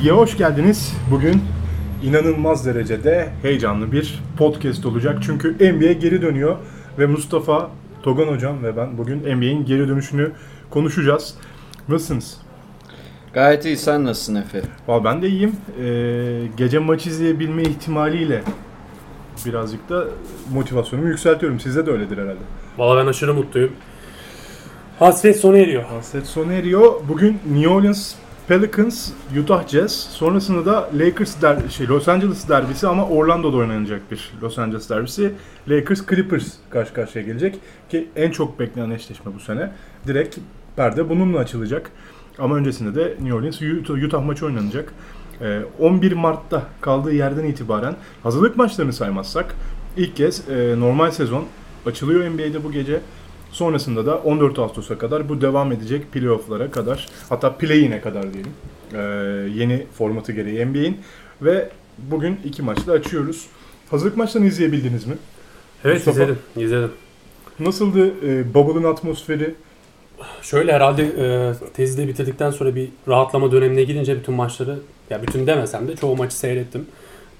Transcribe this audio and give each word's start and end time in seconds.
Çizgiye 0.00 0.14
hoş 0.14 0.36
geldiniz. 0.36 0.92
Bugün 1.10 1.42
inanılmaz 2.02 2.66
derecede 2.66 3.28
heyecanlı 3.42 3.92
bir 3.92 4.22
podcast 4.38 4.86
olacak. 4.86 5.18
Çünkü 5.22 5.54
NBA 5.54 5.92
geri 5.92 6.22
dönüyor 6.22 6.56
ve 6.98 7.06
Mustafa 7.06 7.70
Togan 8.02 8.26
hocam 8.26 8.62
ve 8.62 8.76
ben 8.76 8.98
bugün 8.98 9.18
NBA'in 9.18 9.64
geri 9.64 9.88
dönüşünü 9.88 10.32
konuşacağız. 10.70 11.34
Nasılsınız? 11.88 12.36
Gayet 13.32 13.64
iyi. 13.64 13.76
Sen 13.76 14.04
nasılsın 14.04 14.34
Efe? 14.34 14.62
Vallahi 14.88 15.04
ben 15.04 15.22
de 15.22 15.28
iyiyim. 15.28 15.56
Ee, 15.82 16.42
gece 16.56 16.78
maç 16.78 17.06
izleyebilme 17.06 17.62
ihtimaliyle 17.62 18.42
birazcık 19.46 19.88
da 19.88 20.04
motivasyonumu 20.52 21.08
yükseltiyorum. 21.08 21.60
Sizde 21.60 21.86
de 21.86 21.90
öyledir 21.90 22.18
herhalde. 22.18 22.40
Valla 22.78 23.02
ben 23.02 23.06
aşırı 23.06 23.34
mutluyum. 23.34 23.72
Hasret 24.98 25.36
sona 25.36 25.58
eriyor. 25.58 25.82
Hasret 25.82 26.26
sona 26.26 26.52
eriyor. 26.52 26.92
Bugün 27.08 27.38
New 27.52 27.68
Orleans 27.68 28.14
Pelicans, 28.50 29.10
Utah 29.42 29.68
Jazz. 29.68 29.92
Sonrasında 29.92 30.66
da 30.66 30.90
Lakers 30.98 31.42
der 31.42 31.68
şey 31.68 31.88
Los 31.88 32.08
Angeles 32.08 32.48
derbisi 32.48 32.88
ama 32.88 33.08
Orlando'da 33.08 33.56
oynanacak 33.56 34.10
bir 34.10 34.32
Los 34.42 34.58
Angeles 34.58 34.90
derbisi. 34.90 35.32
Lakers 35.68 36.06
Clippers 36.06 36.52
karşı 36.70 36.94
karşıya 36.94 37.24
gelecek 37.24 37.58
ki 37.90 38.08
en 38.16 38.30
çok 38.30 38.58
beklenen 38.58 38.90
eşleşme 38.90 39.34
bu 39.34 39.40
sene. 39.40 39.70
Direkt 40.06 40.38
perde 40.76 41.08
bununla 41.08 41.38
açılacak. 41.38 41.90
Ama 42.38 42.56
öncesinde 42.56 42.94
de 42.94 43.14
New 43.20 43.34
Orleans 43.34 43.62
Utah, 43.62 43.94
Utah 43.94 44.24
maçı 44.24 44.46
oynanacak. 44.46 44.92
Ee, 45.40 45.60
11 45.78 46.12
Mart'ta 46.12 46.62
kaldığı 46.80 47.12
yerden 47.12 47.44
itibaren 47.44 47.96
hazırlık 48.22 48.56
maçlarını 48.56 48.92
saymazsak 48.92 49.54
ilk 49.96 50.16
kez 50.16 50.48
e, 50.48 50.80
normal 50.80 51.10
sezon 51.10 51.44
açılıyor 51.86 52.30
NBA'de 52.30 52.64
bu 52.64 52.72
gece. 52.72 53.00
Sonrasında 53.52 54.06
da 54.06 54.18
14 54.18 54.58
Ağustos'a 54.58 54.98
kadar 54.98 55.28
bu 55.28 55.40
devam 55.40 55.72
edecek 55.72 56.12
playoff'lara 56.12 56.70
kadar 56.70 57.08
hatta 57.28 57.56
play-in'e 57.58 58.00
kadar 58.00 58.32
diyelim. 58.32 58.52
Ee, 58.92 58.98
yeni 59.60 59.86
formatı 59.98 60.32
gereği 60.32 60.66
NBA'in 60.66 60.98
ve 61.42 61.68
bugün 61.98 62.40
iki 62.44 62.62
maçla 62.62 62.92
açıyoruz. 62.92 63.46
Hazırlık 63.90 64.16
maçlarını 64.16 64.48
izleyebildiniz 64.48 65.06
mi? 65.06 65.14
Evet 65.84 65.96
Mustafa. 65.96 66.22
izledim. 66.22 66.38
izledim. 66.56 66.90
Nasıldı 67.60 68.12
e, 68.26 68.54
Bubble'ın 68.54 68.84
atmosferi? 68.84 69.54
Şöyle 70.42 70.72
herhalde 70.72 71.02
e, 71.18 71.52
tezi 71.74 71.98
de 71.98 72.08
bitirdikten 72.08 72.50
sonra 72.50 72.74
bir 72.74 72.88
rahatlama 73.08 73.52
dönemine 73.52 73.82
girince 73.84 74.16
bütün 74.18 74.34
maçları 74.34 74.78
ya 75.10 75.22
bütün 75.22 75.46
demesem 75.46 75.88
de 75.88 75.96
çoğu 75.96 76.16
maçı 76.16 76.36
seyrettim. 76.36 76.86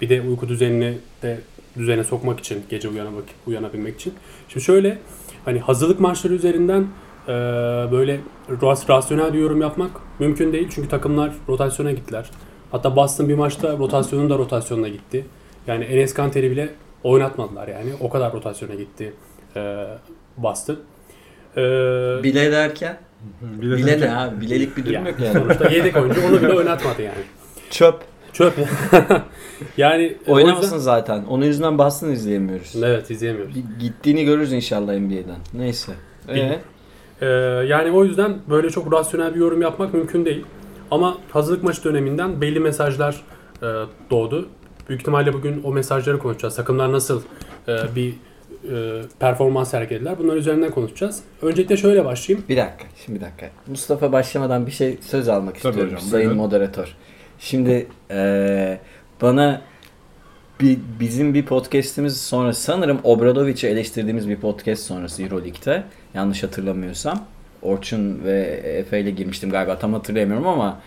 Bir 0.00 0.08
de 0.08 0.20
uyku 0.20 0.48
düzenini 0.48 0.98
de 1.22 1.40
düzene 1.78 2.04
sokmak 2.04 2.40
için 2.40 2.62
gece 2.70 2.88
uyanamak, 2.88 3.24
uyanabilmek 3.46 3.94
için. 3.94 4.14
Şimdi 4.48 4.64
şöyle 4.64 4.98
hani 5.44 5.58
hazırlık 5.60 6.00
maçları 6.00 6.34
üzerinden 6.34 6.86
e, 7.28 7.32
böyle 7.92 8.20
ras- 8.62 8.88
rasyonel 8.88 9.32
bir 9.34 9.38
yorum 9.38 9.60
yapmak 9.60 9.90
mümkün 10.18 10.52
değil. 10.52 10.68
Çünkü 10.74 10.88
takımlar 10.88 11.32
rotasyona 11.48 11.92
gittiler. 11.92 12.30
Hatta 12.72 12.96
Boston 12.96 13.28
bir 13.28 13.34
maçta 13.34 13.78
rotasyonun 13.78 14.30
da 14.30 14.38
rotasyonuna 14.38 14.88
gitti. 14.88 15.26
Yani 15.66 15.84
Enes 15.84 16.14
Kanter'i 16.14 16.50
bile 16.50 16.68
oynatmadılar 17.04 17.68
yani. 17.68 17.90
O 18.00 18.10
kadar 18.10 18.32
rotasyona 18.32 18.74
gitti 18.74 19.12
e, 19.56 19.86
Boston. 20.36 20.76
E, 21.56 21.60
Bile 22.22 22.52
derken? 22.52 22.98
De 23.42 23.62
Bile 23.76 23.98
tabii- 23.98 24.10
ne 24.10 24.16
abi? 24.16 24.40
Bilelik 24.40 24.76
bir 24.76 24.82
durum 24.82 24.94
yani 24.94 25.08
yok 25.08 25.20
yani. 25.20 25.32
sonuçta 25.32 25.68
yedek 25.70 25.96
oyuncu 25.96 26.20
onu 26.28 26.42
bile 26.42 26.52
oynatmadı 26.54 27.02
yani. 27.02 27.18
Çöp. 27.70 27.94
Çöp. 28.32 28.54
yani 29.76 30.16
o 30.26 30.32
Oynamasın 30.32 30.62
yüzden- 30.62 30.78
zaten. 30.78 31.24
Onun 31.24 31.44
yüzünden 31.44 31.78
Boston 31.78 32.08
izleyemiyoruz. 32.08 32.76
Evet 32.82 33.10
izleyemiyoruz. 33.10 33.54
Gittiğini 33.80 34.24
görürüz 34.24 34.52
inşallah 34.52 34.92
NBA'den. 34.98 35.38
Neyse. 35.54 35.92
Ee, 36.28 36.58
Ee, 37.22 37.26
yani 37.66 37.90
o 37.90 38.04
yüzden 38.04 38.36
böyle 38.50 38.70
çok 38.70 38.92
rasyonel 38.92 39.34
bir 39.34 39.40
yorum 39.40 39.62
yapmak 39.62 39.94
mümkün 39.94 40.24
değil. 40.24 40.44
Ama 40.90 41.18
hazırlık 41.32 41.62
maçı 41.64 41.84
döneminden 41.84 42.40
belli 42.40 42.60
mesajlar 42.60 43.22
e, 43.62 43.66
doğdu. 44.10 44.48
Büyük 44.88 45.00
ihtimalle 45.00 45.32
bugün 45.32 45.62
o 45.64 45.72
mesajları 45.72 46.18
konuşacağız. 46.18 46.56
Takımlar 46.56 46.92
nasıl 46.92 47.22
e, 47.68 47.76
bir 47.96 48.14
e, 48.72 49.02
performans 49.18 49.70
sergilediler. 49.70 50.18
Bunlar 50.18 50.36
üzerinden 50.36 50.70
konuşacağız. 50.70 51.20
Öncelikle 51.42 51.76
şöyle 51.76 52.04
başlayayım. 52.04 52.46
bir 52.48 52.56
dakika. 52.56 52.84
Şimdi 53.06 53.18
bir 53.20 53.24
dakika. 53.24 53.50
Mustafa 53.66 54.12
başlamadan 54.12 54.66
bir 54.66 54.72
şey 54.72 54.98
söz 55.00 55.28
almak 55.28 55.54
Tabii 55.62 55.70
istiyorum. 55.70 55.94
hocam, 55.94 56.08
Sayın 56.10 56.26
buyurun. 56.30 56.36
moderatör. 56.44 56.96
Şimdi 57.40 57.86
ee, 58.10 58.78
bana 59.22 59.60
bir, 60.60 60.78
bizim 61.00 61.34
bir 61.34 61.46
podcast'imiz 61.46 62.20
sonra 62.20 62.52
sanırım 62.52 63.00
Obradovic'i 63.04 63.66
eleştirdiğimiz 63.66 64.28
bir 64.28 64.36
podcast 64.36 64.82
sonrası 64.82 65.22
Euroleague'de 65.22 65.82
yanlış 66.14 66.42
hatırlamıyorsam 66.42 67.24
Orçun 67.62 68.24
ve 68.24 68.40
Efe 68.64 69.00
ile 69.00 69.10
girmiştim 69.10 69.50
galiba 69.50 69.78
tam 69.78 69.92
hatırlayamıyorum 69.92 70.48
ama 70.48 70.80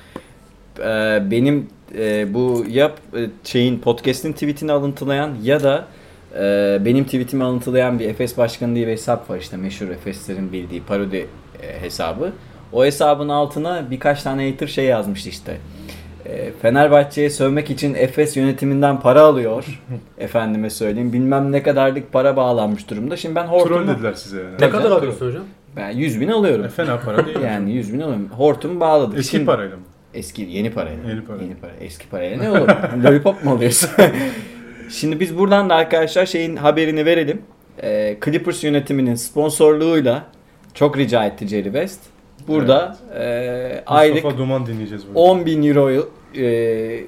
e, 0.80 0.84
benim 1.32 1.68
e, 1.98 2.34
bu 2.34 2.66
yap 2.70 3.00
e, 3.18 3.30
şeyin 3.44 3.80
podcast'in 3.80 4.34
tweetini 4.34 4.72
alıntılayan 4.72 5.36
ya 5.44 5.64
da 5.64 5.88
e, 6.36 6.78
benim 6.86 7.06
tweetimi 7.06 7.44
alıntılayan 7.44 8.00
bir 8.00 8.10
Efes 8.10 8.38
Başkanı 8.38 8.76
diye 8.76 8.88
bir 8.88 8.92
hesap 8.92 9.30
var 9.30 9.38
işte 9.38 9.58
meşhur 9.58 9.90
Efeslerin 9.90 10.52
bildiği 10.52 10.84
parodi 10.84 11.28
e, 11.62 11.82
hesabı. 11.82 12.32
O 12.74 12.86
hesabın 12.86 13.30
altına 13.30 13.92
birkaç 13.92 14.24
tane 14.24 14.52
hater 14.52 14.68
şey 14.68 14.86
yazmıştı 14.86 15.30
işte. 15.30 15.52
E, 15.52 15.83
Fenerbahçe'ye 16.62 17.30
sövmek 17.30 17.70
için 17.70 17.94
Efes 17.94 18.38
yönetiminden 18.38 19.00
para 19.00 19.22
alıyor. 19.22 19.66
Efendime 20.18 20.70
söyleyeyim. 20.70 21.14
Bilmem 21.14 21.52
ne 21.52 21.64
kadarlık 21.64 22.14
para 22.14 22.36
bağlanmış 22.36 22.90
durumda. 22.90 23.18
Şimdi 23.18 23.36
ben 23.36 23.48
Troll 23.48 23.60
hortumu 23.60 23.88
dediler 23.88 24.14
size 24.14 24.38
yani. 24.38 24.56
Ne 24.60 24.70
kadar 24.70 24.92
alıyorsun 24.92 25.28
hocam? 25.28 25.44
ben 25.76 25.92
100 25.92 26.22
bin 26.22 26.28
alıyorum. 26.28 26.66
E, 26.66 26.70
fena 26.70 27.00
para 27.00 27.26
değil. 27.26 27.40
Yani 27.40 27.72
100 27.72 27.94
bin 27.94 28.00
alıyorum. 28.00 28.30
Hortumu 28.38 28.80
bağladık. 28.80 29.20
Eski 29.20 29.32
Şimdi- 29.32 29.46
parayla 29.46 29.78
mı? 29.78 29.84
Eski 30.14 30.42
yeni 30.42 30.72
parayla. 30.72 31.10
Yeni 31.10 31.22
para. 31.22 31.44
Yeni 31.44 31.56
para. 31.56 31.72
Eski 31.82 32.10
parayla 32.10 32.38
ne 32.38 32.50
olur? 32.52 32.68
Lollipop 33.04 33.44
mu 33.44 33.52
alıyorsun? 33.52 33.90
Şimdi 34.90 35.20
biz 35.20 35.38
buradan 35.38 35.70
da 35.70 35.76
arkadaşlar 35.76 36.26
şeyin 36.26 36.56
haberini 36.56 37.06
verelim. 37.06 37.42
Ee, 37.84 38.18
Clippers 38.26 38.64
yönetiminin 38.64 39.16
sponsorluğuyla 39.16 40.26
çok 40.74 40.98
rica 40.98 41.26
etti 41.26 41.48
Jerry 41.48 41.64
West. 41.64 42.00
Burada 42.48 42.98
e, 43.20 43.84
aylık 43.86 44.24
Mustafa 44.24 44.38
Duman 44.38 44.66
dinleyeceğiz 44.66 45.04
bugün. 45.04 45.16
10 45.16 45.46
bin 45.46 45.64
euro 45.64 46.08
e, 46.38 47.04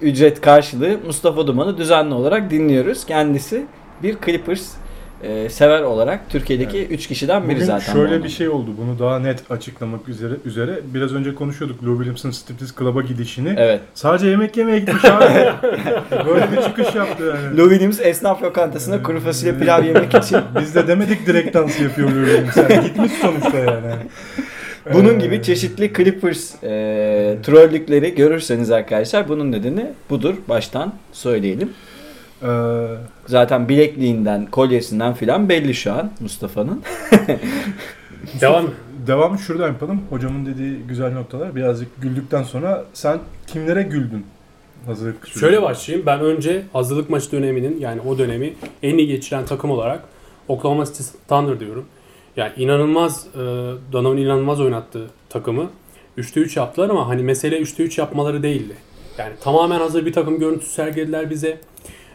ücret 0.00 0.40
karşılığı 0.40 0.98
Mustafa 1.06 1.46
Duman'ı 1.46 1.78
düzenli 1.78 2.14
olarak 2.14 2.50
dinliyoruz. 2.50 3.06
Kendisi 3.06 3.66
bir 4.02 4.16
Clippers 4.26 4.72
e, 5.22 5.48
sever 5.48 5.82
olarak 5.82 6.30
Türkiye'deki 6.30 6.86
3 6.86 7.06
kişiden 7.06 7.44
biri 7.44 7.54
Bugün 7.54 7.64
zaten. 7.64 7.92
şöyle 7.92 8.24
bir 8.24 8.28
şey 8.28 8.48
oldu. 8.48 8.70
Bunu 8.78 8.98
daha 8.98 9.18
net 9.18 9.50
açıklamak 9.50 10.08
üzere 10.08 10.32
üzere 10.44 10.80
biraz 10.94 11.14
önce 11.14 11.34
konuşuyorduk 11.34 11.84
Lou 11.84 11.94
Williams'ın 11.96 12.30
Striptease 12.30 12.74
Club'a 12.78 13.02
gidişini. 13.02 13.54
Evet. 13.58 13.80
Sadece 13.94 14.26
yemek 14.26 14.56
yemeye 14.56 14.78
gitmiş 14.78 15.04
abi. 15.04 15.24
Böyle 16.26 16.52
bir 16.52 16.62
çıkış 16.62 16.94
yaptı 16.94 17.24
yani. 17.24 17.58
Lou 17.58 17.70
Williams 17.70 18.00
esnaf 18.00 18.42
lokantasına 18.42 19.02
kuru 19.02 19.20
fasulye 19.20 19.54
pilav 19.54 19.84
yemek 19.84 20.14
için 20.14 20.38
Biz 20.60 20.74
de 20.74 20.88
demedik 20.88 21.26
direkt 21.26 21.54
dans 21.54 21.80
yapıyor 21.80 22.10
Lou 22.10 22.26
Williams. 22.26 22.56
Yani 22.56 22.82
gitmiş 22.86 23.12
sonuçta 23.12 23.58
yani. 23.58 23.94
Bunun 24.94 25.14
Ee, 25.14 25.22
gibi 25.22 25.42
çeşitli 25.42 25.92
Clippers 25.96 26.54
e, 26.64 27.38
trollükleri 27.42 28.14
görürseniz 28.14 28.70
arkadaşlar 28.70 29.28
bunun 29.28 29.52
nedeni 29.52 29.86
budur. 30.10 30.34
Baştan 30.48 30.94
söyleyelim. 31.12 31.72
Ee, 32.42 32.46
Zaten 33.26 33.68
bilekliğinden, 33.68 34.46
kolyesinden 34.46 35.14
filan 35.14 35.48
belli 35.48 35.74
şu 35.74 35.92
an 35.92 36.10
Mustafa'nın. 36.20 36.82
Devam. 38.40 38.66
devam 39.06 39.38
şuradan 39.38 39.66
yapalım. 39.68 40.00
Hocamın 40.10 40.46
dediği 40.46 40.78
güzel 40.88 41.12
noktalar. 41.12 41.56
Birazcık 41.56 42.02
güldükten 42.02 42.42
sonra 42.42 42.84
sen 42.94 43.18
kimlere 43.46 43.82
güldün? 43.82 44.26
Hazırlık 44.86 45.24
süreci. 45.28 45.40
Şöyle 45.40 45.62
başlayayım. 45.62 46.06
Ben 46.06 46.20
önce 46.20 46.62
hazırlık 46.72 47.10
maçı 47.10 47.32
döneminin 47.32 47.80
yani 47.80 48.00
o 48.00 48.18
dönemi 48.18 48.52
en 48.82 48.98
iyi 48.98 49.06
geçiren 49.08 49.44
takım 49.46 49.70
olarak 49.70 50.00
Oklahoma 50.48 50.84
City 50.84 51.02
Thunder 51.28 51.60
diyorum. 51.60 51.84
Yani 52.40 52.52
inanılmaz 52.56 53.26
e, 53.34 53.38
Donovan 53.92 54.16
inanılmaz 54.16 54.60
oynattı 54.60 55.06
takımı. 55.28 55.70
3'te 56.18 56.40
3 56.40 56.56
yaptılar 56.56 56.90
ama 56.90 57.08
hani 57.08 57.22
mesele 57.22 57.60
3'te 57.60 57.82
3 57.82 57.98
yapmaları 57.98 58.42
değildi. 58.42 58.74
Yani 59.18 59.32
tamamen 59.40 59.78
hazır 59.78 60.06
bir 60.06 60.12
takım 60.12 60.38
görüntüsü 60.38 60.72
sergilediler 60.72 61.30
bize. 61.30 61.60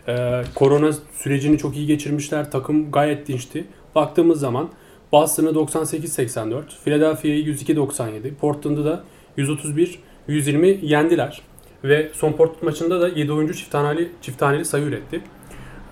E, 0.07 0.44
korona 0.56 0.94
sürecini 1.18 1.57
çok 1.57 1.77
iyi 1.77 1.88
geçirmişler. 1.88 2.51
Takım 2.51 2.92
gayet 2.92 3.27
dinçti. 3.27 3.66
Baktığımız 3.95 4.39
zaman 4.39 4.69
Boston'ı 5.12 5.50
98-84, 5.50 6.63
Philadelphia'yı 6.83 7.45
102-97, 7.45 8.36
Portland'ı 8.36 8.86
da 8.86 9.04
131-120 9.38 10.86
yendiler. 10.86 11.42
Ve 11.83 12.10
son 12.13 12.31
Portland 12.31 12.63
maçında 12.63 13.01
da 13.01 13.07
7 13.07 13.31
oyuncu 13.31 13.54
çift 13.54 13.71
taneli, 13.71 14.10
çift 14.21 14.39
taneli 14.39 14.66
sayı 14.66 14.86
üretti. 14.86 15.21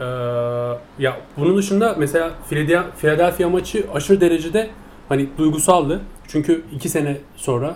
Ee, 0.03 1.03
ya 1.03 1.17
bunun 1.38 1.57
dışında 1.57 1.95
mesela 2.00 2.31
Philadelphia, 2.50 2.91
Philadelphia 2.97 3.50
maçı 3.50 3.85
aşırı 3.94 4.21
derecede 4.21 4.69
hani 5.09 5.27
duygusaldı. 5.38 6.01
Çünkü 6.27 6.63
2 6.75 6.89
sene 6.89 7.17
sonra 7.35 7.75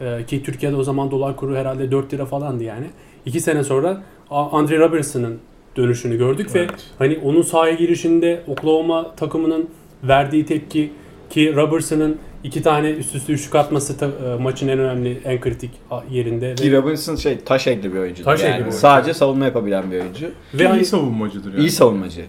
e, 0.00 0.24
ki 0.26 0.42
Türkiye'de 0.42 0.76
o 0.76 0.82
zaman 0.82 1.10
dolar 1.10 1.36
kuru 1.36 1.56
herhalde 1.56 1.90
4 1.90 2.14
lira 2.14 2.26
falandı 2.26 2.64
yani. 2.64 2.86
2 3.26 3.40
sene 3.40 3.64
sonra 3.64 4.02
Andre 4.30 4.78
Robertson'ın 4.78 5.38
dönüşünü 5.76 6.18
gördük 6.18 6.54
ve 6.54 6.58
Evet. 6.58 6.70
hani 6.98 7.18
onun 7.24 7.42
sahaya 7.42 7.74
girişinde 7.74 8.42
Oklahoma 8.48 9.14
takımının 9.14 9.68
verdiği 10.02 10.46
tepki 10.46 10.92
Ki 11.30 11.56
Robertson'ın 11.56 12.18
iki 12.44 12.62
tane 12.62 12.90
üst 12.90 13.14
üste 13.14 13.32
üçlük 13.32 13.54
atması 13.54 13.98
ta- 13.98 14.06
e, 14.06 14.42
maçın 14.42 14.68
en 14.68 14.78
önemli, 14.78 15.20
en 15.24 15.40
kritik 15.40 15.70
yerinde. 16.10 16.54
Ki 16.54 16.72
Ve, 16.72 16.76
Robinson 16.76 17.16
şey 17.16 17.38
taş 17.38 17.66
egli 17.66 17.94
bir 17.94 17.98
oyuncu. 17.98 18.24
Taş 18.24 18.42
yani 18.42 18.54
bir 18.56 18.60
oyuncu. 18.60 18.76
Sadece 18.78 19.14
savunma 19.14 19.44
yapabilen 19.44 19.90
bir 19.90 20.00
oyuncu. 20.00 20.26
ve, 20.54 20.58
Ve 20.64 20.68
hani- 20.68 20.80
iyi 20.82 20.84
savunmacıdır 20.84 21.52
yani. 21.52 21.60
İyi 21.64 21.70
savunmacı. 21.70 22.24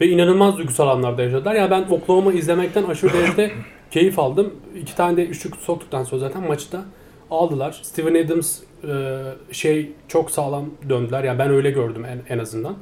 ve 0.00 0.08
inanılmaz 0.08 0.56
duygusal 0.58 0.88
anlarda 0.88 1.22
yaşadılar. 1.22 1.54
Yani 1.54 1.70
ben 1.70 1.82
Oklahoma 1.90 2.32
izlemekten 2.32 2.84
aşırı 2.84 3.12
derecede 3.12 3.50
keyif 3.90 4.18
aldım. 4.18 4.54
İki 4.80 4.96
tane 4.96 5.16
de 5.16 5.26
üçlük 5.26 5.56
soktuktan 5.56 6.04
sonra 6.04 6.20
zaten 6.20 6.46
maçta 6.48 6.84
aldılar. 7.30 7.80
Steven 7.82 8.24
Adams 8.24 8.58
e, 8.84 9.18
şey 9.52 9.90
çok 10.08 10.30
sağlam 10.30 10.64
döndüler. 10.88 11.24
Yani 11.24 11.38
ben 11.38 11.50
öyle 11.50 11.70
gördüm 11.70 12.04
en, 12.04 12.34
en 12.34 12.38
azından. 12.38 12.74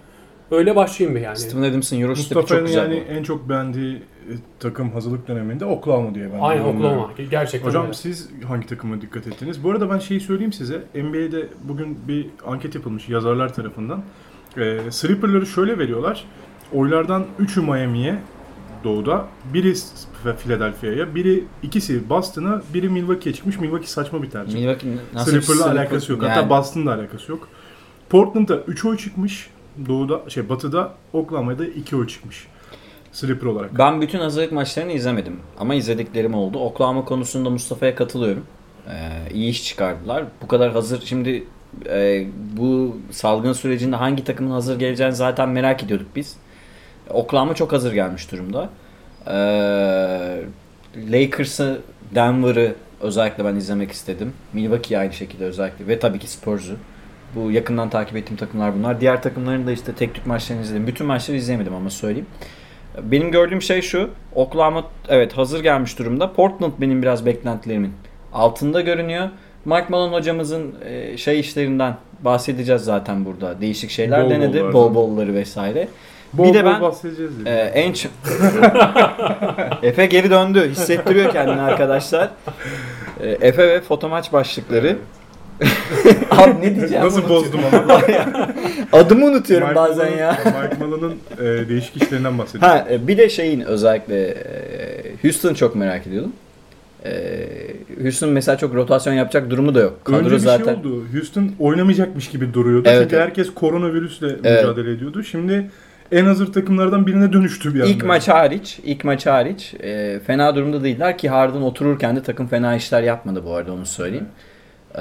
Öyle 0.51 0.77
başlayayım 0.77 1.17
bir 1.17 1.23
yani. 1.25 1.37
Steven 1.37 1.63
Adams'ın 1.71 2.01
Eurostep'i 2.01 2.35
çok 2.35 2.43
Mustafa'nın 2.43 2.67
güzel. 2.67 2.83
yani 2.83 3.03
en 3.19 3.23
çok 3.23 3.49
beğendiği 3.49 4.03
takım 4.61 4.91
hazırlık 4.93 5.29
döneminde 5.29 5.65
Oklahoma 5.65 6.15
diye 6.15 6.33
ben 6.33 6.39
Aynen. 6.41 6.65
Oklahoma. 6.65 7.11
Gerçekten 7.31 7.69
Hocam 7.69 7.83
öyle. 7.83 7.95
siz 7.95 8.29
hangi 8.49 8.67
takıma 8.67 9.01
dikkat 9.01 9.27
ettiniz? 9.27 9.65
Bu 9.65 9.71
arada 9.71 9.91
ben 9.91 9.99
şeyi 9.99 10.21
söyleyeyim 10.21 10.53
size. 10.53 10.83
NBA'de 10.95 11.49
bugün 11.65 11.99
bir 12.09 12.27
anket 12.47 12.75
yapılmış 12.75 13.09
yazarlar 13.09 13.55
tarafından. 13.55 14.03
Ee, 14.59 14.81
sleeper'ları 14.91 15.47
şöyle 15.47 15.79
veriyorlar. 15.79 16.25
Oylardan 16.73 17.27
3'ü 17.41 17.61
Miami'ye 17.61 18.19
doğuda, 18.85 19.27
biri 19.55 19.75
Philadelphia'ya, 20.43 21.15
biri 21.15 21.45
ikisi 21.63 22.09
Boston'a, 22.09 22.63
biri 22.75 22.89
Milwaukee'ye 22.89 23.35
çıkmış. 23.35 23.59
Milwaukee 23.61 23.87
saçma 23.87 24.23
bir 24.23 24.31
tercih. 24.31 24.55
Milwaukee 24.59 24.89
nasıl 25.15 25.37
bir 25.37 25.41
Sleeper'la 25.43 25.67
sleeper- 25.67 25.79
alakası 25.79 26.13
yok. 26.13 26.23
Yani 26.23 26.33
Hatta 26.33 26.51
Boston'la 26.51 26.95
alakası 26.95 27.33
yok. 27.33 27.49
Portland'da 28.11 28.61
3 28.61 28.85
oy 28.85 28.97
çıkmış. 28.97 29.51
Doğuda 29.89 30.31
şey 30.31 30.49
batıda 30.49 30.95
Oklahoma'da 31.13 31.67
2 31.67 31.97
oy 31.97 32.07
çıkmış. 32.07 32.47
Sleeper 33.13 33.47
olarak. 33.47 33.79
Ben 33.79 34.01
bütün 34.01 34.19
hazırlık 34.19 34.53
maçlarını 34.53 34.93
izlemedim 34.93 35.41
ama 35.59 35.75
izlediklerim 35.75 36.35
oldu. 36.35 36.59
Oklahoma 36.59 37.05
konusunda 37.05 37.51
Mustafa'ya 37.51 37.95
katılıyorum. 37.95 38.47
Ee, 38.89 39.35
iyi 39.35 39.51
iş 39.51 39.65
çıkardılar. 39.65 40.25
Bu 40.43 40.49
kadar 40.49 40.73
hazır 40.73 41.03
şimdi 41.07 41.45
e, 41.87 42.27
bu 42.57 42.97
salgın 43.11 43.53
sürecinde 43.53 43.97
hangi 43.97 44.25
takımın 44.25 44.51
hazır 44.51 44.79
geleceğini 44.79 45.15
zaten 45.15 45.49
merak 45.49 45.83
ediyorduk 45.83 46.07
biz. 46.17 46.37
Oklahoma 47.11 47.55
çok 47.55 47.73
hazır 47.73 47.93
gelmiş 47.93 48.33
durumda. 48.33 48.71
Ee, 49.27 50.41
Lakers'ı, 51.11 51.81
Denver'ı 52.15 52.75
özellikle 53.01 53.45
ben 53.45 53.55
izlemek 53.55 53.93
istedim. 53.93 54.33
Milwaukee'yi 54.53 54.99
aynı 54.99 55.13
şekilde 55.13 55.45
özellikle 55.45 55.87
ve 55.87 55.99
tabii 55.99 56.19
ki 56.19 56.31
Spurs'u. 56.31 56.77
Bu 57.35 57.51
yakından 57.51 57.91
takip 57.91 58.17
ettiğim 58.17 58.37
takımlar 58.37 58.75
bunlar. 58.75 59.01
Diğer 59.01 59.23
takımların 59.23 59.67
da 59.67 59.73
işte 59.73 59.93
tek 59.93 60.15
tük 60.15 60.27
maçlarını 60.27 60.63
izledim. 60.63 60.87
Bütün 60.87 61.07
maçları 61.07 61.39
izleyemedim 61.39 61.75
ama 61.75 61.91
söyleyeyim. 61.91 62.27
Benim 63.03 63.31
gördüğüm 63.31 63.63
şey 63.63 63.83
şu. 63.83 64.11
Oklahoma 64.35 64.85
evet 65.09 65.33
hazır 65.33 65.63
gelmiş 65.63 65.99
durumda. 65.99 66.33
Portland 66.33 66.73
benim 66.81 67.03
biraz 67.03 67.27
beklentilerimin 67.27 67.93
altında 68.33 68.81
görünüyor. 68.81 69.29
Mike 69.65 69.87
Malone 69.89 70.17
hocamızın 70.17 70.75
e, 70.85 71.17
şey 71.17 71.41
işlerinden 71.41 71.97
bahsedeceğiz 72.21 72.83
zaten 72.83 73.25
burada. 73.25 73.61
Değişik 73.61 73.91
şeyler 73.91 74.25
Bol 74.25 74.31
denedi. 74.31 74.73
Bol 74.73 74.95
bolları 74.95 75.35
vesaire. 75.35 75.89
Bol 76.33 76.45
bir 76.45 76.55
de 76.55 76.65
ben 76.65 76.81
bahsedeceğiz 76.81 77.33
e, 77.47 77.51
en 77.55 77.93
çok... 77.93 78.13
Efe 79.83 80.07
geri 80.07 80.31
döndü. 80.31 80.71
Hissettiriyor 80.71 81.33
kendini 81.33 81.61
arkadaşlar. 81.61 82.31
E, 83.21 83.29
Efe 83.29 83.69
ve 83.69 83.81
foto 83.81 84.09
maç 84.09 84.33
başlıkları. 84.33 84.99
Abi 86.31 86.61
ne 86.61 86.77
diyeceğim? 86.77 87.05
Nasıl 87.05 87.29
bozdum 87.29 87.61
ama. 87.73 88.03
Adımı 88.93 89.27
unutuyorum 89.27 89.69
Mike 89.69 89.81
bazen 89.81 90.17
ya. 90.17 90.31
Mike 90.45 90.85
Malone'un 90.85 91.15
e, 91.41 91.69
değişik 91.69 92.03
işlerinden 92.03 92.39
bahsediyor. 92.39 92.71
Ha 92.71 92.87
e, 92.91 93.09
bir 93.09 93.19
de 93.19 93.29
şeyin 93.29 93.61
özellikle 93.61 94.29
e, 94.29 94.37
Houston 95.23 95.55
çok 95.55 95.77
merak 95.77 96.07
ediyordum. 96.07 96.33
E, 97.05 97.11
Houston 98.03 98.31
mesela 98.31 98.59
çok 98.59 98.75
rotasyon 98.75 99.15
yapacak 99.15 99.51
durumu 99.51 99.75
da 99.75 99.81
yok. 99.81 100.05
Kadro 100.05 100.19
Önce 100.19 100.31
bir 100.31 100.39
zaten 100.39 100.65
şey 100.65 100.75
oldu. 100.75 101.05
Houston 101.13 101.51
oynamayacakmış 101.59 102.29
gibi 102.29 102.55
duruyordu. 102.55 102.89
Evet, 102.89 103.03
Çünkü 103.03 103.17
evet. 103.17 103.27
herkes 103.27 103.55
koronavirüsle 103.55 104.27
Evet. 104.27 104.65
mücadele 104.65 104.93
ediyordu. 104.93 105.23
Şimdi 105.23 105.71
en 106.13 106.25
hazır 106.25 106.53
takımlardan 106.53 107.07
birine 107.07 107.33
dönüştü 107.33 107.75
bir 107.75 107.81
anda. 107.81 107.91
ilk 107.91 108.05
maç 108.05 108.29
hariç, 108.29 108.79
ilk 108.85 109.05
maç 109.05 109.27
hariç 109.27 109.75
e, 109.81 110.21
fena 110.27 110.57
durumda 110.57 110.85
değiller 110.85 111.19
ki 111.19 111.29
Harden 111.29 111.61
otururken 111.61 112.17
de 112.17 112.23
takım 112.23 112.47
fena 112.47 112.77
işler 112.77 113.03
yapmadı 113.03 113.45
bu 113.45 113.55
arada 113.55 113.73
onu 113.73 113.87
söyleyeyim. 113.87 114.27
E, 114.95 115.01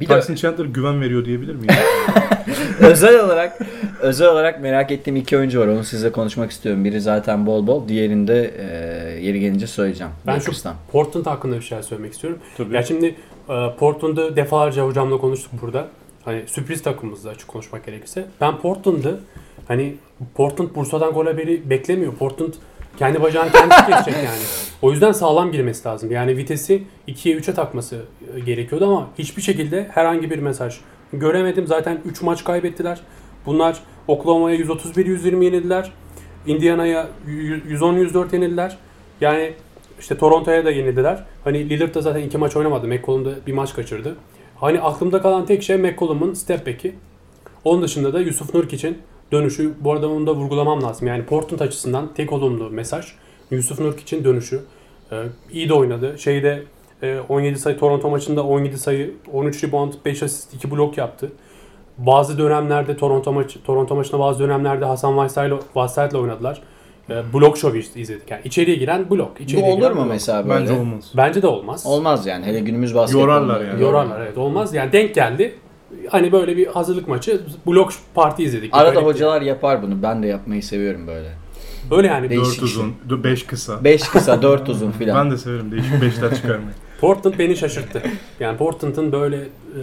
bir 0.00 0.08
de 0.08 0.20
Tyson 0.20 0.34
Chandler 0.34 0.64
güven 0.64 1.00
veriyor 1.00 1.24
diyebilir 1.24 1.54
miyim? 1.54 1.68
özel 2.80 3.24
olarak 3.24 3.58
özel 4.00 4.28
olarak 4.28 4.62
merak 4.62 4.90
ettiğim 4.90 5.16
iki 5.16 5.38
oyuncu 5.38 5.60
var. 5.60 5.66
Onu 5.66 5.84
size 5.84 6.12
konuşmak 6.12 6.50
istiyorum. 6.50 6.84
Biri 6.84 7.00
zaten 7.00 7.46
bol 7.46 7.66
bol, 7.66 7.88
diğerinde 7.88 8.54
e, 8.58 8.66
yeri 9.20 9.40
gelince 9.40 9.66
söyleyeceğim. 9.66 10.12
Ben 10.26 10.38
şu. 10.38 10.52
Portland 10.92 11.26
hakkında 11.26 11.56
bir 11.56 11.62
şeyler 11.62 11.82
söylemek 11.82 12.12
istiyorum. 12.12 12.38
Tabii. 12.56 12.74
Ya 12.74 12.82
şimdi 12.82 13.14
e, 13.48 13.76
Portland'ı 13.78 14.36
defalarca 14.36 14.86
hocamla 14.86 15.18
konuştuk 15.18 15.52
burada. 15.62 15.86
Hani 16.24 16.42
sürpriz 16.46 16.82
takımımızda 16.82 17.30
açık 17.30 17.48
konuşmak 17.48 17.86
gerekirse. 17.86 18.24
Ben 18.40 18.58
Portland'ı 18.58 19.20
hani 19.68 19.94
Portland 20.34 20.74
Bursa'dan 20.74 21.12
gol 21.12 21.26
haberi 21.26 21.70
beklemiyor. 21.70 22.14
Portland 22.14 22.52
kendi 22.98 23.22
bacağını 23.22 23.52
kendisi 23.52 23.86
kesecek 23.86 24.14
yani. 24.14 24.42
O 24.82 24.92
yüzden 24.92 25.12
sağlam 25.12 25.52
girmesi 25.52 25.88
lazım. 25.88 26.10
Yani 26.10 26.36
vitesi 26.36 26.82
2'ye 27.08 27.36
3'e 27.36 27.54
takması 27.54 28.04
e, 28.36 28.40
gerekiyordu 28.40 28.86
ama 28.86 29.08
hiçbir 29.18 29.42
şekilde 29.42 29.88
herhangi 29.94 30.30
bir 30.30 30.38
mesaj 30.38 30.76
göremedim. 31.12 31.66
Zaten 31.66 31.98
3 32.04 32.22
maç 32.22 32.44
kaybettiler. 32.44 33.00
Bunlar 33.46 33.78
Oklahoma'ya 34.08 34.56
131-120 34.56 35.44
yenildiler. 35.44 35.92
Indiana'ya 36.46 37.08
110-104 37.28 38.34
yenildiler. 38.34 38.78
Yani 39.20 39.52
işte 40.00 40.18
Toronto'ya 40.18 40.64
da 40.64 40.70
yenildiler. 40.70 41.24
Hani 41.44 41.70
Lillard 41.70 41.94
da 41.94 42.00
zaten 42.00 42.22
iki 42.22 42.38
maç 42.38 42.56
oynamadı. 42.56 42.88
McCollum 42.88 43.24
da 43.24 43.30
bir 43.46 43.52
maç 43.52 43.74
kaçırdı. 43.74 44.16
Hani 44.56 44.80
aklımda 44.80 45.22
kalan 45.22 45.46
tek 45.46 45.62
şey 45.62 45.76
McCollum'un 45.76 46.34
step 46.34 46.66
back'i. 46.66 46.94
Onun 47.64 47.82
dışında 47.82 48.12
da 48.12 48.20
Yusuf 48.20 48.54
Nurkic'in 48.54 48.98
dönüşü. 49.32 49.72
Bu 49.80 49.92
arada 49.92 50.08
onu 50.08 50.26
da 50.26 50.34
vurgulamam 50.34 50.82
lazım. 50.82 51.08
Yani 51.08 51.24
Portland 51.24 51.60
açısından 51.60 52.14
tek 52.14 52.32
olumlu 52.32 52.70
mesaj 52.70 53.06
Yusuf 53.50 53.80
Nurkic'in 53.80 54.24
dönüşü. 54.24 54.60
Ee, 55.12 55.16
iyi 55.52 55.68
de 55.68 55.74
oynadı. 55.74 56.18
Şeyde 56.18 56.62
e, 57.02 57.18
17 57.28 57.58
sayı 57.58 57.78
Toronto 57.78 58.10
maçında 58.10 58.44
17 58.44 58.78
sayı, 58.78 59.14
13 59.32 59.64
rebound, 59.64 59.92
5 60.04 60.22
asist, 60.22 60.54
2 60.54 60.70
blok 60.70 60.98
yaptı. 60.98 61.32
Bazı 61.98 62.38
dönemlerde 62.38 62.96
Toronto 62.96 63.32
maçı 63.32 63.62
Toronto 63.62 63.94
maçında 63.96 64.20
bazı 64.20 64.38
dönemlerde 64.38 64.84
Hasan 64.84 65.28
Whiteside'la 65.28 66.18
oynadılar. 66.18 66.62
Ee, 67.10 67.22
blok 67.34 67.58
show 67.58 67.78
izledik. 67.78 68.30
Yani 68.30 68.40
içeriye 68.44 68.76
giren 68.76 69.10
blok. 69.10 69.38
Bu 69.38 69.42
içeriye 69.42 69.68
olur 69.68 69.76
giren 69.76 69.94
mu 69.94 70.00
blok. 70.00 70.08
mesela 70.08 70.48
böyle? 70.48 70.60
Bence 70.60 70.72
olmaz. 70.72 71.12
Bence 71.16 71.42
de 71.42 71.46
olmaz. 71.46 71.86
Olmaz 71.86 72.26
yani. 72.26 72.46
Hele 72.46 72.60
günümüz 72.60 72.94
basketbolunda. 72.94 73.32
Yorarlar 73.32 73.60
yani. 73.64 73.82
Yorarlar 73.82 74.20
evet 74.20 74.38
olmaz. 74.38 74.74
Yani 74.74 74.92
denk 74.92 75.14
geldi. 75.14 75.54
Hani 76.10 76.32
böyle 76.32 76.56
bir 76.56 76.66
hazırlık 76.66 77.08
maçı 77.08 77.40
blok 77.66 77.92
parti 78.14 78.42
izledik. 78.42 78.70
Arada 78.74 79.00
hocalar 79.02 79.42
yapar 79.42 79.82
bunu. 79.82 80.02
Ben 80.02 80.22
de 80.22 80.26
yapmayı 80.26 80.62
seviyorum 80.62 81.06
böyle. 81.06 81.28
Öyle 81.90 82.06
yani. 82.08 82.30
Değişik 82.30 82.46
4 82.46 82.54
şey. 82.56 82.64
uzun, 82.64 82.94
5 83.24 83.46
kısa. 83.46 83.84
5 83.84 84.02
kısa 84.02 84.42
4 84.42 84.68
uzun 84.68 84.90
filan. 84.98 85.24
Ben 85.24 85.30
de 85.30 85.38
severim 85.38 85.70
değişik 85.72 85.92
5'ler 85.92 86.34
çıkarmayı. 86.36 86.74
Portland 87.00 87.34
beni 87.38 87.56
şaşırttı. 87.56 88.02
Yani 88.40 88.56
Portland'ın 88.58 89.12
böyle 89.12 89.36
e, 89.36 89.80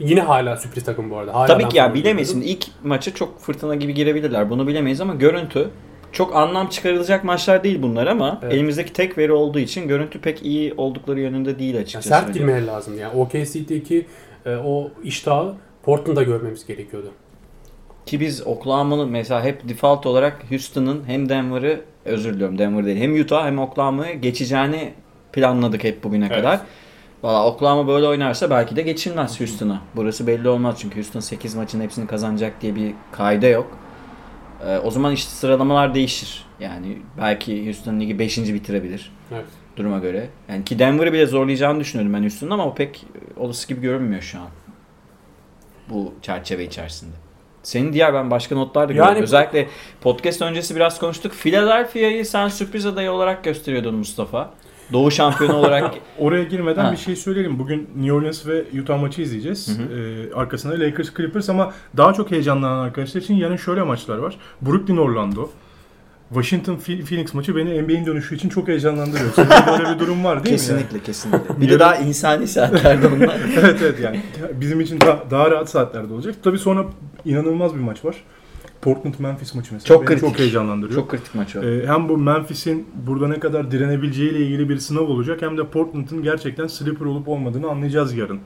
yine 0.00 0.20
hala 0.20 0.56
sürpriz 0.56 0.84
takım 0.84 1.10
bu 1.10 1.16
arada. 1.16 1.34
Hala 1.34 1.46
Tabii 1.46 1.68
ki 1.68 1.76
ya 1.76 1.94
bilemeyiz. 1.94 2.28
görüyordum. 2.34 2.52
İlk 2.56 2.66
maçı 2.84 3.14
çok 3.14 3.40
fırtına 3.40 3.74
gibi 3.74 3.94
girebilirler. 3.94 4.50
Bunu 4.50 4.66
bilemeyiz 4.66 5.00
ama 5.00 5.14
görüntü 5.14 5.68
çok 6.12 6.36
anlam 6.36 6.68
çıkarılacak 6.68 7.24
maçlar 7.24 7.64
değil 7.64 7.82
bunlar 7.82 8.06
ama 8.06 8.40
Evet. 8.42 8.54
elimizdeki 8.54 8.92
tek 8.92 9.18
veri 9.18 9.32
olduğu 9.32 9.58
için 9.58 9.88
görüntü 9.88 10.20
pek 10.20 10.42
iyi 10.42 10.74
oldukları 10.76 11.20
yönünde 11.20 11.58
değil 11.58 11.74
Yani 11.74 11.82
açıkçası. 11.82 12.08
sert 12.08 12.34
girmeleri 12.34 12.66
lazım. 12.66 12.98
Yani 12.98 13.14
OKC'deki 13.20 14.06
e, 14.46 14.56
o 14.56 14.90
iştahı 15.04 15.54
Portland'da 15.82 16.22
görmemiz 16.22 16.66
gerekiyordu. 16.66 17.10
Ki 18.06 18.20
biz 18.20 18.46
Oklahoma'nın 18.46 19.08
mesela 19.10 19.44
hep 19.44 19.68
default 19.68 20.06
olarak 20.06 20.50
Houston'ın 20.50 21.04
hem 21.06 21.28
Denver'ı 21.28 21.80
özür 22.04 22.34
diliyorum 22.34 22.58
Denver 22.58 22.84
değil 22.86 23.00
hem 23.00 23.20
Utah 23.20 23.46
hem 23.46 23.58
Oklahoma'yı 23.58 24.20
geçeceğini 24.20 24.94
planladık 25.32 25.84
hep 25.84 26.04
bugüne 26.04 26.26
Evet. 26.26 26.36
kadar. 26.36 26.60
Valla 27.22 27.46
Oklahoma 27.46 27.88
böyle 27.88 28.06
oynarsa 28.06 28.50
belki 28.50 28.76
de 28.76 28.82
geçilmez 28.82 29.40
Houston'a. 29.40 29.80
Burası 29.96 30.26
belli 30.26 30.48
olmaz 30.48 30.76
çünkü 30.80 30.96
Houston 30.96 31.20
8 31.20 31.54
maçın 31.54 31.80
hepsini 31.80 32.06
kazanacak 32.06 32.60
diye 32.62 32.74
bir 32.74 32.94
kaide 33.12 33.46
yok. 33.46 33.78
Ee, 34.66 34.78
o 34.78 34.90
zaman 34.90 35.12
işte 35.12 35.30
sıralamalar 35.30 35.94
değişir. 35.94 36.44
Yani 36.60 36.98
belki 37.20 37.64
Houston 37.66 38.00
ligi 38.00 38.18
5. 38.18 38.38
bitirebilir 38.38 39.12
Evet. 39.32 39.44
Duruma 39.76 39.98
göre. 39.98 40.28
Yani 40.48 40.64
ki 40.64 40.78
Denver'ı 40.78 41.12
bile 41.12 41.26
zorlayacağını 41.26 41.80
düşünüyorum 41.80 42.14
ben 42.14 42.20
Houston'ın 42.20 42.50
ama 42.50 42.66
o 42.66 42.74
pek 42.74 43.06
olası 43.36 43.68
gibi 43.68 43.80
görünmüyor 43.80 44.22
şu 44.22 44.38
an. 44.38 44.48
Bu 45.90 46.14
çerçeve 46.22 46.64
içerisinde. 46.64 47.12
Senin 47.62 47.92
diğer 47.92 48.14
ben 48.14 48.30
başka 48.30 48.54
notlar 48.54 48.88
da 48.88 48.92
Yani- 48.92 49.08
gördüm. 49.08 49.22
Özellikle 49.22 49.68
podcast 50.00 50.42
öncesi 50.42 50.76
biraz 50.76 50.98
konuştuk. 50.98 51.32
Philadelphia'yı 51.32 52.26
sen 52.26 52.48
sürpriz 52.48 52.86
adayı 52.86 53.10
olarak 53.10 53.44
gösteriyordun 53.44 53.94
Mustafa. 53.94 54.50
Doğu 54.92 55.10
şampiyonu 55.10 55.56
olarak 55.56 55.94
Oraya 56.18 56.44
girmeden 56.44 56.84
Ha. 56.84 56.92
bir 56.92 56.96
şey 56.96 57.16
söyleyelim. 57.16 57.58
Bugün 57.58 57.90
New 57.96 58.12
Orleans 58.12 58.46
ve 58.46 58.64
Utah 58.82 59.00
maçı 59.00 59.22
izleyeceğiz. 59.22 59.78
Hı 59.78 59.82
hı. 59.82 59.98
Ee, 60.00 60.34
arkasında 60.34 60.80
Lakers 60.80 61.14
Clippers 61.16 61.48
ama 61.50 61.72
daha 61.96 62.12
çok 62.12 62.30
heyecanlanan 62.30 62.78
arkadaşlar 62.78 63.20
için 63.20 63.34
yarın 63.34 63.56
şöyle 63.56 63.82
maçlar 63.82 64.18
var. 64.18 64.36
Brooklyn 64.62 64.96
Orlando. 64.96 65.50
Washington 66.28 66.76
Phoenix 66.76 67.34
maçı 67.34 67.56
beni 67.56 67.82
NBA'in 67.82 68.06
dönüşü 68.06 68.34
için 68.34 68.48
çok 68.48 68.68
heyecanlandırıyor. 68.68 69.36
Böyle 69.78 69.94
bir 69.94 69.98
durum 69.98 70.24
var 70.24 70.44
değil 70.44 70.52
mi? 70.54 70.58
Kesinlikle 70.58 70.98
kesinlikle. 71.02 71.60
Bir 71.60 71.68
de 71.70 71.78
daha 71.78 71.96
insani 71.96 72.48
saatlerde 72.48 73.06
onlar. 73.06 73.40
evet 73.60 73.78
evet 73.82 74.00
yani 74.00 74.20
bizim 74.60 74.80
için 74.80 75.00
daha, 75.00 75.30
daha 75.30 75.50
rahat 75.50 75.70
saatlerde 75.70 76.14
olacak. 76.14 76.34
Tabii 76.42 76.58
sonra 76.58 76.84
inanılmaz 77.24 77.74
bir 77.74 77.80
maç 77.80 78.04
var. 78.04 78.16
Portland 78.82 79.14
Memphis 79.18 79.54
maçı 79.54 79.74
mesela 79.74 79.88
Çok 79.88 80.00
beni 80.00 80.08
kritik. 80.08 80.28
çok 80.28 80.38
heyecanlandırıyor. 80.38 81.00
Çok 81.00 81.10
kritik 81.10 81.34
maç 81.34 81.56
o. 81.56 81.62
Ee, 81.62 81.86
hem 81.86 82.08
bu 82.08 82.18
Memphis'in 82.18 82.88
burada 83.06 83.28
ne 83.28 83.40
kadar 83.40 83.70
direnebileceğiyle 83.70 84.38
ilgili 84.38 84.68
bir 84.68 84.78
sınav 84.78 85.02
olacak 85.02 85.42
hem 85.42 85.58
de 85.58 85.66
Portland'ın 85.66 86.22
gerçekten 86.22 86.66
sleeper 86.66 87.06
olup 87.06 87.28
olmadığını 87.28 87.70
anlayacağız 87.70 88.14
yarın. 88.14 88.40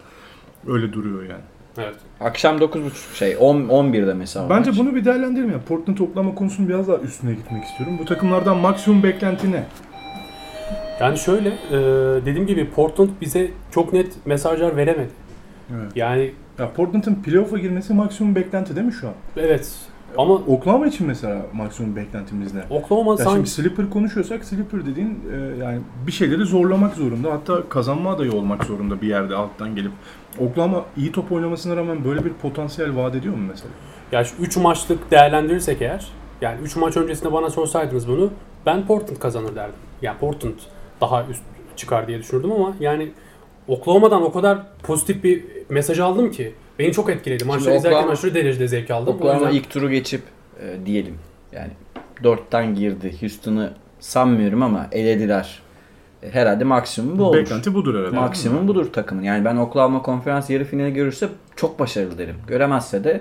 Öyle 0.68 0.92
duruyor 0.92 1.22
yani. 1.22 1.42
Evet. 1.78 1.94
Akşam 2.20 2.56
9.30 2.58 3.14
şey 3.14 3.36
10 3.40 3.56
11'de 3.56 4.14
mesela. 4.14 4.50
Bence 4.50 4.70
maç. 4.70 4.78
bunu 4.78 4.94
bir 4.94 5.04
değerlendirelim. 5.04 5.50
Yani 5.50 5.62
Portland 5.62 5.96
toplama 5.98 6.34
konusunu 6.34 6.68
biraz 6.68 6.88
daha 6.88 6.96
üstüne 6.96 7.34
gitmek 7.34 7.64
istiyorum. 7.64 7.96
Bu 8.00 8.04
takımlardan 8.04 8.56
maksimum 8.56 9.02
beklenti 9.02 9.52
ne? 9.52 9.64
Yani 11.00 11.18
şöyle 11.18 11.48
e, 11.48 11.76
dediğim 12.26 12.46
gibi 12.46 12.70
Portland 12.70 13.08
bize 13.20 13.50
çok 13.70 13.92
net 13.92 14.26
mesajlar 14.26 14.76
veremedi. 14.76 15.10
Evet. 15.76 15.92
Yani 15.96 16.32
Ya 16.58 16.72
Portland'ın 16.72 17.14
playoff'a 17.14 17.58
girmesi 17.58 17.94
maksimum 17.94 18.34
beklenti 18.34 18.76
değil 18.76 18.86
mi 18.86 18.92
şu 18.92 19.08
an? 19.08 19.14
evet 19.36 19.70
ama 20.16 20.34
Oklahoma 20.34 20.86
için 20.86 21.06
mesela 21.06 21.46
maksimum 21.52 21.96
beklentimiz 21.96 22.54
ne? 22.54 22.62
Oklahoma 22.70 23.10
Ya 23.10 23.16
sanki 23.16 23.34
şimdi 23.34 23.50
sleeper 23.50 23.90
konuşuyorsak 23.90 24.44
sleeper 24.44 24.86
dediğin 24.86 25.20
e, 25.32 25.64
yani 25.64 25.80
bir 26.06 26.12
şeyleri 26.12 26.44
zorlamak 26.44 26.94
zorunda. 26.94 27.32
Hatta 27.32 27.68
kazanma 27.68 28.10
adayı 28.10 28.32
olmak 28.32 28.64
zorunda 28.64 29.00
bir 29.00 29.06
yerde 29.08 29.34
alttan 29.34 29.74
gelip. 29.74 29.92
Oklahoma 30.38 30.84
iyi 30.96 31.12
top 31.12 31.32
oynamasına 31.32 31.76
rağmen 31.76 32.04
böyle 32.04 32.24
bir 32.24 32.32
potansiyel 32.32 32.96
vaat 32.96 33.14
ediyor 33.14 33.34
mu 33.34 33.42
mesela? 33.48 33.70
ya 34.12 34.24
şu 34.24 34.36
3 34.40 34.56
maçlık 34.56 35.10
değerlendirirsek 35.10 35.82
eğer 35.82 36.08
yani 36.40 36.60
3 36.62 36.76
maç 36.76 36.96
öncesinde 36.96 37.32
bana 37.32 37.50
sorsaydınız 37.50 38.08
bunu 38.08 38.30
ben 38.66 38.86
Portland 38.86 39.18
kazanır 39.18 39.56
derdim. 39.56 39.74
Yani 40.02 40.18
Portland 40.18 40.54
daha 41.00 41.24
üst 41.24 41.42
çıkar 41.76 42.06
diye 42.08 42.18
düşünürdüm 42.18 42.52
ama 42.52 42.74
yani 42.80 43.12
Oklahoma'dan 43.68 44.22
o 44.22 44.32
kadar 44.32 44.58
pozitif 44.82 45.24
bir 45.24 45.44
mesaj 45.68 45.98
aldım 45.98 46.30
ki 46.30 46.54
beni 46.78 46.92
çok 46.92 47.10
etkiledi. 47.10 47.44
Maçları 47.44 47.76
izlerken 47.76 47.98
Oklahoma- 47.98 48.12
aşırı 48.12 48.34
derecede 48.34 48.68
zevk 48.68 48.90
aldım. 48.90 49.14
O 49.14 49.16
Oklahoma 49.16 49.40
yüzden- 49.46 49.54
ilk 49.60 49.70
turu 49.70 49.90
geçip 49.90 50.22
e, 50.62 50.86
diyelim 50.86 51.14
yani 51.52 51.70
4'ten 52.22 52.74
girdi. 52.74 53.14
Houston'ı 53.20 53.72
sanmıyorum 54.00 54.62
ama 54.62 54.86
elediler. 54.92 55.62
E, 56.22 56.30
herhalde 56.30 56.64
maksimum 56.64 57.18
bu 57.18 57.24
olur. 57.24 57.36
Beklenti 57.36 57.74
budur 57.74 57.98
herhalde. 58.00 58.16
Maksimum 58.16 58.68
budur 58.68 58.92
takımın. 58.92 59.22
Yani 59.22 59.44
ben 59.44 59.56
Oklahoma 59.56 60.02
konferans 60.02 60.50
yarı 60.50 60.64
finali 60.64 60.92
görürse 60.92 61.28
çok 61.56 61.78
başarılı 61.78 62.18
derim. 62.18 62.36
Göremezse 62.46 63.04
de 63.04 63.20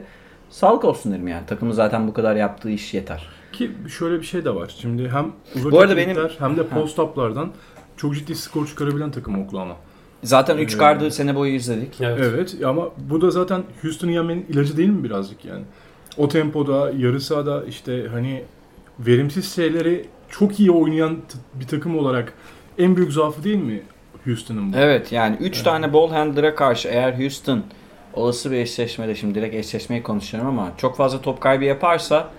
sağlık 0.49 0.85
olsun 0.85 1.11
derim 1.11 1.27
yani. 1.27 1.45
Takımın 1.45 1.71
zaten 1.71 2.07
bu 2.07 2.13
kadar 2.13 2.35
yaptığı 2.35 2.69
iş 2.69 2.93
yeter. 2.93 3.29
Ki 3.53 3.71
şöyle 3.97 4.19
bir 4.19 4.25
şey 4.25 4.45
de 4.45 4.55
var. 4.55 4.75
Şimdi 4.81 5.09
hem 5.09 5.31
uzak 5.55 5.71
Bu 5.71 5.79
arada 5.79 5.93
hareketler 5.93 6.35
hem 6.39 6.57
de 6.57 6.67
post-up'lardan 6.67 7.51
çok 7.97 8.15
ciddi 8.15 8.35
skor 8.35 8.67
çıkarabilen 8.67 9.11
takım 9.11 9.41
Oklahoma. 9.41 9.75
Zaten 10.23 10.57
3 10.57 10.75
Ee, 10.75 10.77
gardı 10.77 11.11
sene 11.11 11.35
boyu 11.35 11.53
izledik. 11.53 12.01
Evet. 12.01 12.19
Evet 12.23 12.55
ama 12.65 12.89
bu 13.09 13.21
da 13.21 13.31
zaten 13.31 13.63
Houston'ı 13.81 14.11
yenmenin 14.11 14.45
ilacı 14.49 14.77
değil 14.77 14.89
mi 14.89 15.03
birazcık 15.03 15.45
yani? 15.45 15.63
O 16.17 16.27
tempoda, 16.29 16.91
yarı 16.97 17.21
sahada 17.21 17.63
işte 17.65 18.07
hani 18.11 18.43
verimsiz 18.99 19.55
şeyleri 19.55 20.05
çok 20.29 20.59
iyi 20.59 20.71
oynayan 20.71 21.15
t- 21.15 21.59
bir 21.59 21.67
takım 21.67 21.97
olarak 21.97 22.33
en 22.77 22.95
büyük 22.95 23.11
zaafı 23.11 23.43
değil 23.43 23.57
mi 23.63 23.81
Houston'ın 24.25 24.73
bu? 24.73 24.77
Evet 24.77 25.11
yani 25.11 25.35
3 25.39 25.61
tane 25.63 25.93
ball 25.93 26.09
handler'a 26.09 26.55
karşı 26.55 26.87
eğer 26.87 27.13
Houston 27.19 27.63
olası 28.13 28.51
bir 28.51 28.57
eşleşmede 28.57 29.15
şimdi 29.15 29.35
direkt 29.35 29.55
eşleşmeyi 29.55 30.03
konuşuyorum 30.03 30.49
ama 30.49 30.71
çok 30.77 30.97
fazla 30.97 31.21
top 31.21 31.41
kaybı 31.41 31.63
yaparsa 31.63 32.29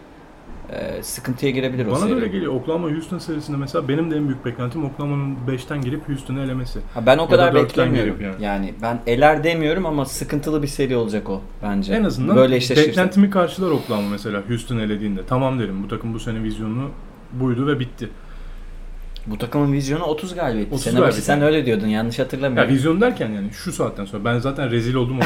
e, 0.72 1.02
sıkıntıya 1.02 1.52
girebilir 1.52 1.86
o 1.86 1.90
Bana 1.90 1.98
seri. 1.98 2.14
öyle 2.14 2.28
geliyor. 2.28 2.54
Oklahoma 2.54 2.90
Houston 2.90 3.18
serisinde 3.18 3.56
mesela 3.56 3.88
benim 3.88 4.10
de 4.10 4.16
en 4.16 4.28
büyük 4.28 4.44
beklentim 4.44 4.84
Oklahoma'nın 4.84 5.36
5'ten 5.48 5.80
girip 5.82 6.08
Houston'ı 6.08 6.40
elemesi. 6.40 6.80
Ha, 6.94 7.06
ben 7.06 7.18
o 7.18 7.26
da 7.26 7.30
kadar 7.30 7.54
beklemiyorum. 7.54 8.16
Yani. 8.20 8.44
yani. 8.44 8.74
ben 8.82 9.00
eler 9.06 9.44
demiyorum 9.44 9.86
ama 9.86 10.04
sıkıntılı 10.04 10.62
bir 10.62 10.68
seri 10.68 10.96
olacak 10.96 11.30
o 11.30 11.40
bence. 11.62 11.94
En 11.94 12.04
azından 12.04 12.36
Böyle 12.36 12.56
beklentimi 12.56 13.30
karşılar 13.30 13.70
Oklahoma 13.70 14.08
mesela 14.08 14.42
Houston 14.48 14.78
elediğinde. 14.78 15.20
Tamam 15.28 15.58
derim 15.58 15.82
bu 15.84 15.88
takım 15.88 16.14
bu 16.14 16.20
sene 16.20 16.42
vizyonu 16.42 16.90
buydu 17.32 17.66
ve 17.66 17.80
bitti. 17.80 18.08
Bu 19.26 19.38
takımın 19.38 19.72
vizyonu 19.72 20.04
30 20.04 20.34
galibiyet. 20.34 20.72
30 20.72 20.84
Sene 20.84 21.00
başı 21.00 21.22
sen 21.22 21.42
öyle 21.42 21.66
diyordun 21.66 21.86
yanlış 21.86 22.18
Ya 22.18 22.24
hatırlamıyorum. 22.24 22.74
vizyon 22.74 23.00
derken 23.00 23.30
yani 23.30 23.48
şu 23.52 23.72
saatten 23.72 24.04
sonra 24.04 24.24
ben 24.24 24.38
zaten 24.38 24.70
rezil 24.70 24.94
oldum. 24.94 25.18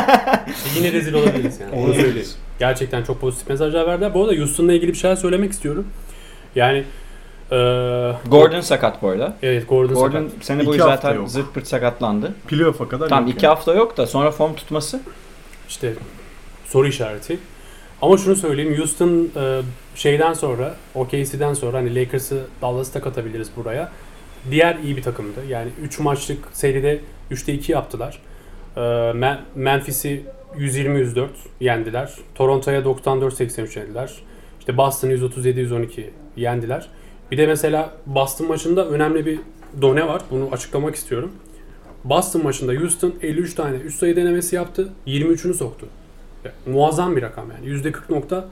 Yine 0.76 0.92
rezil 0.92 1.14
olabiliriz 1.14 1.60
yani. 1.60 1.72
Onu 1.72 1.94
söyleyeyim. 1.94 2.28
Gerçekten 2.66 3.02
çok 3.02 3.20
pozitif 3.20 3.48
mesajlar 3.48 3.86
verdiler. 3.86 4.14
Bu 4.14 4.22
arada 4.24 4.36
Houston'la 4.36 4.72
ilgili 4.72 4.92
bir 4.92 4.96
şeyler 4.96 5.16
söylemek 5.16 5.52
istiyorum. 5.52 5.86
Yani 6.54 6.84
eee 7.52 8.12
Gordon 8.28 8.60
sakat 8.60 9.02
bu 9.02 9.08
arada. 9.08 9.36
Evet 9.42 9.68
Gordon, 9.68 9.94
Gordon 9.94 10.28
sakat. 10.28 10.44
sene 10.44 10.66
boyu 10.66 10.78
zaten 10.78 11.14
yok. 11.14 11.28
zırt 11.30 11.54
pırt 11.54 11.66
sakatlandı. 11.66 12.32
Playoff'a 12.48 12.88
kadar 12.88 13.08
Tam 13.08 13.26
iki 13.26 13.44
yani. 13.44 13.54
hafta 13.54 13.74
yok 13.74 13.96
da 13.96 14.06
sonra 14.06 14.30
form 14.30 14.54
tutması. 14.54 15.00
İşte 15.68 15.92
soru 16.66 16.88
işareti. 16.88 17.38
Ama 18.02 18.16
şunu 18.16 18.36
söyleyeyim 18.36 18.78
Houston 18.78 19.28
e, 19.36 19.60
şeyden 19.94 20.32
sonra 20.32 20.74
OKC'den 20.94 21.54
sonra 21.54 21.76
hani 21.78 21.94
Lakers'ı 21.94 22.40
Dallas'ı 22.62 22.94
da 22.94 23.00
katabiliriz 23.00 23.50
buraya. 23.56 23.92
Diğer 24.50 24.76
iyi 24.84 24.96
bir 24.96 25.02
takımdı. 25.02 25.40
Yani 25.48 25.70
3 25.82 25.98
maçlık 25.98 26.38
seride 26.52 27.00
3'te 27.30 27.52
2 27.54 27.72
yaptılar. 27.72 28.18
E, 28.76 28.80
Me- 28.80 29.38
Memphis'i 29.54 30.22
120-104 30.58 31.26
yendiler. 31.60 32.12
Toronto'ya 32.34 32.80
94-83 32.80 33.78
yendiler. 33.78 34.12
İşte 34.58 34.76
Boston'ı 34.76 35.12
137-112 35.12 36.04
yendiler. 36.36 36.88
Bir 37.30 37.38
de 37.38 37.46
mesela 37.46 37.90
Boston 38.06 38.48
maçında 38.48 38.88
önemli 38.88 39.26
bir 39.26 39.38
done 39.82 40.06
var. 40.06 40.22
Bunu 40.30 40.48
açıklamak 40.52 40.94
istiyorum. 40.94 41.32
Boston 42.04 42.42
maçında 42.42 42.72
Houston 42.72 43.14
53 43.22 43.54
tane 43.54 43.76
üst 43.76 43.98
sayı 43.98 44.16
denemesi 44.16 44.56
yaptı. 44.56 44.88
23'ünü 45.06 45.54
soktu. 45.54 45.86
Ya, 46.44 46.52
muazzam 46.66 47.16
bir 47.16 47.22
rakam 47.22 47.46
yani. 47.50 47.80
%40.4 47.80 48.42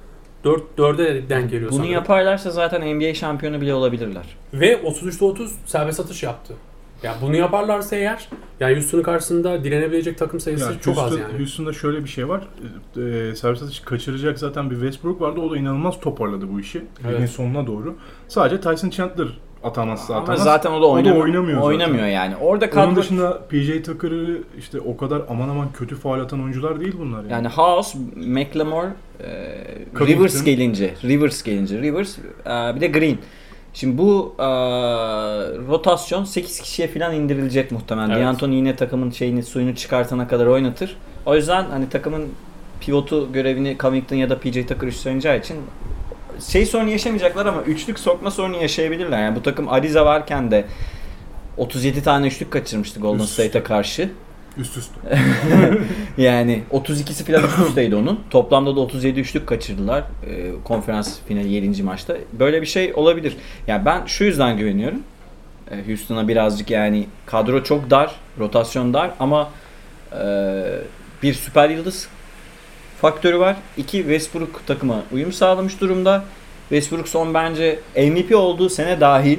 4'e 0.79 1.29
denk 1.29 1.51
geliyor 1.51 1.71
Bunu 1.71 1.77
sanırım. 1.77 1.93
yaparlarsa 1.95 2.51
zaten 2.51 2.97
NBA 2.97 3.15
şampiyonu 3.15 3.61
bile 3.61 3.75
olabilirler. 3.75 4.25
Ve 4.55 4.75
33'te 4.75 5.25
30 5.25 5.53
serbest 5.67 6.01
atış 6.01 6.23
yaptı. 6.23 6.55
Ya 7.03 7.15
bunu 7.23 7.37
yaparlarsa 7.37 7.97
eğer 7.97 8.29
yani 8.61 8.75
Houston'un 8.75 9.03
karşısında 9.03 9.65
direnebilecek 9.65 10.19
takım 10.19 10.41
sayısı 10.41 10.73
Ya 10.73 10.81
çok 10.81 10.99
az 10.99 11.05
Houston- 11.11 11.19
yani. 11.21 11.39
Houston'da 11.39 11.73
şöyle 11.73 12.05
bir 12.05 12.09
şey 12.09 12.29
var. 12.29 12.41
E, 12.97 13.35
servis 13.35 13.63
atışı 13.63 13.85
kaçıracak 13.85 14.39
zaten 14.39 14.71
bir 14.71 14.75
Westbrook 14.75 15.21
vardı. 15.21 15.41
O 15.41 15.51
da 15.51 15.57
inanılmaz 15.57 16.01
toparladı 16.01 16.53
bu 16.53 16.61
işi. 16.61 16.85
Evet. 17.05 17.15
Ligin 17.15 17.27
sonuna 17.27 17.67
doğru. 17.67 17.95
Sadece 18.29 18.61
Tyson 18.61 18.91
Chandler 18.91 19.27
atamazsa 19.65 20.15
Ama 20.15 20.23
atamaz. 20.23 20.45
zaten 20.45 20.71
o 20.73 20.83
da 20.83 20.87
oynamıyor. 20.87 21.25
oynamıyor 21.25 21.59
zaten. 21.59 21.69
Oynamıyor 21.69 22.07
yani. 22.07 22.37
Orada 22.37 22.65
Onun 22.65 22.73
kadro 22.73 22.97
dışında 22.97 23.39
PJ 23.49 23.83
Tucker'ı 23.83 24.43
işte 24.59 24.81
o 24.81 24.97
kadar 24.97 25.23
aman 25.29 25.49
aman 25.49 25.73
kötü 25.73 25.97
faal 25.97 26.21
atan 26.21 26.43
oyuncular 26.43 26.81
değil 26.81 26.95
bunlar 26.99 27.19
yani. 27.23 27.33
yani 27.33 27.49
House, 27.49 27.99
McLemore, 28.17 28.89
e. 29.21 29.27
Rivers 30.01 30.45
gelince, 30.45 30.95
Rivers 31.05 31.43
gelince, 31.43 31.79
Rivers 31.83 32.19
e, 32.19 32.77
bir 32.77 32.81
de 32.81 32.87
Green. 32.87 33.19
Şimdi 33.75 33.99
bu 33.99 34.35
e, 34.39 34.45
rotasyon 35.69 36.25
8 36.25 36.61
kişiye 36.61 36.89
falan 36.89 37.15
indirilecek 37.15 37.73
muhtemelen. 37.73 38.11
Evet. 38.11 38.23
D'Antoni 38.23 38.55
yine 38.55 38.77
takımın 38.77 39.11
şeyini 39.11 39.43
suyunu 39.43 39.75
çıkartana 39.75 40.29
kadar 40.29 40.47
oynatır. 40.47 40.97
O 41.27 41.37
yüzden 41.37 41.65
hani 41.71 41.89
takımın 41.89 42.29
pivotu 42.81 43.33
görevini 43.33 43.77
Covington 43.81 44.17
ya 44.17 44.31
da 44.31 44.39
PJ 44.39 44.67
Tucker 44.67 44.87
üstlanacağı 44.87 45.39
için 45.39 45.57
şey 46.49 46.67
sorunu 46.67 46.91
yaşamayacaklar 46.91 47.47
ama 47.47 47.63
üçlük 47.63 47.99
sokma 47.99 48.31
sorunu 48.31 48.57
yaşayabilirler. 48.57 49.23
Yani 49.23 49.37
bu 49.37 49.43
takım 49.43 49.69
Ariza 49.69 50.05
varken 50.07 50.51
de 50.51 50.65
37 51.57 52.03
tane 52.03 52.27
üçlük 52.27 52.51
kaçırmıştı 52.51 53.01
Golden. 53.01 53.25
State'e 53.25 53.63
karşı. 53.63 54.11
Üst 54.59 54.77
üste. 54.77 55.01
Yani 56.19 56.63
32'si 56.73 57.25
falan 57.25 57.45
üst 57.45 57.69
üsteydi 57.69 57.97
onun. 57.97 58.21
Toplamda 58.31 58.77
da 58.77 58.81
37 58.81 59.21
üçlük 59.21 59.47
kaçırdılar 59.47 60.05
e, 60.27 60.51
konferans 60.65 61.19
finali 61.29 61.53
7. 61.53 61.83
maçta. 61.83 62.17
Böyle 62.33 62.63
bir 62.63 62.67
şey 62.67 62.93
olabilir. 62.95 63.37
Yani 63.67 63.85
ben 63.85 64.07
şu 64.07 64.25
yüzden 64.25 64.57
güveniyorum. 64.57 65.03
E, 65.71 65.87
Houston'a 65.87 66.29
birazcık 66.29 66.71
yani 66.71 67.07
kadro 67.27 67.65
çok 67.65 67.91
dar, 67.91 68.15
rotasyon 68.39 68.95
dar 68.95 69.11
ama 69.21 69.51
e, 70.13 70.25
bir 71.23 71.35
süper 71.35 71.71
yıldız 71.71 72.09
faktörü 73.01 73.39
var. 73.39 73.57
İki 73.77 73.99
Westbrook 73.99 74.67
takıma 74.67 75.03
uyum 75.13 75.33
sağlamış 75.33 75.81
durumda. 75.81 76.25
Westbrook 76.69 77.09
son 77.09 77.35
bence 77.35 77.79
MVP 77.97 78.37
olduğu 78.37 78.69
sene 78.69 79.01
dahil 79.01 79.39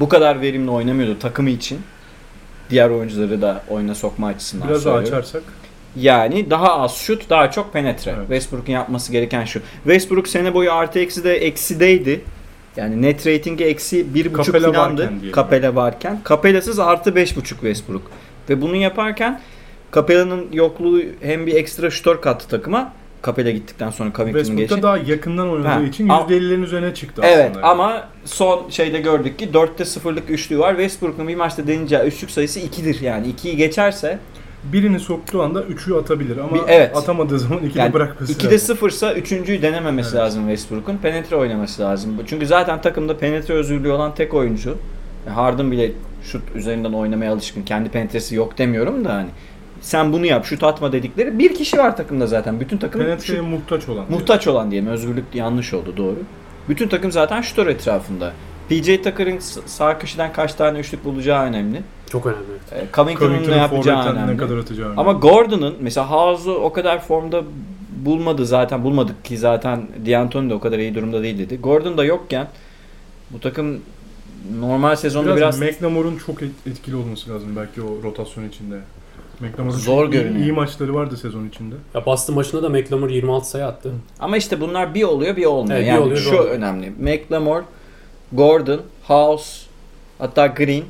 bu 0.00 0.08
kadar 0.08 0.40
verimli 0.40 0.70
oynamıyordu 0.70 1.18
takımı 1.18 1.50
için. 1.50 1.80
Diğer 2.70 2.90
oyuncuları 2.90 3.42
da 3.42 3.62
oyuna 3.68 3.94
sokma 3.94 4.26
açısından 4.26 4.68
Biraz 4.68 4.84
daha 4.84 4.94
söylüyorum. 4.94 5.18
açarsak. 5.18 5.42
Yani 5.96 6.50
daha 6.50 6.72
az 6.80 6.94
şut, 6.96 7.30
daha 7.30 7.50
çok 7.50 7.72
penetre. 7.72 8.10
Evet. 8.10 8.20
Westbrook'un 8.20 8.72
yapması 8.72 9.12
gereken 9.12 9.44
şu. 9.44 9.60
Westbrook 9.84 10.28
sene 10.28 10.54
boyu 10.54 10.72
artı 10.72 10.98
eksi 10.98 11.24
de 11.24 11.36
eksideydi. 11.36 12.20
Yani 12.76 13.02
net 13.02 13.26
ratingi 13.26 13.64
eksi 13.64 14.14
bir 14.14 14.34
buçuk 14.34 14.46
Capella 14.54 14.72
filandı. 14.72 15.02
varken. 15.02 15.32
Capella 15.36 15.74
varken. 15.74 16.20
Capella'sız 16.28 16.78
artı 16.78 17.14
beş 17.14 17.36
buçuk 17.36 17.60
Westbrook. 17.60 18.02
Ve 18.50 18.62
bunu 18.62 18.76
yaparken 18.76 19.40
Capella'nın 19.94 20.46
yokluğu 20.52 21.02
hem 21.20 21.46
bir 21.46 21.54
ekstra 21.54 21.90
şutör 21.90 22.20
kattı 22.20 22.48
takıma. 22.48 22.92
Capela 23.26 23.50
gittikten 23.50 23.90
sonra 23.90 24.08
Westbrook'ta 24.16 24.54
geçti. 24.54 24.82
daha 24.82 24.96
yakından 24.98 25.50
oynadığı 25.50 25.68
Ha, 25.68 25.82
için 25.82 26.08
ama- 26.08 26.26
%50'lerin 26.28 26.62
üzerine 26.62 26.94
çıktı 26.94 27.22
Evet 27.24 27.50
aslında. 27.50 27.66
ama 27.66 28.08
son 28.24 28.70
şeyde 28.70 29.00
gördük 29.00 29.38
ki 29.38 29.48
4'te 29.54 29.84
0'lık 29.84 30.30
üçlüğü 30.30 30.58
var. 30.58 30.70
Westbrook'un 30.70 31.28
bir 31.28 31.36
maçta 31.36 31.66
deneyeceği 31.66 32.02
üçlük 32.02 32.30
sayısı 32.30 32.60
2'dir. 32.60 33.00
Yani 33.00 33.26
2'yi 33.28 33.56
geçerse 33.56 34.18
Birini 34.72 35.00
soktuğu 35.00 35.42
anda 35.42 35.62
üçü 35.62 35.94
atabilir 35.94 36.36
ama 36.36 36.54
Bir- 36.54 36.60
evet. 36.68 36.96
atamadığı 36.96 37.38
zaman 37.38 37.58
ikide 37.58 37.78
yani 37.78 37.92
bırakması 37.92 38.32
2'de 38.32 38.44
lazım. 38.54 38.58
0 38.76 38.88
ise 38.90 39.12
üçüncüyü 39.12 39.62
denememesi 39.62 40.08
Evet. 40.08 40.18
lazım 40.20 40.42
Westbrook'un. 40.48 40.96
Penetre 40.96 41.36
oynaması 41.36 41.82
lazım. 41.82 42.16
Çünkü 42.26 42.46
zaten 42.46 42.80
takımda 42.80 43.16
penetre 43.18 43.54
özürlüğü 43.54 43.90
olan 43.90 44.14
tek 44.14 44.34
oyuncu. 44.34 44.76
Harden 45.34 45.70
bile 45.72 45.92
şut 46.22 46.42
üzerinden 46.54 46.92
oynamaya 46.92 47.32
alışkın. 47.32 47.62
Kendi 47.62 47.88
penetresi 47.88 48.34
yok 48.34 48.58
demiyorum 48.58 49.04
da 49.04 49.14
hani 49.14 49.28
sen 49.86 50.12
bunu 50.12 50.26
yap 50.26 50.44
şut 50.44 50.62
atma 50.62 50.92
dedikleri 50.92 51.38
bir 51.38 51.54
kişi 51.54 51.78
var 51.78 51.96
takımda 51.96 52.26
zaten. 52.26 52.60
Bütün 52.60 52.78
takım 52.78 53.00
Penetreye 53.02 53.40
şut- 53.40 53.48
muhtaç 53.48 53.88
olan. 53.88 54.04
muhtaç 54.10 54.46
olan 54.46 54.70
diyelim. 54.70 54.88
Özgürlük 54.88 55.24
yanlış 55.34 55.74
oldu 55.74 55.94
doğru. 55.96 56.16
Bütün 56.68 56.88
takım 56.88 57.12
zaten 57.12 57.40
şutör 57.40 57.66
etrafında. 57.66 58.32
PJ 58.68 58.86
Tucker'ın 59.02 59.38
sağ 59.66 59.98
köşeden 59.98 60.32
kaç 60.32 60.54
tane 60.54 60.78
üçlük 60.78 61.04
bulacağı 61.04 61.44
önemli. 61.44 61.82
Çok 62.10 62.26
önemli. 62.26 62.42
E, 62.72 62.86
Covington'un 62.94 63.48
ne 63.50 63.56
yapacağı 63.56 64.12
önemli. 64.12 64.32
ne 64.32 64.36
kadar 64.36 64.56
atacağı 64.58 64.86
önemli. 64.86 65.00
Ama 65.00 65.12
Gordon'ın 65.12 65.74
mesela 65.80 66.10
House'u 66.10 66.54
o 66.54 66.72
kadar 66.72 67.00
formda 67.00 67.42
bulmadı 68.04 68.46
zaten 68.46 68.84
bulmadık 68.84 69.24
ki 69.24 69.38
zaten 69.38 69.88
D'Antoni 70.06 70.50
de 70.50 70.54
o 70.54 70.60
kadar 70.60 70.78
iyi 70.78 70.94
durumda 70.94 71.22
değil 71.22 71.38
dedi. 71.38 71.56
Gordon 71.56 71.98
da 71.98 72.04
yokken 72.04 72.48
bu 73.30 73.40
takım 73.40 73.80
normal 74.60 74.96
sezonda 74.96 75.36
biraz, 75.36 75.60
biraz, 75.60 75.74
McLemore'un 75.76 76.16
çok 76.26 76.42
et- 76.42 76.66
etkili 76.66 76.96
olması 76.96 77.30
lazım 77.30 77.48
belki 77.56 77.82
o 77.82 78.02
rotasyon 78.02 78.48
içinde. 78.48 78.76
McLemore'un 79.40 79.78
Zor 79.78 80.10
görünüyor. 80.10 80.44
iyi 80.44 80.52
maçları 80.52 80.94
vardı 80.94 81.16
sezon 81.16 81.48
içinde. 81.48 81.74
Ya 81.94 82.06
Boston 82.06 82.34
maçında 82.34 82.62
da 82.62 82.68
McLemore 82.68 83.12
26 83.14 83.48
sayı 83.50 83.66
attı. 83.66 83.92
ama 84.20 84.36
işte 84.36 84.60
bunlar 84.60 84.94
bir 84.94 85.02
oluyor 85.02 85.36
bir 85.36 85.44
olmuyor. 85.44 85.76
Evet, 85.76 85.86
bir 85.86 85.92
yani 85.92 86.00
oluyor, 86.00 86.16
bir 86.16 86.22
şu 86.22 86.30
olmuyor. 86.30 86.50
önemli. 86.50 86.90
McLemore, 87.00 87.64
Gordon, 88.32 88.80
House 89.04 89.66
hatta 90.18 90.46
Green 90.46 90.82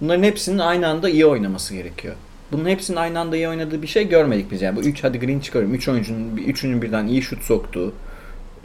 bunların 0.00 0.22
hepsinin 0.22 0.58
aynı 0.58 0.88
anda 0.88 1.08
iyi 1.08 1.26
oynaması 1.26 1.74
gerekiyor. 1.74 2.14
Bunun 2.52 2.66
hepsinin 2.68 2.96
aynı 2.96 3.20
anda 3.20 3.36
iyi 3.36 3.48
oynadığı 3.48 3.82
bir 3.82 3.86
şey 3.86 4.08
görmedik 4.08 4.50
biz 4.50 4.62
yani. 4.62 4.76
Bu 4.76 4.80
3 4.80 5.04
hadi 5.04 5.18
Green 5.20 5.40
çıkarıyorum. 5.40 5.74
3 5.76 5.88
oyuncunun 5.88 6.36
bir- 6.36 6.44
üçünün 6.44 6.82
birden 6.82 7.06
iyi 7.06 7.22
şut 7.22 7.42
soktuğu, 7.42 7.92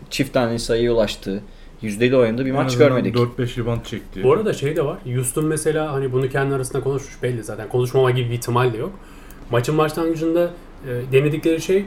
çift 0.09 0.33
tane 0.33 0.59
sayıya 0.59 0.93
ulaştığı, 0.93 1.41
yüzdeli 1.81 2.17
oynadığı 2.17 2.45
bir 2.45 2.49
En 2.49 2.55
maç 2.55 2.77
görmedik. 2.77 3.15
4-5 3.15 3.57
rebound 3.61 3.81
çekti. 3.83 4.23
Bu 4.23 4.33
arada 4.33 4.53
şey 4.53 4.75
de 4.75 4.85
var. 4.85 4.97
Houston 5.15 5.45
mesela 5.45 5.93
hani 5.93 6.11
bunu 6.11 6.29
kendi 6.29 6.55
arasında 6.55 6.83
konuşmuş 6.83 7.23
belli 7.23 7.43
zaten. 7.43 7.69
Konuşmama 7.69 8.11
gibi 8.11 8.29
bir 8.29 8.33
ihtimal 8.33 8.73
de 8.73 8.77
yok. 8.77 8.91
Maçın 9.51 9.77
başlangıcında 9.77 10.49
e, 10.87 11.11
denedikleri 11.11 11.61
şey 11.61 11.77
e, 11.77 11.85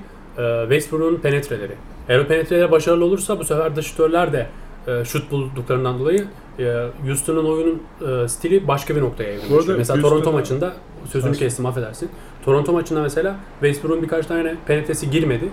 Westbrook'un 0.62 1.16
penetreleri. 1.16 1.72
Eğer 2.08 2.18
o 2.18 2.26
penetreler 2.26 2.70
başarılı 2.70 3.04
olursa 3.04 3.38
bu 3.38 3.44
sefer 3.44 3.76
dış 3.76 3.86
şütörler 3.86 4.32
de 4.32 4.46
e, 4.86 5.04
şut 5.04 5.30
bulduklarından 5.30 5.98
dolayı 5.98 6.24
e, 6.58 6.86
Houston'ın 7.06 7.44
oyunun 7.44 7.82
e, 8.24 8.28
stili 8.28 8.68
başka 8.68 8.96
bir 8.96 9.00
noktaya 9.00 9.24
evrilmiş. 9.32 9.50
Mesela 9.50 9.78
Houston'da- 9.78 10.02
Toronto 10.02 10.32
maçında 10.32 10.72
sözünü 11.12 11.34
Sen- 11.34 11.38
kestim 11.38 11.66
affedersin. 11.66 12.08
Toronto 12.44 12.72
maçında 12.72 13.02
mesela 13.02 13.36
Westbrook'un 13.60 14.02
birkaç 14.02 14.26
tane 14.26 14.54
penetresi 14.66 15.10
girmedi. 15.10 15.48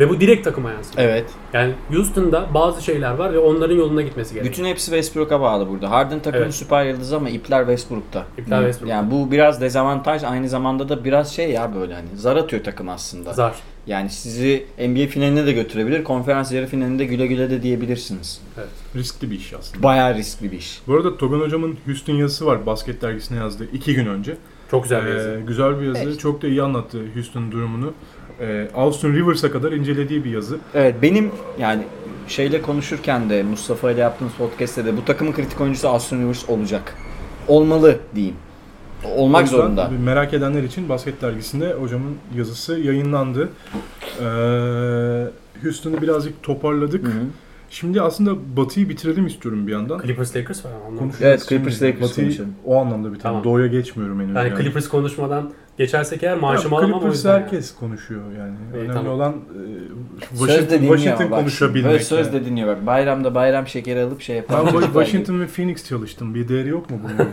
Ve 0.00 0.08
bu 0.08 0.20
direkt 0.20 0.44
takıma 0.44 0.70
yansıdı. 0.70 0.96
Evet. 1.00 1.24
Yani 1.52 1.72
Houston'da 1.90 2.46
bazı 2.54 2.84
şeyler 2.84 3.10
var 3.14 3.32
ve 3.32 3.38
onların 3.38 3.76
yoluna 3.76 4.02
gitmesi 4.02 4.34
gerekiyor. 4.34 4.52
Bütün 4.52 4.64
hepsi 4.64 4.84
Westbrook'a 4.84 5.40
bağlı 5.40 5.68
burada. 5.68 5.90
Harden 5.90 6.20
takımın 6.20 6.44
Evet. 6.44 6.54
süper 6.54 6.86
yıldızı 6.86 7.16
ama 7.16 7.30
ipler 7.30 7.60
Westbrook'ta. 7.60 8.24
İpler 8.38 8.58
Hı. 8.58 8.62
Westbrook'ta. 8.62 8.94
Yani 8.94 9.10
bu 9.10 9.30
biraz 9.30 9.60
dezavantaj 9.60 10.24
aynı 10.24 10.48
zamanda 10.48 10.88
da 10.88 11.04
biraz 11.04 11.34
şey 11.34 11.50
ya 11.50 11.74
böyle 11.74 11.94
hani 11.94 12.08
zar 12.14 12.36
atıyor 12.36 12.64
takım 12.64 12.88
aslında. 12.88 13.32
Zar. 13.32 13.54
Yani 13.86 14.10
sizi 14.10 14.66
NBA 14.78 15.06
finaline 15.06 15.46
de 15.46 15.52
götürebilir, 15.52 16.04
konferans 16.04 16.52
yarı 16.52 16.66
finalinde 16.66 17.04
güle 17.04 17.26
güle 17.26 17.50
de 17.50 17.62
diyebilirsiniz. 17.62 18.40
Riskli 18.96 19.30
bir 19.30 19.36
iş 19.36 19.54
aslında. 19.54 19.82
Bayağı 19.82 20.14
riskli 20.14 20.52
bir 20.52 20.58
iş. 20.58 20.80
Bu 20.86 20.94
arada 20.94 21.16
Togan 21.16 21.40
hocamın 21.40 21.76
Houston 21.86 22.14
yazısı 22.14 22.46
var 22.46 22.66
basket 22.66 23.02
dergisine 23.02 23.38
yazdığı 23.38 23.64
iki 23.72 23.94
gün 23.94 24.06
önce. 24.06 24.36
Çok 24.70 24.82
güzel 24.82 25.06
bir 25.06 25.10
Ee, 25.10 25.14
yazı. 25.14 25.40
güzel 25.46 25.80
bir 25.80 25.86
yazı. 25.86 26.00
Evet. 26.04 26.20
Çok 26.20 26.42
da 26.42 26.46
iyi 26.46 26.62
anlattı 26.62 26.98
Houston 27.14 27.52
durumunu. 27.52 27.92
Ee, 28.40 28.68
Austin 28.74 29.14
Rivers'a 29.14 29.50
kadar 29.50 29.72
incelediği 29.72 30.24
bir 30.24 30.30
yazı. 30.30 30.58
Evet 30.74 30.94
benim 31.02 31.30
yani 31.58 31.82
şeyle 32.28 32.62
konuşurken 32.62 33.30
de 33.30 33.42
Mustafa 33.42 33.90
ile 33.90 34.00
yaptığımız 34.00 34.34
podcast'te 34.34 34.84
de 34.84 34.96
bu 34.96 35.04
takımın 35.04 35.32
kritik 35.32 35.60
oyuncusu 35.60 35.88
Austin 35.88 36.22
Rivers 36.22 36.48
olacak. 36.48 36.94
Olmalı 37.48 37.98
diyeyim. 38.14 38.36
Olmak 39.16 39.42
yüzden 39.42 39.56
zorunda. 39.56 39.90
Merak 40.04 40.34
edenler 40.34 40.62
için 40.62 40.88
basket 40.88 41.22
dergisinde 41.22 41.72
hocamın 41.72 42.16
yazısı 42.36 42.78
yayınlandı. 42.78 43.48
Ee, 44.20 44.24
Houston'ı 45.62 46.02
birazcık 46.02 46.42
toparladık. 46.42 47.06
Hı 47.06 47.10
hı. 47.10 47.22
Şimdi 47.70 48.02
aslında 48.02 48.56
Batı'yı 48.56 48.88
bitirelim 48.88 49.26
istiyorum 49.26 49.66
bir 49.66 49.72
yandan. 49.72 50.00
Clippers 50.02 50.36
Lakers 50.36 50.64
var 50.64 50.70
ama. 50.86 51.12
Evet, 51.20 51.46
Clippers. 51.48 51.82
Lakers 51.82 52.02
Batı'yı 52.02 52.26
konuşalım. 52.26 52.54
o 52.64 52.76
anlamda 52.76 53.08
bitirelim. 53.08 53.22
Tamam. 53.22 53.44
Doğu'ya 53.44 53.66
geçmiyorum 53.66 54.20
henüz. 54.20 54.36
Yani 54.36 54.48
yani. 54.48 54.62
Clippers 54.62 54.88
konuşmadan 54.88 55.52
geçersek 55.78 56.22
eğer 56.22 56.30
Ya, 56.30 56.36
maaşımı 56.36 56.76
alamam 56.76 56.92
o 56.92 56.94
Clippers 57.00 57.14
yüzden. 57.16 57.30
yani. 57.32 57.42
herkes 57.42 57.74
konuşuyor 57.74 58.22
yani. 58.38 58.54
İyi, 58.74 58.78
Önemli 58.78 58.92
tamam. 58.94 59.12
olan 59.12 59.32
e, 59.32 60.36
Söz 60.36 60.40
de 60.40 60.46
Washington, 60.46 60.78
dinliyor 60.78 60.96
Washington 60.96 61.30
bak. 61.30 61.38
konuşabilmek. 61.40 61.90
Böyle 61.92 62.04
söz 62.04 62.26
yani. 62.26 62.40
de 62.40 62.44
dinliyor 62.44 62.68
bak. 62.68 62.86
Bayramda 62.86 63.34
bayram 63.34 63.66
şekeri 63.66 64.02
alıp 64.02 64.20
şey 64.22 64.36
yapar. 64.36 64.66
Ben 64.74 64.80
Washington 64.80 65.40
ve 65.40 65.46
Phoenix 65.46 65.88
çalıştım. 65.88 66.34
Bir 66.34 66.48
değeri 66.48 66.68
yok 66.68 66.90
mu 66.90 67.00
bunun? 67.04 67.28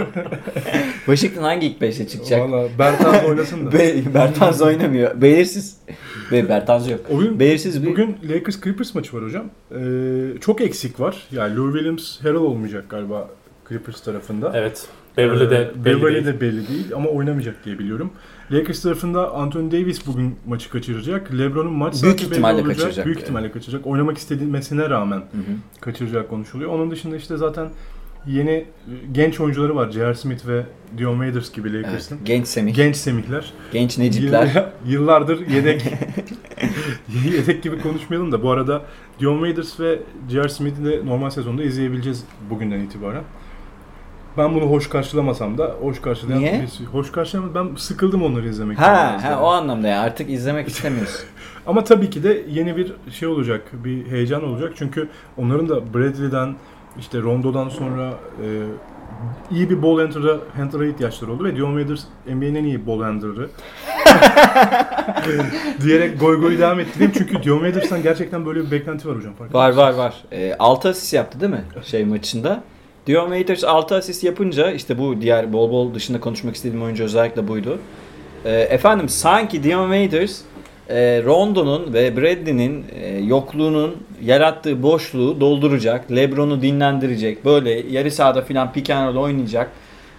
Washington 1.06 1.42
hangi 1.42 1.66
ilk 1.66 1.82
5'e 1.82 2.08
çıkacak? 2.08 2.40
Valla 2.50 2.68
Bertans 2.78 3.24
oynasın 3.24 3.66
da. 3.66 3.72
Be 3.72 3.94
Bertans 4.14 4.60
oynamıyor. 4.62 5.20
Belirsiz. 5.22 5.76
Be 6.32 6.48
Bertans 6.48 6.90
yok. 6.90 7.00
Oyun 7.10 7.40
Belirsiz 7.40 7.82
bir... 7.82 7.86
Bugün 7.90 8.16
Lakers 8.28 8.60
Clippers 8.60 8.94
maçı 8.94 9.16
var 9.16 9.24
hocam. 9.24 9.44
Ee, 9.74 10.40
çok 10.40 10.60
eksik 10.60 11.00
var. 11.00 11.16
Yani 11.32 11.56
Lou 11.56 11.72
Williams 11.72 12.20
Harrell 12.20 12.34
olmayacak 12.34 12.84
galiba 12.88 13.28
Clippers 13.68 14.00
tarafında. 14.00 14.52
Evet. 14.54 14.86
Beverly 15.16 15.50
de 15.50 15.72
Ee, 15.80 15.84
belli 15.84 16.02
Beverly 16.02 16.14
değil. 16.14 16.26
de 16.26 16.40
belli 16.40 16.68
değil 16.68 16.94
ama 16.96 17.08
oynamayacak 17.10 17.64
diye 17.64 17.78
biliyorum. 17.78 18.10
Lakers 18.52 18.82
tarafında 18.82 19.32
Anthony 19.34 19.70
Davis 19.72 20.06
bugün 20.06 20.34
maçı 20.46 20.70
kaçıracak. 20.70 21.38
LeBron'un 21.38 21.72
maç 21.72 22.02
Büyük 22.02 22.18
belli 22.18 22.26
ihtimalle 22.26 22.54
olacak. 22.62 22.76
kaçıracak 22.76 23.06
Büyük 23.06 23.18
yani. 23.18 23.22
ihtimalle 23.24 23.52
kaçıracak. 23.52 23.86
Oynamak 23.86 24.18
istediğine 24.18 24.60
rağmen 24.90 25.16
Hı 25.18 25.22
hı. 25.22 25.80
kaçıracak 25.80 26.30
konuşuluyor. 26.30 26.70
Onun 26.70 26.90
dışında 26.90 27.16
işte 27.16 27.36
zaten 27.36 27.68
yeni 28.26 28.50
e, 28.50 28.66
genç 29.12 29.40
oyuncuları 29.40 29.76
var. 29.76 29.90
J.R. 29.90 30.14
Smith 30.14 30.46
ve 30.46 30.62
Dion 30.98 31.12
Waiters 31.14 31.52
gibi 31.52 31.68
Evet. 31.68 31.84
Lakers'ın. 31.86 32.18
Genç 32.24 32.46
Semih, 32.46 32.74
Genç 32.74 32.96
semihler. 32.96 33.52
genç 33.72 33.98
Necipler. 33.98 34.46
Yıl- 34.86 34.92
Yıllardır 34.92 35.46
yedek 35.54 35.82
yedek 37.32 37.62
gibi 37.62 37.78
konuşmayalım 37.78 38.32
da 38.32 38.42
bu 38.42 38.50
arada 38.50 38.82
Dion 39.20 39.34
Waiters 39.38 39.80
ve 39.80 39.98
J.R. 40.30 40.48
Smith'i 40.48 40.84
de 40.84 41.06
normal 41.06 41.30
sezonda 41.30 41.62
izleyebileceğiz 41.62 42.24
bugünden 42.50 42.80
itibaren. 42.80 43.22
Ben 44.38 44.54
bunu 44.54 44.64
hoş 44.64 44.88
karşılamasam 44.88 45.58
da 45.58 45.64
hoş 45.80 46.00
karşılayan 46.02 46.40
Niye? 46.40 46.52
birisi- 46.52 46.84
Hoş 46.84 47.12
karşılamadım. 47.12 47.54
Ben 47.54 47.76
sıkıldım 47.76 48.22
onları 48.22 48.48
izlemekten. 48.48 48.84
Ha, 48.94 49.18
ha 49.22 49.40
o 49.42 49.46
anlamda 49.46 49.88
ya 49.88 50.00
artık 50.00 50.30
izlemek 50.30 50.68
istemiyoruz. 50.68 51.24
Ama 51.66 51.84
tabii 51.84 52.10
ki 52.10 52.22
de 52.22 52.42
yeni 52.48 52.76
bir 52.76 52.92
şey 53.12 53.28
olacak, 53.28 53.62
bir 53.72 54.06
heyecan 54.10 54.44
olacak. 54.44 54.72
Çünkü 54.76 55.08
onların 55.36 55.68
da 55.68 55.94
Bradley'den, 55.94 56.54
işte 56.98 57.20
Rondo'dan 57.22 57.68
sonra 57.68 58.10
e, 58.42 58.46
iyi 59.50 59.70
bir 59.70 59.82
ball 59.82 59.98
handler'a, 60.00 60.36
handler'a 60.56 60.86
ihtiyaçları 60.86 61.32
oldu 61.32 61.44
ve 61.44 61.56
Dion 61.56 61.78
Waiters 61.78 62.04
NBA'nin 62.26 62.54
en 62.54 62.64
iyi 62.64 62.86
ball 62.86 63.02
handler'ı. 63.02 63.50
diyerek 65.82 66.20
goy 66.20 66.40
goy 66.40 66.58
devam 66.58 66.80
ettireyim. 66.80 67.12
Çünkü 67.18 67.42
Dion 67.42 67.58
Waiters'tan 67.58 68.02
gerçekten 68.02 68.46
böyle 68.46 68.60
bir 68.60 68.70
beklenti 68.70 69.08
var 69.08 69.16
hocam. 69.16 69.32
farkında 69.34 69.58
var 69.58 69.70
var 69.72 69.92
var. 69.94 70.14
E, 70.32 70.54
6 70.58 70.88
asist 70.88 71.14
yaptı 71.14 71.40
değil 71.40 71.52
mi 71.52 71.64
şey 71.84 72.04
maçında? 72.04 72.62
Dion 73.10 73.24
Waiters 73.24 73.64
6 73.64 73.94
asist 73.94 74.24
yapınca 74.24 74.70
işte 74.70 74.98
bu 74.98 75.20
diğer 75.20 75.52
bol 75.52 75.70
bol 75.70 75.94
dışında 75.94 76.20
konuşmak 76.20 76.54
istediğim 76.54 76.82
oyuncu 76.82 77.04
özellikle 77.04 77.48
buydu. 77.48 77.78
E, 78.44 78.50
efendim 78.50 79.08
sanki 79.08 79.62
Dion 79.62 79.92
Waiters 79.92 80.40
e, 80.88 81.22
Rondo'nun 81.24 81.92
ve 81.92 82.16
Bradley'nin 82.16 82.84
e, 83.02 83.18
yokluğunun 83.18 83.96
yarattığı 84.22 84.82
boşluğu 84.82 85.40
dolduracak. 85.40 86.10
Lebron'u 86.12 86.62
dinlendirecek. 86.62 87.44
Böyle 87.44 87.70
yarı 87.70 88.10
sahada 88.10 88.42
filan 88.42 88.72
pick 88.72 88.90
and 88.90 89.14
roll 89.14 89.22
oynayacak 89.22 89.70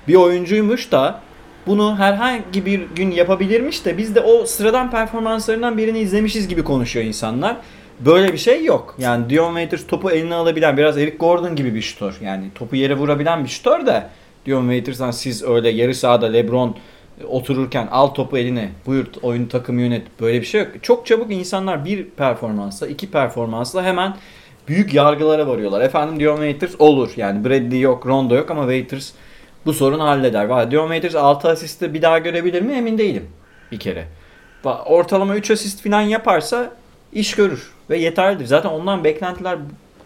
bir 0.07 0.15
oyuncuymuş 0.15 0.91
da 0.91 1.19
bunu 1.67 1.97
herhangi 1.97 2.65
bir 2.65 2.81
gün 2.95 3.11
yapabilirmiş 3.11 3.85
de 3.85 3.97
biz 3.97 4.15
de 4.15 4.19
o 4.21 4.45
sıradan 4.45 4.91
performanslarından 4.91 5.77
birini 5.77 5.99
izlemişiz 5.99 6.47
gibi 6.47 6.63
konuşuyor 6.63 7.05
insanlar. 7.05 7.57
Böyle 8.05 8.33
bir 8.33 8.37
şey 8.37 8.65
yok. 8.65 8.95
Yani 8.97 9.29
Dion 9.29 9.47
Waiters 9.47 9.87
topu 9.87 10.11
eline 10.11 10.35
alabilen 10.35 10.77
biraz 10.77 10.97
Eric 10.97 11.17
Gordon 11.17 11.55
gibi 11.55 11.75
bir 11.75 11.81
şutör. 11.81 12.17
Yani 12.21 12.43
topu 12.55 12.75
yere 12.75 12.97
vurabilen 12.97 13.43
bir 13.43 13.49
şutör 13.49 13.85
de 13.85 14.07
Dion 14.45 14.61
Waiters'dan 14.61 15.11
siz 15.11 15.43
öyle 15.43 15.69
yarı 15.69 15.95
sahada 15.95 16.25
LeBron 16.25 16.75
otururken 17.27 17.87
al 17.91 18.07
topu 18.07 18.37
eline 18.37 18.69
buyur 18.85 19.05
oyun 19.21 19.45
takımı 19.45 19.81
yönet 19.81 20.01
böyle 20.21 20.41
bir 20.41 20.45
şey 20.45 20.61
yok. 20.61 20.69
Çok 20.81 21.05
çabuk 21.05 21.31
insanlar 21.31 21.85
bir 21.85 22.03
performansla 22.03 22.87
iki 22.87 23.11
performansla 23.11 23.83
hemen 23.83 24.15
büyük 24.67 24.93
yargılara 24.93 25.47
varıyorlar. 25.47 25.81
Efendim 25.81 26.19
Dion 26.19 26.35
Waiters 26.35 26.75
olur 26.79 27.11
yani 27.17 27.45
Bradley 27.45 27.79
yok 27.79 28.07
Rondo 28.07 28.35
yok 28.35 28.51
ama 28.51 28.61
Waiters 28.61 29.11
bu 29.65 29.73
sorunu 29.73 30.03
halleder. 30.03 30.45
Valla 30.45 30.71
Dion 30.71 30.87
Waiters 30.87 31.15
6 31.15 31.49
asisti 31.49 31.93
bir 31.93 32.01
daha 32.01 32.19
görebilir 32.19 32.61
mi 32.61 32.73
emin 32.73 32.97
değilim 32.97 33.27
bir 33.71 33.79
kere. 33.79 34.05
ortalama 34.85 35.35
3 35.35 35.51
asist 35.51 35.83
falan 35.83 36.01
yaparsa 36.01 36.71
iş 37.13 37.35
görür 37.35 37.71
ve 37.89 37.97
yeterlidir. 37.97 38.45
Zaten 38.45 38.69
ondan 38.69 39.03
beklentiler 39.03 39.57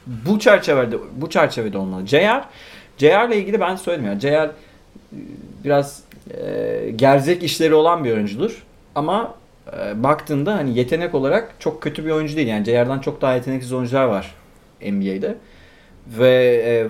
bu 0.07 0.39
çerçevede 0.39 0.97
bu 1.15 1.29
çerçevede 1.29 1.77
olmalı. 1.77 2.07
JR 2.07 2.43
JR 2.97 3.27
ile 3.27 3.37
ilgili 3.37 3.59
ben 3.59 3.75
söyledim 3.75 4.05
ya. 4.05 4.19
JR 4.19 4.27
e, 4.27 4.51
biraz 5.63 6.03
e, 6.37 6.91
gerzek 6.95 7.43
işleri 7.43 7.73
olan 7.73 8.03
bir 8.03 8.13
oyuncudur. 8.13 8.63
Ama 8.95 9.35
e, 9.77 10.03
baktığında 10.03 10.53
hani 10.53 10.77
yetenek 10.77 11.15
olarak 11.15 11.55
çok 11.59 11.81
kötü 11.81 12.05
bir 12.05 12.11
oyuncu 12.11 12.35
değil. 12.35 12.47
Yani 12.47 12.65
JR'dan 12.65 12.99
çok 12.99 13.21
daha 13.21 13.35
yeteneksiz 13.35 13.73
oyuncular 13.73 14.05
var 14.05 14.35
NBA'de. 14.81 15.35
Ve 16.07 16.63
e, 16.65 16.87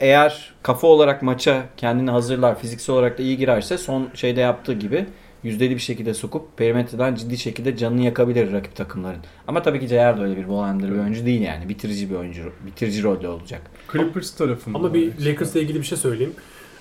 eğer 0.00 0.54
kafa 0.62 0.86
olarak 0.86 1.22
maça 1.22 1.62
kendini 1.76 2.10
hazırlar, 2.10 2.58
fiziksel 2.58 2.94
olarak 2.94 3.18
da 3.18 3.22
iyi 3.22 3.36
girerse 3.36 3.78
son 3.78 4.08
şeyde 4.14 4.40
yaptığı 4.40 4.72
gibi 4.72 5.06
yüzdeli 5.42 5.74
bir 5.74 5.80
şekilde 5.80 6.14
sokup 6.14 6.56
perimetreden 6.56 7.14
ciddi 7.14 7.38
şekilde 7.38 7.76
canını 7.76 8.00
yakabilir 8.00 8.52
rakip 8.52 8.76
takımların. 8.76 9.20
Ama 9.48 9.62
tabii 9.62 9.80
ki 9.80 9.88
JR 9.88 10.18
da 10.18 10.22
öyle 10.22 10.36
bir 10.36 10.48
ball 10.48 10.62
handler 10.62 10.94
bir 10.94 10.98
oyuncu 10.98 11.26
değil 11.26 11.40
yani. 11.40 11.68
Bitirici 11.68 12.10
bir 12.10 12.14
oyuncu. 12.14 12.42
Bitirici 12.66 13.02
rolde 13.02 13.28
olacak. 13.28 13.62
Clippers 13.92 14.34
tarafında. 14.34 14.78
Ama 14.78 14.94
bir 14.94 15.26
Lakers'la 15.26 15.60
ilgili 15.60 15.78
bir 15.78 15.86
şey 15.86 15.98
söyleyeyim. 15.98 16.34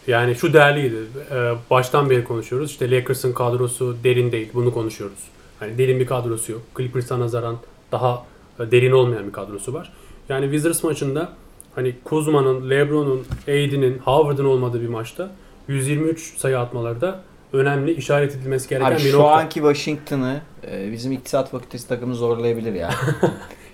Yani 0.08 0.36
şu 0.36 0.54
değerliydi. 0.54 0.96
Ee, 1.32 1.54
baştan 1.70 2.10
beri 2.10 2.24
konuşuyoruz. 2.24 2.72
İşte 2.72 2.92
Lakers'ın 2.92 3.34
kadrosu 3.34 3.98
derin 4.04 4.32
değil. 4.32 4.50
Bunu 4.54 4.74
konuşuyoruz. 4.74 5.20
Hani 5.60 5.78
derin 5.78 6.00
bir 6.00 6.06
kadrosu 6.06 6.52
yok. 6.52 6.62
Clippers'a 6.78 7.20
nazaran 7.20 7.58
daha 7.92 8.26
e, 8.60 8.72
derin 8.72 8.92
olmayan 8.92 9.28
bir 9.28 9.32
kadrosu 9.32 9.74
var. 9.74 9.94
Yani 10.30 10.44
Wizards 10.44 10.84
maçında 10.84 11.34
hani 11.76 11.96
Kuzma'nın, 12.04 12.70
LeBron'un, 12.70 13.26
AD'nin, 13.44 13.98
Howard'ın 13.98 14.46
olmadığı 14.46 14.82
bir 14.82 14.88
maçta 14.88 15.32
123 15.68 16.38
sayı 16.38 16.60
atmaları 16.60 17.02
da 17.02 17.24
önemli 17.54 17.92
işaret 17.92 18.36
edilmesi 18.36 18.70
gereken 18.70 18.92
Abi 18.92 18.96
bir 18.96 19.00
şu 19.00 19.18
nokta. 19.18 19.32
anki 19.32 19.54
Washington'ı 19.54 20.42
e, 20.72 20.92
bizim 20.92 21.12
iktisat 21.12 21.52
fakültesi 21.52 21.88
takımı 21.88 22.16
zorlayabilir 22.16 22.74
ya. 22.74 22.90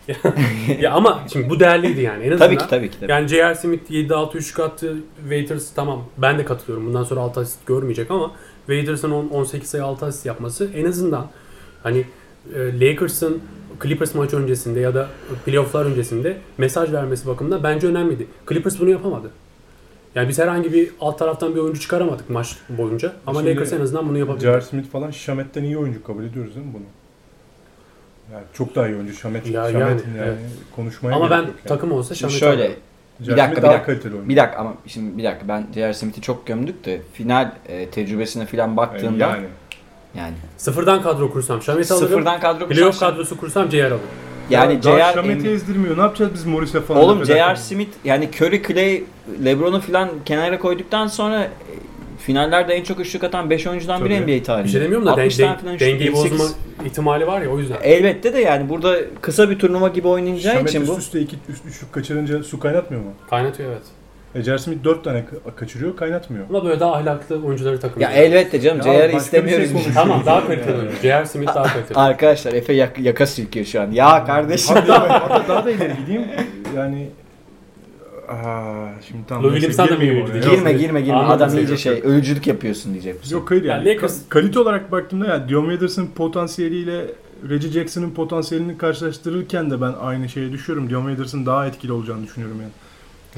ya 0.80 0.92
ama 0.92 1.24
şimdi 1.34 1.50
bu 1.50 1.60
değerliydi 1.60 2.02
yani. 2.02 2.24
En 2.24 2.32
azından 2.32 2.48
tabii 2.48 2.58
ki 2.58 2.70
tabii 2.70 2.92
ki. 2.92 3.00
Tabii. 3.00 3.12
Yani 3.12 3.28
J.R. 3.28 3.56
Smith 3.56 3.92
7-6 3.92 4.38
üçlük 4.38 4.60
attı. 4.60 4.96
Waiters 5.22 5.74
tamam 5.76 6.04
ben 6.18 6.40
de 6.40 6.46
katılıyorum. 6.46 6.88
Bundan 6.88 7.04
sonra 7.04 7.22
6 7.22 7.40
asist 7.40 7.66
görmeyecek 7.66 8.12
ama 8.12 8.32
Waiters'ın 8.68 9.12
10 9.12 9.28
18 9.28 9.70
sayı 9.70 9.84
6 9.84 10.06
asist 10.06 10.26
yapması 10.26 10.70
en 10.76 10.86
azından 10.86 11.28
hani 11.84 12.06
e, 12.56 12.80
Lakers'ın 12.80 13.42
Clippers 13.84 14.16
maç 14.16 14.34
öncesinde 14.34 14.80
ya 14.80 14.96
da 14.96 15.08
playofflar 15.46 15.86
öncesinde 15.86 16.38
mesaj 16.58 16.94
vermesi 16.94 17.28
bakımından 17.28 17.64
bence 17.64 17.88
önemliydi. 17.88 18.28
Clippers 18.50 18.80
bunu 18.80 18.90
yapamadı. 18.90 19.32
Yani 20.18 20.30
biz 20.30 20.40
herhangi 20.40 20.74
bir 20.74 20.90
alt 21.02 21.20
taraftan 21.20 21.56
bir 21.56 21.60
oyuncu 21.60 21.80
çıkaramadık 21.80 22.30
maç 22.30 22.58
boyunca. 22.70 23.14
Ama 23.28 23.40
Şimdi 23.40 23.56
Lakers 23.56 23.74
en 23.74 23.82
azından 23.82 24.10
bunu 24.10 24.18
yapabildi. 24.18 24.44
J.R. 24.44 24.62
Smith 24.62 24.90
falan 24.90 25.12
Şamet'ten 25.12 25.64
iyi 25.64 25.78
oyuncu 25.78 26.04
kabul 26.04 26.24
ediyoruz 26.24 26.56
değil 26.56 26.66
mi 26.66 26.74
bunu? 26.74 26.84
Yani 28.34 28.44
çok 28.54 28.76
daha 28.76 28.88
iyi 28.88 28.96
oyuncu 28.96 29.14
Şamet. 29.14 29.48
Ya 29.48 29.72
Şamet'in 29.72 29.80
yani, 29.80 30.18
yani, 30.18 30.28
evet. 30.28 30.38
konuşmaya 30.76 31.16
Ama 31.16 31.30
ben 31.30 31.38
yani. 31.38 31.50
takım 31.66 31.92
olsa 31.92 32.16
Şamet 32.16 32.36
şöyle 32.36 32.64
alırım. 32.64 32.76
Bir 33.20 33.38
dakika, 33.38 33.64
bir 33.64 33.68
dakika. 33.68 34.30
bir 34.30 34.38
dakika 34.38 34.60
ama 34.60 34.74
şimdi 34.88 35.18
bir 35.18 35.24
dakika 35.24 35.48
ben 35.48 35.68
J.R. 35.74 35.94
Smith'i 35.94 36.22
çok 36.22 36.48
gömdük 36.48 36.86
de 36.86 37.02
final 37.14 37.52
e, 37.68 37.90
tecrübesine 37.90 38.46
falan 38.46 38.78
baktığımda 38.78 39.24
yani, 39.28 39.46
yani. 40.18 40.34
Sıfırdan 40.58 41.02
kadro 41.02 41.32
kursam 41.32 41.62
Şamet 41.62 41.92
alırım. 41.92 42.08
sıfırdan 42.08 42.40
kadro 42.40 42.68
Playoff 42.68 42.96
kursan- 42.96 43.10
kadrosu 43.10 43.38
kursam 43.38 43.72
J.R. 43.72 43.86
alırım. 43.86 44.00
Yani 44.50 44.84
daha 44.84 44.98
J.R. 44.98 45.14
Şamet'i 45.14 45.50
ezdirmiyor. 45.50 45.98
Ne 45.98 46.02
yapacağız 46.02 46.32
biz 46.34 46.46
Morris'e 46.46 46.82
falan? 46.82 47.02
Oğlum 47.04 47.26
J.R. 47.26 47.56
Smith 47.56 47.90
yani 48.06 48.30
Curry, 48.42 48.62
Clay, 48.68 49.04
LeBron'u 49.46 49.80
falan 49.80 50.10
kenara 50.26 50.60
koyduktan 50.60 51.08
sonra 51.08 51.44
e, 51.44 51.50
finallerde 52.20 52.74
en 52.74 52.84
çok 52.84 53.00
üçlük 53.00 53.24
atan 53.24 53.50
5 53.50 53.68
oyuncudan 53.68 54.06
biri 54.06 54.20
Tabii. 54.20 54.38
NBA 54.38 54.44
tarihinde. 54.44 54.68
Bir 54.68 54.72
şey 54.72 54.82
demiyorum 54.82 55.06
da 55.08 55.18
den- 55.18 55.22
60 55.24 55.38
tane 55.38 55.58
den- 55.66 55.80
dengeyi 55.80 56.04
28. 56.04 56.32
bozma 56.40 56.46
ihtimali 56.86 57.28
var 57.28 57.42
ya 57.42 57.50
o 57.50 57.60
yüzden. 57.60 57.78
Elbette 57.84 58.34
de 58.34 58.40
yani 58.42 58.70
burada 58.70 58.96
kısa 59.22 59.50
bir 59.50 59.60
turnuva 59.60 59.88
gibi 59.88 60.08
oynayacağı 60.08 60.54
Şamet 60.54 60.70
için 60.70 60.82
üst 60.82 60.92
bu. 60.92 60.98
üste 60.98 61.20
iki 61.22 61.36
üst 61.50 61.66
üçlük 61.66 61.94
kaçırınca 61.94 62.44
su 62.44 62.60
kaynatmıyor 62.60 63.04
mu? 63.04 63.12
Kaynatıyor 63.30 63.70
evet. 63.72 63.82
E, 64.38 64.44
J.R. 64.44 64.58
Smith 64.58 64.84
4 64.84 65.04
tane 65.04 65.20
ka- 65.20 65.56
kaçırıyor 65.56 65.96
kaynatmıyor. 65.96 66.46
Ama 66.50 66.66
böyle 66.66 66.80
daha 66.80 66.94
ahlaklı 66.94 67.36
oyuncuları 67.46 67.80
takım. 67.80 68.02
Ya 68.02 68.12
elbette 68.12 68.62
canım 68.62 68.78
Ya 68.78 68.84
J.R. 68.94 69.10
bir 69.14 69.18
istemiyoruz 69.18 69.56
şey 69.56 69.64
biz. 69.64 69.72
konuşuyoruz. 69.72 69.96
Tamam 69.96 70.24
daha 70.26 70.48
kaliteli 70.48 70.78
oyuncu. 70.78 70.96
J.R. 71.02 71.26
Smith 71.26 71.56
daha 71.56 71.64
kaliteli. 71.74 71.98
Arkadaşlar 72.00 72.54
Efe 72.54 72.74
yak- 72.74 73.00
yaka 73.00 73.26
silkiyor 73.26 73.66
şu 73.66 73.82
an. 73.82 73.92
Ya 73.92 74.26
kardeşim. 74.26 74.76
Hatta, 74.76 75.22
hatta 75.22 75.48
daha 75.48 75.66
da 75.66 75.72
ileri 75.72 75.94
gideyim. 76.02 76.22
Yani 76.76 77.08
Aa, 78.30 78.88
şimdi 79.08 79.22
tamam. 79.28 79.44
Lou 79.44 79.52
neyse, 79.54 79.68
Williams'tan 79.68 79.88
da 79.88 80.00
mı 80.00 80.06
girmeyeyim 80.06 80.30
oraya. 80.32 80.56
girme 80.56 80.74
girme 80.74 81.02
girme. 81.02 81.18
Anladım 81.18 81.48
Adam 81.48 81.58
iyice 81.58 81.72
yok, 81.72 81.80
şey 81.80 82.02
ölücülük 82.04 82.48
yapıyorsun 82.48 82.94
diyecek 82.94 83.20
misin? 83.20 83.36
Yok 83.36 83.52
hayır 83.52 83.64
yani. 83.64 83.90
Ya 83.90 83.96
Lakers- 83.96 84.02
Ka- 84.08 84.30
kalite 84.30 84.60
olarak 84.60 84.92
baktığımda 84.92 85.26
yani 85.28 85.50
Dion 85.50 85.62
Waiters'ın 85.64 86.08
potansiyeliyle 86.08 87.06
Reggie 87.50 87.70
Jackson'ın 87.72 88.12
potansiyelini 88.12 88.78
karşılaştırırken 88.78 89.72
de 89.72 89.82
ben 89.82 89.94
aynı 90.02 90.30
şeye 90.30 90.52
düşüyorum. 90.52 90.90
Dion 90.90 91.02
Waiters'ın 91.02 91.46
daha 91.46 91.68
etkili 91.68 91.92
olacağını 91.92 92.24
düşünüyorum 92.24 92.58
yani. 92.62 92.72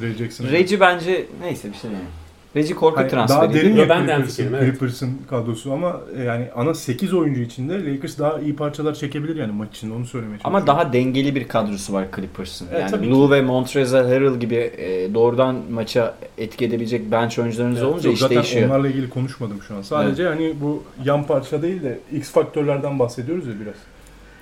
Reggie 0.02 0.18
Jackson'ın. 0.18 0.52
Reggie 0.52 0.80
bence 0.80 1.26
neyse 1.42 1.68
bir 1.68 1.74
şey 1.78 1.90
diyeyim. 1.90 2.10
Reggie 2.56 2.76
korku 2.76 2.98
Hayır, 2.98 3.10
transferi. 3.10 3.40
daha 3.42 3.54
derin 3.54 3.76
ya 3.76 3.90
ben 3.90 3.98
de 3.98 4.06
Clippers'ın, 4.06 4.22
hemfikirim, 4.22 4.56
evet. 4.56 4.66
Clippers'ın 4.66 5.10
kadrosu 5.30 5.74
ama 5.74 6.02
e, 6.18 6.24
yani 6.24 6.46
ana 6.56 6.74
8 6.74 7.14
oyuncu 7.14 7.42
içinde 7.42 7.92
Lakers 7.94 8.20
daha 8.20 8.40
iyi 8.40 8.56
parçalar 8.56 8.94
çekebilir 8.94 9.36
yani 9.36 9.52
maç 9.52 9.78
içinde 9.78 9.94
onu 9.94 10.06
söylemeye 10.06 10.40
Ama 10.44 10.60
çalışıyorum. 10.60 10.84
daha 10.86 10.94
dengeli 10.94 11.36
bir 11.36 11.48
kadrosu 11.48 11.94
var 11.94 12.06
Clippers'ın. 12.16 12.68
Evet, 12.74 12.92
yani 12.92 13.04
ki. 13.04 13.10
Lou 13.12 13.32
ve 13.32 13.42
Montrezl 13.42 13.96
Harrell 13.96 14.36
gibi 14.40 14.56
e, 14.56 15.14
doğrudan 15.14 15.56
maça 15.72 16.16
etki 16.38 16.66
edebilecek 16.66 17.12
bench 17.12 17.40
oyuncularınız 17.40 17.78
Evet, 17.80 17.88
olunca 17.88 18.10
Yok, 18.10 18.14
iş 18.16 18.20
zaten 18.22 18.36
değişiyor. 18.38 18.70
onlarla 18.70 18.88
ilgili 18.88 19.10
konuşmadım 19.10 19.62
şu 19.68 19.76
an. 19.76 19.82
Sadece 19.82 20.28
hani 20.28 20.54
bu 20.62 20.84
yan 21.06 21.24
parça 21.24 21.62
değil 21.62 21.84
de 21.84 22.00
X 22.14 22.32
faktörlerden 22.32 23.00
bahsediyoruz 23.00 23.48
ya 23.48 23.54
biraz. 23.62 23.76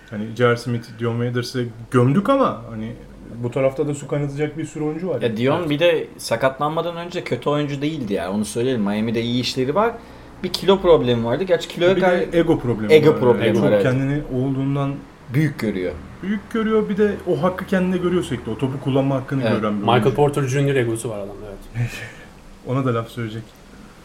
Hani 0.09 0.23
J.R. 0.37 0.57
Smith, 0.57 0.85
Dion 0.99 1.13
Waiters'ı 1.13 1.65
gömdük 1.91 2.29
ama 2.29 2.61
hani 2.69 2.91
bu 3.43 3.51
tarafta 3.51 3.87
da 3.87 3.93
su 3.95 4.07
kaynatacak 4.07 4.57
bir 4.57 4.65
sürü 4.65 4.83
oyuncu 4.83 5.07
var. 5.09 5.21
Ya 5.21 5.37
Dion 5.37 5.69
bir 5.69 5.79
de 5.79 6.07
sakatlanmadan 6.17 6.97
önce 6.97 7.23
kötü 7.23 7.49
oyuncu 7.49 7.81
değildi 7.81 8.13
ya. 8.13 8.31
Onu 8.31 8.45
söyleyelim. 8.45 8.81
Miami'de 8.81 9.21
iyi 9.21 9.41
işleri 9.41 9.75
var. 9.75 9.91
Bir 10.43 10.49
kilo 10.53 10.81
problemi 10.81 11.25
vardı. 11.25 11.43
Gerçi 11.43 11.67
kiloya 11.67 11.95
bir 11.95 12.01
karşı 12.01 12.31
de 12.31 12.39
ego 12.39 12.59
problemi 12.59 12.93
Ego 12.93 13.11
var. 13.11 13.19
problemi 13.19 13.55
Çok 13.55 13.63
var, 13.63 13.71
evet. 13.71 13.83
kendini 13.83 14.21
olduğundan 14.35 14.91
büyük 15.33 15.59
görüyor. 15.59 15.91
büyük 16.23 16.51
görüyor 16.51 16.89
bir 16.89 16.97
de 16.97 17.15
o 17.27 17.43
hakkı 17.43 17.65
kendine 17.65 17.97
görüyor 17.97 18.23
sürekli. 18.23 18.51
O 18.51 18.57
topu 18.57 18.79
kullanma 18.83 19.15
hakkını 19.15 19.41
Evet. 19.47 19.61
gören 19.61 19.73
bir 19.77 19.81
Michael 19.81 19.93
oyuncu. 20.03 20.15
Porter 20.15 20.43
Jr. 20.43 20.75
egosu 20.75 21.09
var 21.09 21.17
adamda 21.17 21.33
evet. 21.77 21.89
Ona 22.67 22.85
da 22.85 22.93
laf 22.95 23.09
söyleyecek. 23.09 23.43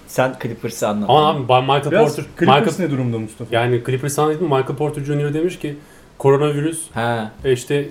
Sen 0.07 0.35
Clippers'ı 0.43 0.89
anlat. 0.89 1.11
Ama 1.11 1.29
abi 1.31 1.41
Michael 1.41 1.91
Biraz 1.91 2.17
Porter 2.17 2.25
Clippers 2.39 2.79
Michael, 2.79 2.89
ne 2.91 2.91
durumda 2.91 3.19
Mustafa? 3.19 3.55
yani 3.57 3.83
Clippers 3.87 4.19
anladın 4.19 4.49
mı? 4.49 4.57
Michael 4.57 4.77
Porter 4.77 5.05
Jr. 5.05 5.35
demiş 5.35 5.59
ki 5.59 5.77
koronavirüs 6.19 6.79
Ha. 6.95 7.33
e, 7.45 7.53
işte 7.53 7.89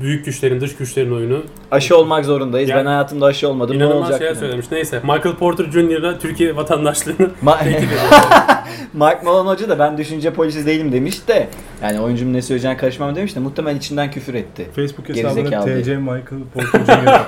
büyük 0.00 0.24
güçlerin 0.24 0.60
dış 0.60 0.76
güçlerin 0.76 1.12
oyunu. 1.12 1.42
Aşı 1.70 1.96
olmak 1.96 2.24
zorundayız. 2.24 2.70
Yani- 2.70 2.80
ben 2.80 2.86
hayatımda 2.86 3.26
aşı 3.26 3.48
olmadım. 3.48 3.74
Ne 3.74 3.76
İnanılmaz 3.84 4.02
olacak? 4.02 4.18
şeyler 4.18 4.32
yani? 4.32 4.40
söylemiş. 4.40 4.66
Neyse 4.70 5.00
Michael 5.02 5.34
Porter 5.36 5.64
Jr.'la 5.64 6.18
Türkiye 6.18 6.56
vatandaşlığını 6.56 7.30
Ma- 7.44 7.68
ediyor. 7.68 7.90
Mike 8.92 9.20
Malone 9.24 9.48
hoca 9.48 9.68
da 9.68 9.78
ben 9.78 9.98
düşünce 9.98 10.32
polisi 10.32 10.66
değilim 10.66 10.92
demiş 10.92 11.28
de 11.28 11.48
yani 11.82 12.00
oyuncunun 12.00 12.32
ne 12.32 12.42
söyleyeceğine 12.42 12.76
karışmam 12.78 13.16
demiş 13.16 13.36
de 13.36 13.40
muhtemelen 13.40 13.76
içinden 13.76 14.10
küfür 14.10 14.34
etti. 14.34 14.66
Facebook 14.76 15.08
hesabına. 15.08 15.60
TC 15.60 15.96
Michael 15.96 16.42
Porter 16.54 16.84
Jr. 16.84 17.20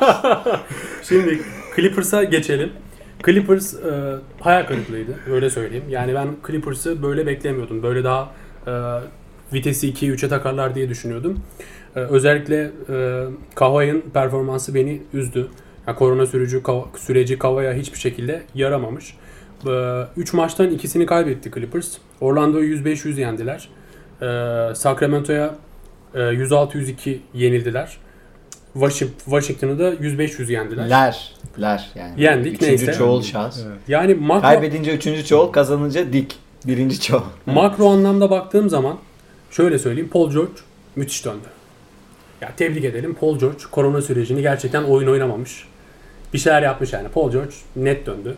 Şimdi 1.09 1.41
Clippers'a 1.77 2.25
geçelim. 2.25 2.73
Clippers 3.27 3.75
e, 3.75 3.79
hayal 4.41 4.67
kırıklığıydı. 4.67 5.13
Öyle 5.31 5.51
söyleyeyim. 5.51 5.85
Yani 5.91 6.15
ben 6.15 6.29
Clippers'ı 6.47 7.03
böyle 7.03 7.27
beklemiyordum. 7.27 7.83
Böyle 7.83 8.05
daha 8.05 8.31
e, 8.67 8.71
vitesi 9.53 9.93
2'ye 9.93 10.13
3'e 10.13 10.29
takarlar 10.29 10.75
diye 10.75 10.89
düşünüyordum. 10.89 11.41
E, 11.97 12.01
özellikle 12.01 12.71
e, 12.91 13.25
Kawhi'nin 13.55 14.01
performansı 14.15 14.75
beni 14.75 15.03
üzdü. 15.15 15.49
Yani 15.87 15.97
korona 15.97 16.27
sürücü 16.27 16.59
Kav- 16.59 16.99
süreci 16.99 17.39
Kawhi'ye 17.39 17.75
hiçbir 17.75 17.99
şekilde 17.99 18.43
yaramamış. 18.55 19.17
3 20.17 20.33
maçtan 20.33 20.71
ikisini 20.71 21.07
kaybetti 21.07 21.51
Clippers. 21.55 21.89
Orlando'yu 22.21 22.77
105-100 22.77 23.21
yendiler. 23.21 23.69
E, 24.23 24.75
Sacramento'ya 24.75 25.55
e, 26.15 26.19
106-102 26.19 27.17
yenildiler. 27.35 27.97
Washington- 28.75 29.25
Washington'ı 29.25 29.79
da 29.79 29.95
105-100 29.95 30.53
yendiler. 30.53 30.91
Ler. 30.91 31.33
Ler 31.61 31.91
yani. 31.95 32.23
Yendik, 32.23 32.55
Üçüncü 32.55 32.87
neyse. 32.87 32.93
çoğul 32.99 33.23
şans. 33.23 33.61
Evet. 33.67 33.79
Yani 33.89 34.15
makro, 34.15 34.43
Kaybedince 34.43 34.95
üçüncü 34.97 35.25
çoğul, 35.25 35.53
kazanınca 35.53 36.13
dik. 36.13 36.37
Birinci 36.67 37.01
çoğul. 37.01 37.23
makro 37.47 37.89
anlamda 37.89 38.31
baktığım 38.31 38.69
zaman 38.69 38.99
şöyle 39.57 39.79
söyleyeyim. 39.79 40.09
Paul 40.13 40.31
George 40.31 40.53
müthiş 40.97 41.25
döndü. 41.25 41.47
Ya 42.41 42.53
tebrik 42.57 42.85
edelim. 42.85 43.15
Paul 43.15 43.39
George 43.39 43.59
korona 43.71 44.03
sürecini 44.03 44.43
gerçekten 44.43 44.83
oyun 44.83 45.09
oynamamış. 45.09 45.69
Bir 46.35 46.39
şeyler 46.39 46.63
yapmış 46.63 46.93
yani. 46.93 47.09
Paul 47.09 47.31
George 47.31 47.55
net 47.77 48.07
döndü. 48.07 48.37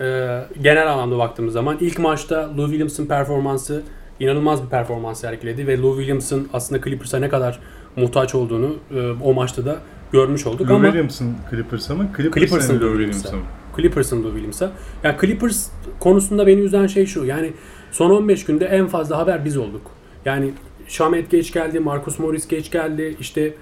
Ee, 0.00 0.40
genel 0.62 0.92
anlamda 0.92 1.18
baktığımız 1.18 1.52
zaman 1.52 1.76
ilk 1.80 1.98
maçta 1.98 2.56
Lou 2.56 2.66
Williams'ın 2.66 3.06
performansı 3.06 3.82
inanılmaz 4.20 4.64
bir 4.64 4.68
performans 4.68 5.20
sergiledi 5.20 5.66
ve 5.66 5.78
Lou 5.78 5.96
Williams'ın 5.96 6.48
aslında 6.52 6.84
Clippers'a 6.84 7.18
ne 7.18 7.28
kadar 7.28 7.58
muhtaç 7.96 8.34
olduğunu 8.34 8.76
e, 8.94 9.10
o 9.10 9.34
maçta 9.34 9.64
da 9.64 9.78
görmüş 10.12 10.46
olduk 10.46 10.68
Lou 10.68 10.74
ama 10.74 10.84
Williams'ın 10.84 11.34
Clippers'a 11.50 11.94
mı? 11.94 12.08
Clippers'ın 12.16 12.40
Clippers'ın 12.40 12.80
Lou 12.80 12.98
Williams'a. 12.98 13.36
Clippers'ın 13.76 14.22
Lou 14.22 14.30
Williams'a. 14.30 14.70
Yani 15.04 15.16
Clippers 15.20 15.68
konusunda 16.00 16.46
beni 16.46 16.60
üzen 16.60 16.86
şey 16.86 17.06
şu. 17.06 17.24
Yani 17.24 17.52
son 17.92 18.10
15 18.10 18.44
günde 18.44 18.64
en 18.64 18.86
fazla 18.86 19.18
haber 19.18 19.44
biz 19.44 19.56
olduk. 19.56 19.97
Yani 20.28 20.50
Shamet 20.88 21.30
geç 21.30 21.52
geldi, 21.52 21.80
Marcus 21.80 22.18
Morris 22.18 22.48
geç 22.48 22.70
geldi. 22.70 23.16
İşte 23.20 23.54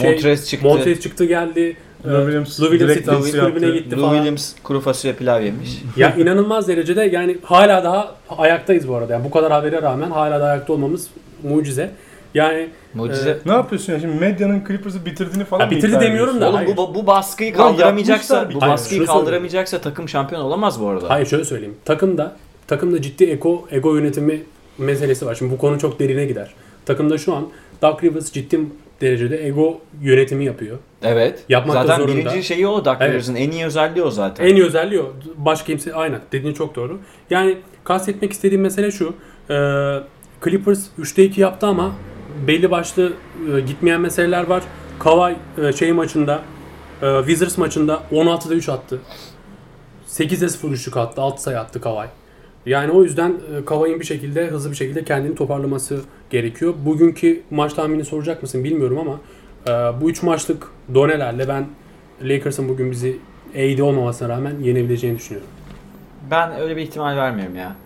şey, 0.00 0.10
Montrez 0.12 0.48
çıktı. 0.48 0.66
Montrez 0.68 1.00
çıktı 1.00 1.24
geldi. 1.24 1.76
Lou 2.06 2.20
Ee, 2.20 2.22
Williams 2.24 2.60
Lou 2.60 2.70
Williams 2.70 2.94
direkt 3.06 3.38
kulübüne 3.40 3.70
gitti 3.78 3.96
Lou 3.96 4.00
falan. 4.00 4.14
Williams 4.14 4.52
kuru 4.62 4.80
fasulye 4.80 5.14
pilav 5.14 5.42
yemiş. 5.42 5.82
Ya 5.96 6.14
inanılmaz 6.14 6.68
derecede 6.68 7.02
yani 7.02 7.36
hala 7.42 7.84
daha 7.84 8.14
ayaktayız 8.38 8.88
bu 8.88 8.96
arada. 8.96 9.12
Yani 9.12 9.24
bu 9.24 9.30
kadar 9.30 9.52
habere 9.52 9.82
rağmen 9.82 10.10
hala 10.10 10.40
da 10.40 10.44
ayakta 10.44 10.72
olmamız 10.72 11.08
mucize. 11.42 11.90
Yani 12.34 12.68
Mucize. 12.94 13.30
Ee, 13.30 13.48
Ne 13.48 13.52
yapıyorsun 13.52 13.92
ya 13.92 14.00
şimdi 14.00 14.14
medyanın 14.20 14.64
Clippers'ı 14.68 15.06
bitirdiğini 15.06 15.44
falan 15.44 15.64
Ya 15.64 15.70
bitirdi 15.70 16.00
demiyorum 16.00 16.40
da- 16.40 16.50
Oğlum 16.50 16.76
bu, 16.76 16.94
bu 16.94 17.06
baskıyı 17.06 17.52
kaldıramayacaksa, 17.54 18.48
bu 18.54 18.60
baskıyı 18.60 18.98
Hayır, 19.00 19.06
kaldıramayacaksa 19.08 19.78
takım 19.80 20.08
şampiyon 20.08 20.40
olamaz 20.42 20.80
bu 20.80 20.88
arada. 20.88 21.10
hayır 21.10 21.26
şöyle 21.26 21.44
söyleyeyim. 21.44 21.74
Takımda 21.84 22.36
takımda 22.66 23.02
ciddi 23.02 23.24
ego 23.24 23.66
ego 23.70 23.94
yönetimi 23.96 24.42
meselesi 24.78 25.26
var. 25.26 25.34
Şimdi 25.34 25.52
bu 25.52 25.58
konu 25.58 25.78
çok 25.78 25.98
derine 25.98 26.24
gider. 26.24 26.54
Takımda 26.86 27.18
şu 27.18 27.34
an 27.34 27.48
Doug 27.82 28.04
Rivers 28.04 28.32
ciddi 28.32 28.60
derecede 29.00 29.46
ego 29.46 29.80
yönetimi 30.02 30.44
yapıyor. 30.44 30.78
Evet. 31.02 31.44
Yapmakta 31.48 31.86
zaten 31.86 32.06
zorunda. 32.06 32.30
birinci 32.30 32.42
şeyi 32.42 32.66
o 32.66 32.84
Doug 32.84 32.96
Evet. 33.00 33.10
Rivers'ın 33.10 33.34
en 33.34 33.50
iyi 33.50 33.64
özelliği 33.64 34.04
o 34.04 34.10
zaten. 34.10 34.46
En 34.46 34.54
iyi 34.54 34.64
özelliği 34.64 35.00
o. 35.00 35.12
Başka 35.36 35.66
kimse 35.66 35.94
aynen 35.94 36.20
dediğin 36.32 36.54
çok 36.54 36.74
doğru. 36.74 36.98
Yani 37.30 37.56
kastetmek 37.84 38.32
istediğim 38.32 38.62
mesele 38.62 38.90
şu. 38.90 39.14
E, 39.50 39.54
Clippers 40.44 40.86
3'te 41.00 41.24
2 41.24 41.40
yaptı 41.40 41.66
ama 41.66 41.92
belli 42.46 42.70
başlı 42.70 43.12
e, 43.56 43.60
gitmeyen 43.60 44.00
meseleler 44.00 44.46
var. 44.46 44.62
Kawhi 44.98 45.36
e, 45.62 45.72
şey 45.72 45.92
maçında 45.92 46.40
e, 47.02 47.18
Wizards 47.18 47.58
maçında 47.58 48.02
16'da 48.12 48.54
3 48.54 48.68
attı. 48.68 49.00
8'de 50.08 50.48
0 50.48 50.70
üçlük 50.70 50.96
attı. 50.96 51.20
6 51.20 51.42
sayı 51.42 51.58
attı 51.58 51.80
Kawhi. 51.80 52.08
Yani 52.68 52.92
o 52.92 53.02
yüzden 53.02 53.30
e, 53.30 53.64
Kawhi'nin 53.64 54.00
bir 54.00 54.04
şekilde 54.04 54.46
hızlı 54.46 54.70
bir 54.70 54.76
şekilde 54.76 55.04
kendini 55.04 55.34
toparlaması 55.34 56.00
gerekiyor. 56.30 56.74
Bugünkü 56.86 57.42
maç 57.50 57.74
tahmini 57.74 58.04
soracak 58.04 58.42
mısın 58.42 58.64
bilmiyorum 58.64 58.98
ama 58.98 59.20
e, 59.66 60.00
bu 60.00 60.10
3 60.10 60.22
maçlık 60.22 60.68
donelerle 60.94 61.48
ben 61.48 61.66
Lakers'ın 62.22 62.68
bugün 62.68 62.90
bizi 62.90 63.16
AD 63.54 63.78
olmamasına 63.78 64.28
rağmen 64.28 64.54
yenebileceğini 64.62 65.18
düşünüyorum. 65.18 65.50
Ben 66.30 66.60
öyle 66.60 66.76
bir 66.76 66.82
ihtimal 66.82 67.16
vermiyorum 67.16 67.56
ya. 67.56 67.76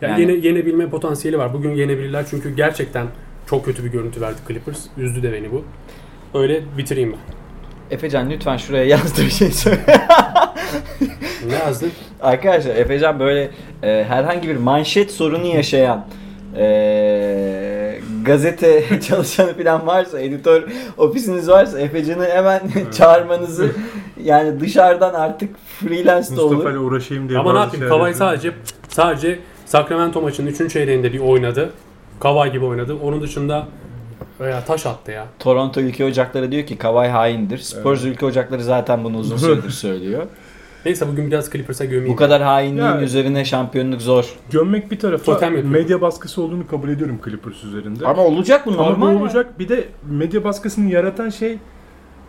Yani, 0.00 0.20
Yani- 0.22 0.32
yene, 0.32 0.46
yenebilme 0.46 0.88
potansiyeli 0.88 1.38
var. 1.38 1.54
Bugün 1.54 1.70
yenebilirler 1.70 2.26
çünkü 2.30 2.56
gerçekten 2.56 3.06
çok 3.46 3.64
kötü 3.64 3.84
bir 3.84 3.90
görüntü 3.90 4.20
verdi 4.20 4.38
Clippers. 4.48 4.86
Üzdü 4.98 5.22
de 5.22 5.32
beni 5.32 5.52
bu. 5.52 5.64
Öyle 6.38 6.62
bitireyim 6.78 7.12
ben. 7.12 7.41
Efecan 7.92 8.30
lütfen 8.30 8.56
şuraya 8.56 8.84
yazdığı 8.84 9.30
şey 9.30 9.50
söyle. 9.50 9.80
Ne 11.48 11.54
yazdın? 11.54 11.90
Arkadaşlar 12.20 12.76
Efecan 12.76 13.20
böyle 13.20 13.50
e, 13.82 14.04
herhangi 14.08 14.48
bir 14.48 14.56
manşet 14.56 15.10
sorunu 15.10 15.46
yaşayan 15.46 16.04
e, 16.56 17.98
gazete 18.24 19.00
çalışanı 19.08 19.62
falan 19.62 19.86
varsa, 19.86 20.20
editör 20.20 20.62
ofisiniz 20.98 21.48
varsa 21.48 21.80
Efecan'ı 21.80 22.24
hemen 22.28 22.60
çağırmanızı 22.98 23.70
yani 24.24 24.60
dışarıdan 24.60 25.14
artık 25.14 25.50
freelance 25.80 26.28
de 26.28 26.34
Mustafa 26.34 26.42
olur. 26.42 26.70
ile 26.70 26.78
uğraşayım 26.78 27.28
diye 27.28 27.38
Ama 27.38 27.52
ne 27.52 27.58
bazı 27.58 27.76
yapayım? 27.76 28.04
şeyler 28.04 28.12
sadece 28.12 28.52
sadece 28.88 29.38
Sacramento 29.66 30.20
maçının 30.20 30.50
3. 30.50 30.72
çeyreğinde 30.72 31.12
bir 31.12 31.20
oynadı. 31.20 31.70
Kawhi 32.20 32.52
gibi 32.52 32.64
oynadı. 32.64 32.96
Onun 33.02 33.22
dışında 33.22 33.66
veya 34.42 34.64
taş 34.64 34.86
attı 34.86 35.10
ya. 35.12 35.26
Toronto 35.38 35.80
Ülke 35.80 36.04
Ocakları 36.04 36.52
diyor 36.52 36.66
ki 36.66 36.78
Kawhi 36.78 37.08
haindir. 37.08 37.58
Spurs 37.58 38.04
Ülke 38.04 38.26
Ocakları 38.26 38.62
zaten 38.64 39.04
bunu 39.04 39.18
uzun 39.18 39.36
süredir 39.46 39.70
söylüyor. 39.70 40.26
Neyse 40.84 41.08
bugün 41.08 41.26
biraz 41.26 41.50
Clippers'a 41.50 41.84
gömeyim. 41.84 42.12
Bu 42.12 42.16
kadar 42.16 42.42
hainliğin 42.42 42.84
Ya- 42.86 43.00
üzerine 43.00 43.44
şampiyonluk 43.44 44.02
zor. 44.02 44.34
Gömmek 44.50 44.90
bir 44.90 44.98
tarafa 44.98 45.50
medya 45.50 46.00
baskısı 46.00 46.42
olduğunu 46.42 46.66
kabul 46.66 46.88
ediyorum 46.88 47.20
Clippers 47.24 47.64
üzerinde. 47.64 48.06
Ama 48.06 48.22
olacak 48.24 48.66
bu 48.66 48.70
Ama 48.70 48.82
normal. 48.82 49.06
bu 49.06 49.12
ya. 49.16 49.20
olacak. 49.22 49.58
Bir 49.58 49.68
de 49.68 49.84
medya 50.10 50.44
baskısını 50.44 50.90
yaratan 50.90 51.28
şey 51.30 51.58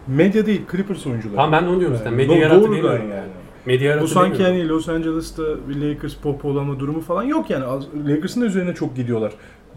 medya 0.08 0.46
değil 0.46 0.62
Clippers 0.72 1.08
oyuncuları. 1.08 1.36
Tamam 1.36 1.52
ben 1.62 1.68
onu 1.68 1.80
diyorum 1.80 1.98
zaten. 1.98 2.12
Yani 2.12 2.18
Medya 2.22 2.38
yaratı 2.38 2.56
doğrudan 2.62 2.76
demiyorum 2.76 3.02
yani. 3.10 3.16
yani. 3.18 3.28
Medya 3.66 3.88
yaratı 3.90 4.04
Bu 4.04 4.08
sanki 4.08 4.34
demiyorum. 4.34 4.58
yani 4.58 4.70
Los 4.70 4.90
Angeles'ta 4.90 5.44
bir 5.70 5.76
Lakers 5.82 6.14
popolama 6.14 6.80
durumu 6.80 7.02
falan 7.02 7.24
yok 7.24 7.50
yani. 7.50 7.66
Lakers'ın 8.08 8.42
da 8.42 8.46
üzerine 8.46 8.74
çok 8.74 8.96
gidiyorlar. 8.96 9.32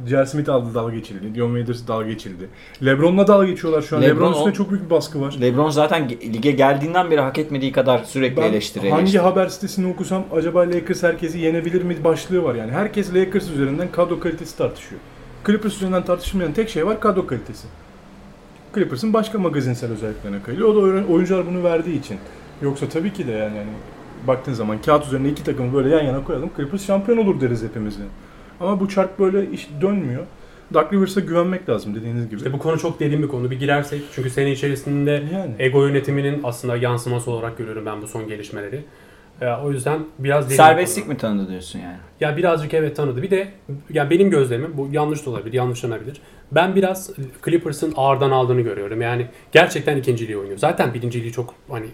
J.R. 0.06 0.26
Smith 0.26 0.48
aldı 0.48 0.74
dalga 0.74 0.94
geçildi. 0.94 1.34
Dion 1.34 1.46
Waiters 1.48 1.88
dalga 1.88 2.06
geçildi. 2.08 2.48
LeBron'la 2.84 3.26
dalga 3.26 3.46
geçiyorlar 3.46 3.82
şu 3.82 3.96
an. 3.96 4.02
LeBron 4.02 4.16
LeBron, 4.16 4.30
üstünde 4.32 4.48
o- 4.50 4.52
çok 4.52 4.70
büyük 4.70 4.84
bir 4.84 4.90
baskı 4.90 5.20
var. 5.20 5.36
LeBron 5.40 5.70
zaten 5.70 6.02
ge- 6.08 6.32
lige 6.32 6.50
geldiğinden 6.50 7.10
beri 7.10 7.20
hak 7.20 7.38
etmediği 7.38 7.72
kadar 7.72 7.98
sürekli 8.04 8.36
Ben 8.36 8.42
eleştiri 8.42 8.90
hangi 8.90 9.00
eleştiri. 9.02 9.22
haber 9.22 9.46
sitesini 9.48 9.92
okusam 9.92 10.24
acaba 10.34 10.60
Lakers 10.60 11.02
herkesi 11.02 11.38
yenebilir 11.38 11.82
mi 11.82 11.96
başlığı 12.04 12.42
var 12.42 12.54
yani. 12.54 12.70
Herkes 12.72 13.14
Lakers 13.14 13.50
üzerinden 13.50 13.88
kadro 13.92 14.20
kalitesi 14.20 14.58
tartışıyor. 14.58 15.00
Clippers 15.46 15.76
üzerinden 15.76 16.04
tartışılmayan 16.04 16.52
tek 16.52 16.68
şey 16.68 16.86
var 16.86 17.00
kadro 17.00 17.26
kalitesi. 17.26 17.66
Clippers'ın 18.74 19.12
başka 19.12 19.38
magazinsel 19.38 19.92
özelliklerine 19.92 20.42
kayıyor. 20.42 20.68
O 20.68 20.74
da 20.74 20.78
oyun- 20.78 21.04
oyuncular 21.04 21.46
bunu 21.46 21.64
verdiği 21.64 21.98
için. 22.00 22.18
Yoksa 22.62 22.88
tabii 22.88 23.12
ki 23.12 23.26
de 23.26 23.32
yani, 23.32 23.56
yani 23.56 23.68
baktığın 24.26 24.52
zaman 24.52 24.82
kağıt 24.82 25.06
üzerine 25.06 25.28
iki 25.28 25.44
takımı 25.44 25.74
böyle 25.74 25.88
yan 25.88 26.02
yana 26.04 26.24
koyalım. 26.24 26.50
Clippers 26.56 26.86
şampiyon 26.86 27.18
olur 27.18 27.40
deriz 27.40 27.62
hepimiz. 27.62 27.98
Ama 28.60 28.80
bu 28.80 28.88
çark 28.88 29.18
böyle 29.18 29.50
iş 29.50 29.68
dönmüyor. 29.80 30.22
Doug 30.74 30.92
Rivers'a 30.92 31.20
güvenmek 31.20 31.68
lazım 31.68 31.94
dediğiniz 31.94 32.26
gibi. 32.26 32.36
İşte 32.36 32.52
bu 32.52 32.58
konu 32.58 32.78
çok 32.78 33.00
derin 33.00 33.22
bir 33.22 33.28
konu. 33.28 33.50
Bir 33.50 33.58
girersek 33.60 34.02
çünkü 34.14 34.30
sene 34.30 34.52
içerisinde 34.52 35.10
Yani. 35.10 35.54
ego 35.58 35.86
yönetiminin 35.86 36.40
aslında 36.44 36.76
yansıması 36.76 37.30
olarak 37.30 37.58
görüyorum 37.58 37.86
ben 37.86 38.02
bu 38.02 38.06
son 38.06 38.28
gelişmeleri. 38.28 38.84
Ee, 39.40 39.46
o 39.48 39.70
yüzden 39.70 40.00
biraz 40.18 40.44
derin 40.44 40.50
bir 40.50 40.56
Serbestlik 40.56 41.04
konu. 41.04 41.14
mi 41.14 41.18
tanıdı 41.18 41.48
diyorsun 41.50 41.78
yani? 41.78 41.96
Ya 42.20 42.36
birazcık 42.36 42.74
evet 42.74 42.96
tanıdı. 42.96 43.22
Bir 43.22 43.30
de 43.30 43.48
ya 43.90 44.10
benim 44.10 44.30
gözlemim 44.30 44.72
bu 44.76 44.88
yanlış 44.92 45.26
da 45.26 45.30
olabilir, 45.30 45.52
yanlışlanabilir. 45.52 46.20
Ben 46.52 46.76
biraz 46.76 47.10
Clippers'ın 47.44 47.94
ağırdan 47.96 48.30
aldığını 48.30 48.60
görüyorum. 48.60 49.00
Yani 49.00 49.26
gerçekten 49.52 49.96
ikinciliği 49.96 50.38
oynuyor. 50.38 50.58
Zaten 50.58 50.94
birinciliği 50.94 51.32
çok 51.32 51.54
hani 51.70 51.86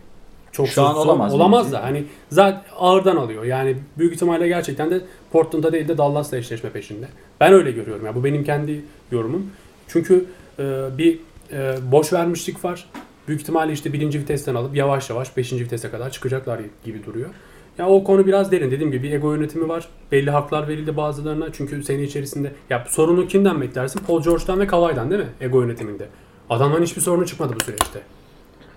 çok 0.53 0.69
Şu 0.69 0.83
an 0.83 0.97
olamaz 0.97 1.35
Olamaz 1.35 1.73
da 1.73 1.83
hani 1.83 2.05
zaten 2.29 2.63
ağırdan 2.79 3.17
alıyor. 3.17 3.45
Yani 3.45 3.77
büyük 3.99 4.15
ihtimalle 4.15 4.49
gerçekten 4.49 4.91
de 4.91 5.01
Portland'da 5.33 5.73
değil 5.73 5.89
de 5.89 5.99
Dallas'la 5.99 6.37
eşleşme 6.37 6.71
peşinde. 6.71 7.07
Ben 7.41 7.53
öyle 7.53 7.73
görüyorum. 7.73 8.07
Ya 8.07 8.15
bu 8.15 8.25
benim 8.25 8.45
kendi 8.45 8.81
yorumum. 9.13 9.51
Çünkü 9.89 10.25
e, 10.59 10.63
bir 10.99 11.19
e, 11.53 11.75
boş 11.93 12.13
vermişlik 12.13 12.65
var. 12.65 12.87
Büyük 13.29 13.41
ihtimalle 13.41 13.73
işte 13.73 13.93
birinci 13.93 14.19
vitesten 14.19 14.55
alıp 14.55 14.77
yavaş 14.77 15.11
yavaş 15.11 15.37
beşinci 15.37 15.65
vitese 15.65 15.91
kadar 15.91 16.11
çıkacaklar 16.11 16.61
gibi 16.85 17.05
duruyor. 17.07 17.31
Ya 17.79 17.89
o 17.89 18.05
konu 18.05 18.27
biraz 18.27 18.53
derin. 18.53 18.71
Dediğim 18.71 18.93
gibi 18.93 19.09
ego 19.09 19.35
yönetimi 19.35 19.69
var. 19.69 19.89
Belli 20.13 20.31
haklar 20.31 20.69
verildi 20.69 20.97
bazılarına. 20.97 21.53
Çünkü 21.53 21.83
sene 21.83 22.03
içerisinde 22.03 22.53
ya 22.71 22.85
sorunu 22.89 23.29
kimden 23.29 23.61
beklersin? 23.61 24.01
Paul 24.07 24.23
George'dan 24.23 24.61
ve 24.61 24.67
Kawhi'den 24.67 25.11
değil 25.11 25.23
mi? 25.23 25.29
Ego 25.41 25.63
yönetiminde. 25.63 26.09
Adamların 26.51 26.83
hiçbir 26.83 27.01
sorunu 27.01 27.27
çıkmadı 27.27 27.55
bu 27.61 27.65
süreçte. 27.65 28.01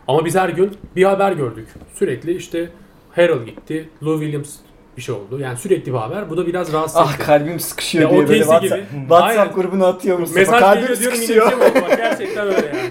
Ama 0.07 0.25
biz 0.25 0.35
her 0.35 0.49
gün 0.49 0.71
bir 0.95 1.03
haber 1.03 1.31
gördük. 1.31 1.67
Sürekli 1.93 2.35
işte 2.35 2.69
Harrell 3.11 3.45
gitti, 3.45 3.89
Lou 4.03 4.19
Williams 4.19 4.55
bir 4.97 5.01
şey 5.01 5.15
oldu. 5.15 5.39
Yani 5.39 5.57
sürekli 5.57 5.93
bir 5.93 5.97
haber. 5.97 6.29
Bu 6.29 6.37
da 6.37 6.47
biraz 6.47 6.73
rahatsız 6.73 6.97
Ah 6.97 7.19
kalbim 7.19 7.59
sıkışıyor 7.59 8.03
Ya 8.03 8.17
diye 8.17 8.27
böyle 8.27 8.39
WhatsApp, 8.39 8.91
gibi. 8.91 8.99
WhatsApp 9.01 9.39
Aynen. 9.39 9.53
grubuna 9.53 9.87
atıyor 9.87 10.19
Mustafa. 10.19 10.39
Mesaj 10.39 10.59
kalbim 10.59 10.87
diyorum 10.87 10.97
yine 11.01 11.11
bir 11.11 11.15
sıkışıyor. 11.15 11.51
Bak 11.61 11.97
gerçekten 11.97 12.47
öyle 12.47 12.67
yani. 12.67 12.89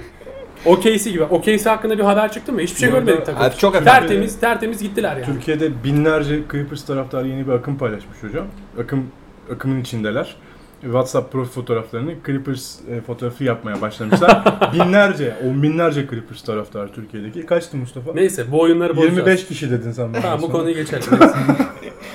O 0.66 0.80
case'i 0.80 1.12
gibi. 1.12 1.24
O 1.24 1.42
case 1.42 1.70
hakkında 1.70 1.98
bir 1.98 2.02
haber 2.02 2.32
çıktı 2.32 2.52
mı? 2.52 2.60
Hiçbir 2.60 2.80
şey 2.80 2.90
görmedik 2.90 3.26
takım. 3.26 3.42
Abi 3.42 3.56
çok 3.56 3.84
tertemiz, 3.84 4.40
tertemiz 4.40 4.82
gittiler 4.82 5.16
yani. 5.16 5.24
Türkiye'de 5.24 5.84
binlerce 5.84 6.40
Clippers 6.52 6.84
taraftarı 6.84 7.28
yeni 7.28 7.46
bir 7.46 7.52
akım 7.52 7.78
paylaşmış 7.78 8.22
hocam. 8.22 8.46
Akım 8.80 9.06
akımın 9.52 9.80
içindeler. 9.80 10.36
WhatsApp 10.80 11.32
profil 11.32 11.52
fotoğraflarını 11.52 12.14
Clippers 12.26 12.78
e, 12.90 13.00
fotoğrafı 13.00 13.44
yapmaya 13.44 13.80
başlamışlar. 13.80 14.44
binlerce, 14.74 15.34
on 15.46 15.62
binlerce 15.62 16.06
Clippers 16.10 16.42
taraftarı 16.42 16.92
Türkiye'deki. 16.92 17.46
Kaçtı 17.46 17.76
Mustafa? 17.76 18.12
Neyse 18.14 18.44
bu 18.52 18.60
oyunları 18.60 18.96
bozacağız. 18.96 19.16
25 19.16 19.46
kişi 19.46 19.70
dedin 19.70 19.92
sen 19.92 20.14
bana. 20.14 20.22
Tamam 20.22 20.42
bu 20.42 20.52
konuyu 20.52 20.74
geçelim. 20.74 21.02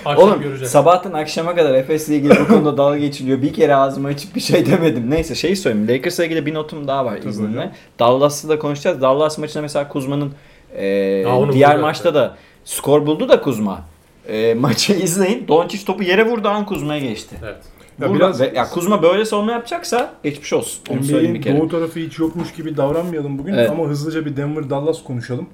Akşam 0.05 0.29
Oğlum 0.29 0.41
göreceğiz. 0.41 0.71
sabahtan 0.71 1.13
akşama 1.13 1.55
kadar 1.55 1.73
Efes'le 1.73 2.09
ilgili 2.09 2.33
bu 2.39 2.47
konuda 2.47 2.77
dalga 2.77 2.97
geçiliyor. 2.97 3.41
Bir 3.41 3.53
kere 3.53 3.75
ağzımı 3.75 4.07
açıp 4.07 4.35
bir 4.35 4.41
şey 4.41 4.65
demedim. 4.65 5.09
Neyse 5.09 5.35
şey 5.35 5.55
söyleyeyim. 5.55 5.87
Lakers'la 5.87 6.25
ilgili 6.25 6.45
bir 6.45 6.53
notum 6.53 6.87
daha 6.87 7.05
var 7.05 7.17
Tabii 7.17 7.29
izninle. 7.29 7.57
hocam. 7.57 7.71
Dallas'ı 7.99 8.49
da 8.49 8.59
konuşacağız. 8.59 9.01
Dallas 9.01 9.37
maçında 9.37 9.61
mesela 9.61 9.87
Kuzma'nın 9.87 10.31
e, 10.77 11.25
diğer 11.53 11.77
maçta 11.79 12.13
da 12.13 12.35
skor 12.65 13.05
buldu 13.05 13.29
da 13.29 13.41
Kuzma. 13.41 13.81
E, 14.27 14.53
maçı 14.53 14.93
izleyin. 15.03 15.47
Doncic 15.47 15.85
topu 15.85 16.03
yere 16.03 16.25
vurdu 16.25 16.47
an 16.47 16.65
Kuzma'ya 16.65 16.99
geçti. 16.99 17.35
Evet. 17.43 17.57
Ya 18.01 18.09
Burada- 18.09 18.19
biraz- 18.19 18.41
ve- 18.41 18.51
ya 18.55 18.69
Kuzma 18.69 19.01
böyle 19.03 19.25
savunma 19.25 19.51
yapacaksa 19.51 20.13
geçmiş 20.23 20.53
olsun. 20.53 20.79
Onu 20.89 21.03
söyleyeyim 21.03 21.35
bir 21.35 21.41
kere. 21.41 21.59
doğu 21.59 21.69
tarafı 21.69 21.99
hiç 21.99 22.19
yokmuş 22.19 22.53
gibi 22.53 22.77
davranmayalım 22.77 23.37
bugün 23.39 23.53
Evet. 23.53 23.69
ama 23.69 23.83
hızlıca 23.87 24.25
bir 24.25 24.37
Denver-Dallas 24.37 25.03
konuşalım. 25.03 25.45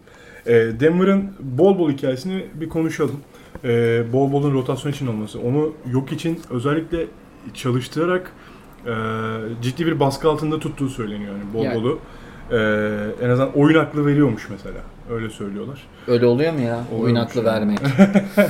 Ee, 0.47 0.51
Denver'ın 0.53 1.31
bol 1.39 1.79
bol 1.79 1.91
hikayesini 1.91 2.45
bir 2.53 2.69
konuşalım. 2.69 3.19
Ee, 3.63 4.03
bol 4.13 4.31
bolun 4.31 4.53
rotasyon 4.53 4.91
için 4.91 5.07
olması. 5.07 5.39
Onu 5.39 5.73
yok 5.91 6.11
için 6.11 6.39
özellikle 6.49 7.05
çalıştırarak 7.53 8.31
e, 8.85 8.91
ciddi 9.61 9.85
bir 9.87 9.99
baskı 9.99 10.29
altında 10.29 10.59
tuttuğu 10.59 10.89
söyleniyor. 10.89 11.31
Yani 11.33 11.53
bol 11.53 11.63
Yani- 11.63 11.75
bolu. 11.75 11.99
Ee, 12.51 12.55
en 13.21 13.29
azından 13.29 13.53
oyun 13.55 13.79
aklı 13.79 14.05
veriyormuş 14.05 14.49
mesela. 14.49 14.77
Öyle 15.11 15.29
söylüyorlar. 15.29 15.83
Öyle 16.07 16.25
oluyor 16.25 16.53
mu 16.53 16.59
ya? 16.61 16.79
Oyun 16.93 17.01
Oluyormuş 17.01 17.21
aklı 17.37 17.39
yani. 17.43 17.47
vermek. 17.47 17.79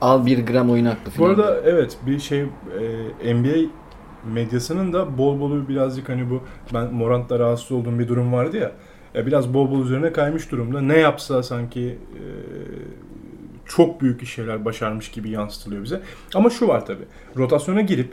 Al 0.00 0.26
bir 0.26 0.46
gram 0.46 0.70
oyun 0.70 0.84
aklı 0.84 1.06
Bu 1.06 1.10
falan. 1.10 1.28
arada 1.30 1.60
evet 1.64 1.98
bir 2.06 2.18
şey 2.18 2.40
e, 3.20 3.34
NBA 3.34 3.70
medyasının 4.34 4.92
da 4.92 5.18
bol 5.18 5.40
bolu 5.40 5.68
birazcık 5.68 6.08
hani 6.08 6.30
bu 6.30 6.40
ben 6.74 6.94
Morant'la 6.94 7.38
rahatsız 7.38 7.72
olduğum 7.72 7.98
bir 7.98 8.08
durum 8.08 8.32
vardı 8.32 8.56
ya. 8.56 8.72
ya 9.14 9.26
biraz 9.26 9.54
bol 9.54 9.70
bol 9.70 9.84
üzerine 9.84 10.12
kaymış 10.12 10.50
durumda. 10.52 10.80
Ne 10.80 10.98
yapsa 10.98 11.42
sanki 11.42 11.80
e, 12.14 12.22
çok 13.76 14.00
büyük 14.00 14.26
şeyler 14.26 14.64
başarmış 14.64 15.10
gibi 15.10 15.30
yansıtılıyor 15.30 15.84
bize. 15.84 16.00
Ama 16.34 16.50
şu 16.50 16.68
var 16.68 16.86
tabi. 16.86 17.02
Rotasyona 17.36 17.80
girip 17.80 18.12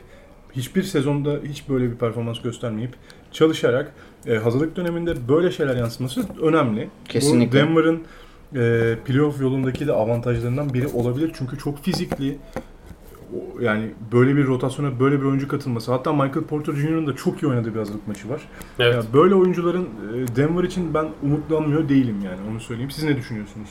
hiçbir 0.52 0.84
sezonda 0.84 1.40
hiç 1.44 1.70
böyle 1.70 1.92
bir 1.92 1.96
performans 1.96 2.42
göstermeyip 2.42 2.94
çalışarak 3.32 3.94
e, 4.28 4.36
hazırlık 4.36 4.76
döneminde 4.76 5.28
böyle 5.28 5.52
şeyler 5.52 5.76
yansıması 5.76 6.26
önemli. 6.42 6.90
Kesinlikle. 7.10 7.64
Bu 7.64 7.68
Denver'ın 7.68 8.04
e, 8.56 8.96
playoff 9.06 9.42
yolundaki 9.42 9.88
de 9.88 9.94
avantajlarından 9.94 10.74
biri 10.74 10.88
olabilir. 10.88 11.32
Çünkü 11.38 11.58
çok 11.58 11.84
fizikli. 11.84 12.38
Yani 13.62 13.92
böyle 14.12 14.36
bir 14.36 14.48
rotasyona 14.48 15.00
böyle 15.00 15.20
bir 15.20 15.26
oyuncu 15.26 15.48
katılması. 15.48 15.92
Hatta 15.92 16.14
Michael 16.14 16.44
Porter 16.44 16.74
Jr.'ın 16.74 17.08
da 17.08 17.16
çok 17.16 17.44
iyi 17.44 17.48
oynadığı 17.48 17.74
bir 17.74 17.80
hazırlık 17.80 18.08
maçı 18.08 18.30
var. 18.30 18.42
Evet. 18.80 18.96
Ya 18.96 19.04
böyle 19.14 19.36
oyuncuların 19.36 19.84
e, 19.84 20.36
Denver 20.36 20.64
için 20.64 20.94
ben 20.94 21.08
umutlanmıyor 21.24 21.90
değilim 21.90 22.18
yani 22.26 22.38
onu 22.52 22.60
söyleyeyim. 22.60 22.92
Siz 22.92 23.04
ne 23.04 23.18
düşünüyorsunuz? 23.18 23.70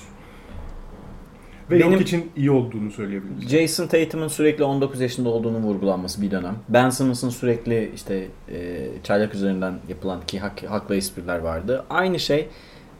Ve 1.70 1.80
Benim- 1.80 1.92
yok 1.92 2.00
için 2.00 2.30
iyi 2.36 2.50
olduğunu 2.50 2.90
söyleyebiliriz. 2.90 3.48
Jason 3.48 3.86
Tatum'un 3.86 4.28
sürekli 4.28 4.64
19 4.64 5.00
yaşında 5.00 5.28
olduğunu 5.28 5.58
vurgulanması 5.58 6.22
bir 6.22 6.30
dönem. 6.30 6.54
Ben 6.68 6.90
Simmons'ın 6.90 7.30
sürekli 7.30 7.90
işte 7.94 8.26
e, 8.52 8.88
çaylak 9.02 9.34
üzerinden 9.34 9.74
yapılan 9.88 10.20
ki 10.26 10.38
hak, 10.38 10.62
haklı 10.68 10.96
espriler 10.96 11.38
vardı. 11.38 11.84
Aynı 11.90 12.18
şey 12.18 12.48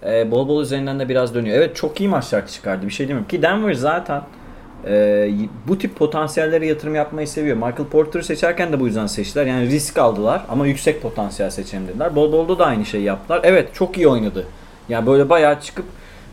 e, 0.07 0.31
bol 0.31 0.49
bol 0.49 0.63
üzerinden 0.63 1.01
de 1.01 1.09
biraz 1.09 1.35
dönüyor. 1.35 1.57
Evet 1.57 1.77
çok 1.77 2.01
iyi 2.01 2.09
maçlar 2.09 2.47
çıkardı 2.47 2.87
bir 2.87 2.93
şey 2.93 3.09
demiyorum. 3.09 3.29
Ki 3.29 3.43
Denver 3.43 3.75
zaten 3.75 4.23
e, 4.87 5.29
bu 5.69 5.79
tip 5.79 5.97
potansiyellere 5.97 6.67
yatırım 6.67 6.95
yapmayı 6.95 7.29
seviyor. 7.29 7.57
Michael 7.57 7.89
Porter'ı 7.91 8.25
seçerken 8.25 8.73
de 8.73 8.81
bu 8.81 8.87
yüzden 8.87 9.07
seçtiler. 9.07 9.47
Yani 9.47 9.67
risk 9.67 9.99
aldılar 9.99 10.43
ama 10.49 10.67
yüksek 10.67 11.03
potansiyel 11.03 11.51
seçelim 11.51 11.89
dediler. 11.89 12.17
Bol 12.17 12.33
bolda 12.33 12.59
da 12.59 12.67
aynı 12.67 12.85
şeyi 12.85 13.05
yaptılar. 13.05 13.41
Evet 13.43 13.75
çok 13.75 13.97
iyi 13.97 14.09
oynadı. 14.09 14.47
Yani 14.89 15.07
böyle 15.07 15.29
bayağı 15.29 15.61
çıkıp 15.61 15.85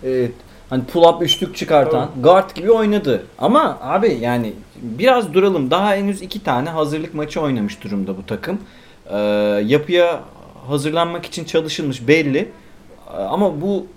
e, 0.03 0.27
hani 0.69 0.83
pull 0.83 1.03
up 1.03 1.21
üçlük 1.21 1.55
çıkartan 1.55 2.09
guard 2.23 2.55
gibi 2.55 2.71
oynadı. 2.71 3.23
Ama 3.39 3.77
abi 3.81 4.17
yani 4.21 4.53
biraz 4.81 5.33
duralım. 5.33 5.71
Daha 5.71 5.95
henüz 5.95 6.21
iki 6.21 6.43
tane 6.43 6.69
hazırlık 6.69 7.13
maçı 7.13 7.41
oynamış 7.41 7.83
durumda 7.83 8.17
bu 8.17 8.25
takım. 8.25 8.59
Ee, 9.09 9.17
yapıya 9.65 10.19
hazırlanmak 10.67 11.25
için 11.25 11.45
çalışılmış 11.45 12.07
belli. 12.07 12.51
Ee, 13.13 13.17
Ama 13.17 13.61
bu 13.61 13.87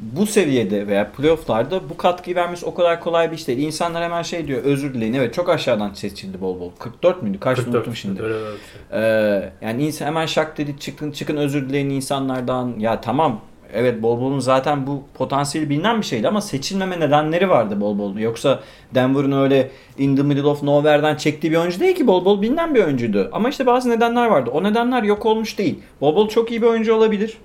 bu 0.00 0.26
seviyede 0.26 0.86
veya 0.86 1.10
playofflarda 1.12 1.90
bu 1.90 1.96
katkıyı 1.96 2.36
vermesi 2.36 2.66
o 2.66 2.74
kadar 2.74 3.00
kolay 3.00 3.30
bir 3.30 3.36
iş 3.36 3.48
değil. 3.48 3.58
İnsanlar 3.58 4.04
hemen 4.04 4.22
şey 4.22 4.46
diyor 4.46 4.62
özür 4.64 4.94
dileyin. 4.94 5.12
Evet 5.12 5.34
çok 5.34 5.48
aşağıdan 5.48 5.94
seçildi 5.94 6.40
bol 6.40 6.60
bol. 6.60 6.70
44 6.78 7.22
müydü? 7.22 7.40
Kaç 7.40 7.56
44 7.56 7.74
unuttum 7.76 7.96
şimdi. 7.96 8.22
Öyle 8.22 8.34
öyle. 8.34 8.56
Ee, 8.92 9.52
yani 9.62 9.86
insan 9.86 10.06
hemen 10.06 10.26
şak 10.26 10.58
dedi 10.58 10.78
çıkın 10.80 11.10
çıkın 11.10 11.36
özür 11.36 11.68
dileyin 11.68 11.90
insanlardan. 11.90 12.74
Ya 12.78 13.00
tamam 13.00 13.40
evet 13.74 14.02
Bol 14.02 14.20
Bol'un 14.20 14.38
zaten 14.38 14.86
bu 14.86 15.02
potansiyeli 15.14 15.70
bilinen 15.70 16.00
bir 16.00 16.06
şeydi 16.06 16.28
ama 16.28 16.40
seçilmeme 16.40 17.00
nedenleri 17.00 17.48
vardı 17.48 17.80
Bol 17.80 17.98
Bol'un. 17.98 18.18
Yoksa 18.18 18.60
Denver'ın 18.94 19.32
öyle 19.32 19.70
in 19.98 20.16
the 20.16 20.22
middle 20.22 20.46
of 20.46 20.62
nowhere'den 20.62 21.16
çektiği 21.16 21.52
bir 21.52 21.56
oyuncu 21.56 21.80
değil 21.80 21.96
ki 21.96 22.06
Bol 22.06 22.24
Bol 22.24 22.42
bilinen 22.42 22.74
bir 22.74 22.84
oyuncuydu. 22.84 23.30
Ama 23.32 23.48
işte 23.48 23.66
bazı 23.66 23.90
nedenler 23.90 24.26
vardı. 24.26 24.50
O 24.50 24.62
nedenler 24.62 25.02
yok 25.02 25.26
olmuş 25.26 25.58
değil. 25.58 25.78
Bol 26.00 26.16
Bol 26.16 26.28
çok 26.28 26.50
iyi 26.50 26.62
bir 26.62 26.66
oyuncu 26.66 26.94
olabilir. 26.94 27.38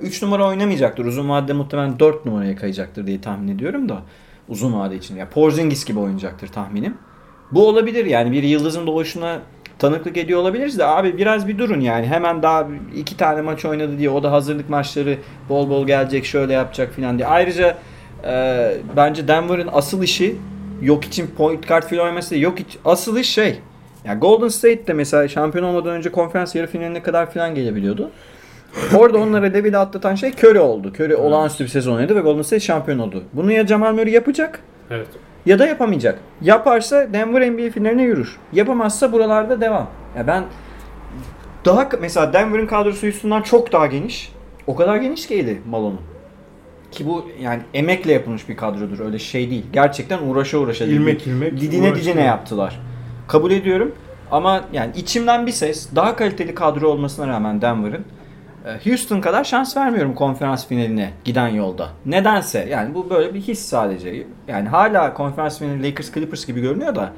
3 0.00 0.22
numara 0.22 0.46
oynamayacaktır. 0.46 1.04
Uzun 1.04 1.28
vadede 1.28 1.52
muhtemelen 1.52 1.98
4 1.98 2.26
numaraya 2.26 2.56
kayacaktır 2.56 3.06
diye 3.06 3.20
tahmin 3.20 3.48
ediyorum 3.48 3.88
da. 3.88 4.02
Uzun 4.48 4.80
vade 4.80 4.96
için. 4.96 5.16
Ya 5.16 5.28
Porzingis 5.30 5.84
gibi 5.84 5.98
oynayacaktır 5.98 6.48
tahminim. 6.48 6.96
Bu 7.52 7.68
olabilir 7.68 8.06
yani 8.06 8.32
bir 8.32 8.42
yıldızın 8.42 8.86
doğuşuna 8.86 9.40
tanıklık 9.82 10.16
ediyor 10.16 10.40
olabiliriz 10.40 10.78
de 10.78 10.86
abi 10.86 11.18
biraz 11.18 11.48
bir 11.48 11.58
durun 11.58 11.80
yani 11.80 12.06
hemen 12.06 12.42
daha 12.42 12.68
iki 12.96 13.16
tane 13.16 13.40
maç 13.40 13.64
oynadı 13.64 13.98
diye 13.98 14.10
o 14.10 14.22
da 14.22 14.32
hazırlık 14.32 14.70
maçları 14.70 15.18
bol 15.48 15.70
bol 15.70 15.86
gelecek 15.86 16.24
şöyle 16.24 16.52
yapacak 16.52 16.92
filan 16.92 17.18
diye. 17.18 17.28
Ayrıca 17.28 17.78
e, 18.24 18.74
bence 18.96 19.28
Denver'ın 19.28 19.68
asıl 19.72 20.02
işi 20.02 20.36
yok 20.82 21.04
için 21.04 21.26
point 21.26 21.68
guard 21.68 21.82
filan 21.82 22.04
oynaması 22.04 22.30
değil. 22.30 22.42
Yok 22.42 22.60
iç, 22.60 22.78
asıl 22.84 23.16
iş 23.16 23.28
şey. 23.30 23.58
Yani 24.04 24.20
Golden 24.20 24.48
State 24.48 24.86
de 24.86 24.92
mesela 24.92 25.28
şampiyon 25.28 25.64
olmadan 25.64 25.92
önce 25.92 26.12
konferans 26.12 26.54
yarı 26.54 26.66
finaline 26.66 27.02
kadar 27.02 27.30
filan 27.30 27.54
gelebiliyordu. 27.54 28.10
Orada 28.96 29.18
onlara 29.18 29.54
devide 29.54 29.78
atlatan 29.78 30.14
şey 30.14 30.30
Curry 30.30 30.60
oldu. 30.60 30.88
Curry 30.88 31.16
olağanüstü 31.16 31.64
bir 31.64 31.68
sezon 31.68 31.96
oynadı 31.96 32.16
ve 32.16 32.20
Golden 32.20 32.42
State 32.42 32.60
şampiyon 32.60 32.98
oldu. 32.98 33.24
Bunu 33.32 33.52
ya 33.52 33.66
Jamal 33.66 33.92
Murray 33.92 34.12
yapacak 34.12 34.60
Evet. 34.90 35.08
Ya 35.46 35.58
da 35.58 35.66
yapamayacak. 35.66 36.18
Yaparsa 36.42 37.12
Denver 37.12 37.52
NBA 37.52 37.70
finaline 37.70 38.02
yürür. 38.02 38.36
Yapamazsa 38.52 39.12
buralarda 39.12 39.60
devam. 39.60 39.88
Ya 40.16 40.26
ben 40.26 40.44
daha 41.64 41.88
mesela 42.00 42.32
Denver'ın 42.32 42.66
kadrosu 42.66 43.06
üstünden 43.06 43.42
çok 43.42 43.72
daha 43.72 43.86
geniş. 43.86 44.32
O 44.66 44.76
kadar 44.76 44.96
geniş 44.96 45.26
ki 45.26 45.34
eli 45.34 45.60
Malone'un. 45.70 46.00
Ki 46.90 47.06
bu 47.06 47.26
yani 47.40 47.62
emekle 47.74 48.12
yapılmış 48.12 48.48
bir 48.48 48.56
kadrodur. 48.56 49.00
Öyle 49.00 49.18
şey 49.18 49.50
değil. 49.50 49.64
Gerçekten 49.72 50.18
uğraşa 50.18 50.58
uğraşa. 50.58 50.84
İlmek 50.84 51.26
ilmek 51.26 51.60
Didine 51.60 51.94
didine 51.94 52.22
yaptılar. 52.22 52.80
Kabul 53.28 53.50
ediyorum. 53.50 53.94
Ama 54.30 54.64
yani 54.72 54.92
içimden 54.96 55.46
bir 55.46 55.52
ses 55.52 55.88
daha 55.96 56.16
kaliteli 56.16 56.54
kadro 56.54 56.88
olmasına 56.88 57.28
rağmen 57.28 57.62
Denver'ın 57.62 58.04
Houston 58.84 59.20
kadar 59.20 59.44
şans 59.44 59.76
vermiyorum 59.76 60.14
konferans 60.14 60.66
finaline 60.66 61.12
giden 61.24 61.48
yolda. 61.48 61.88
Nedense 62.06 62.66
yani 62.70 62.94
bu 62.94 63.10
böyle 63.10 63.34
bir 63.34 63.40
his 63.40 63.58
sadece. 63.58 64.26
Yani 64.48 64.68
hala 64.68 65.14
konferans 65.14 65.58
finali 65.58 65.90
Lakers 65.90 66.14
Clippers 66.14 66.46
gibi 66.46 66.60
görünüyor 66.60 66.94
da 66.94 67.12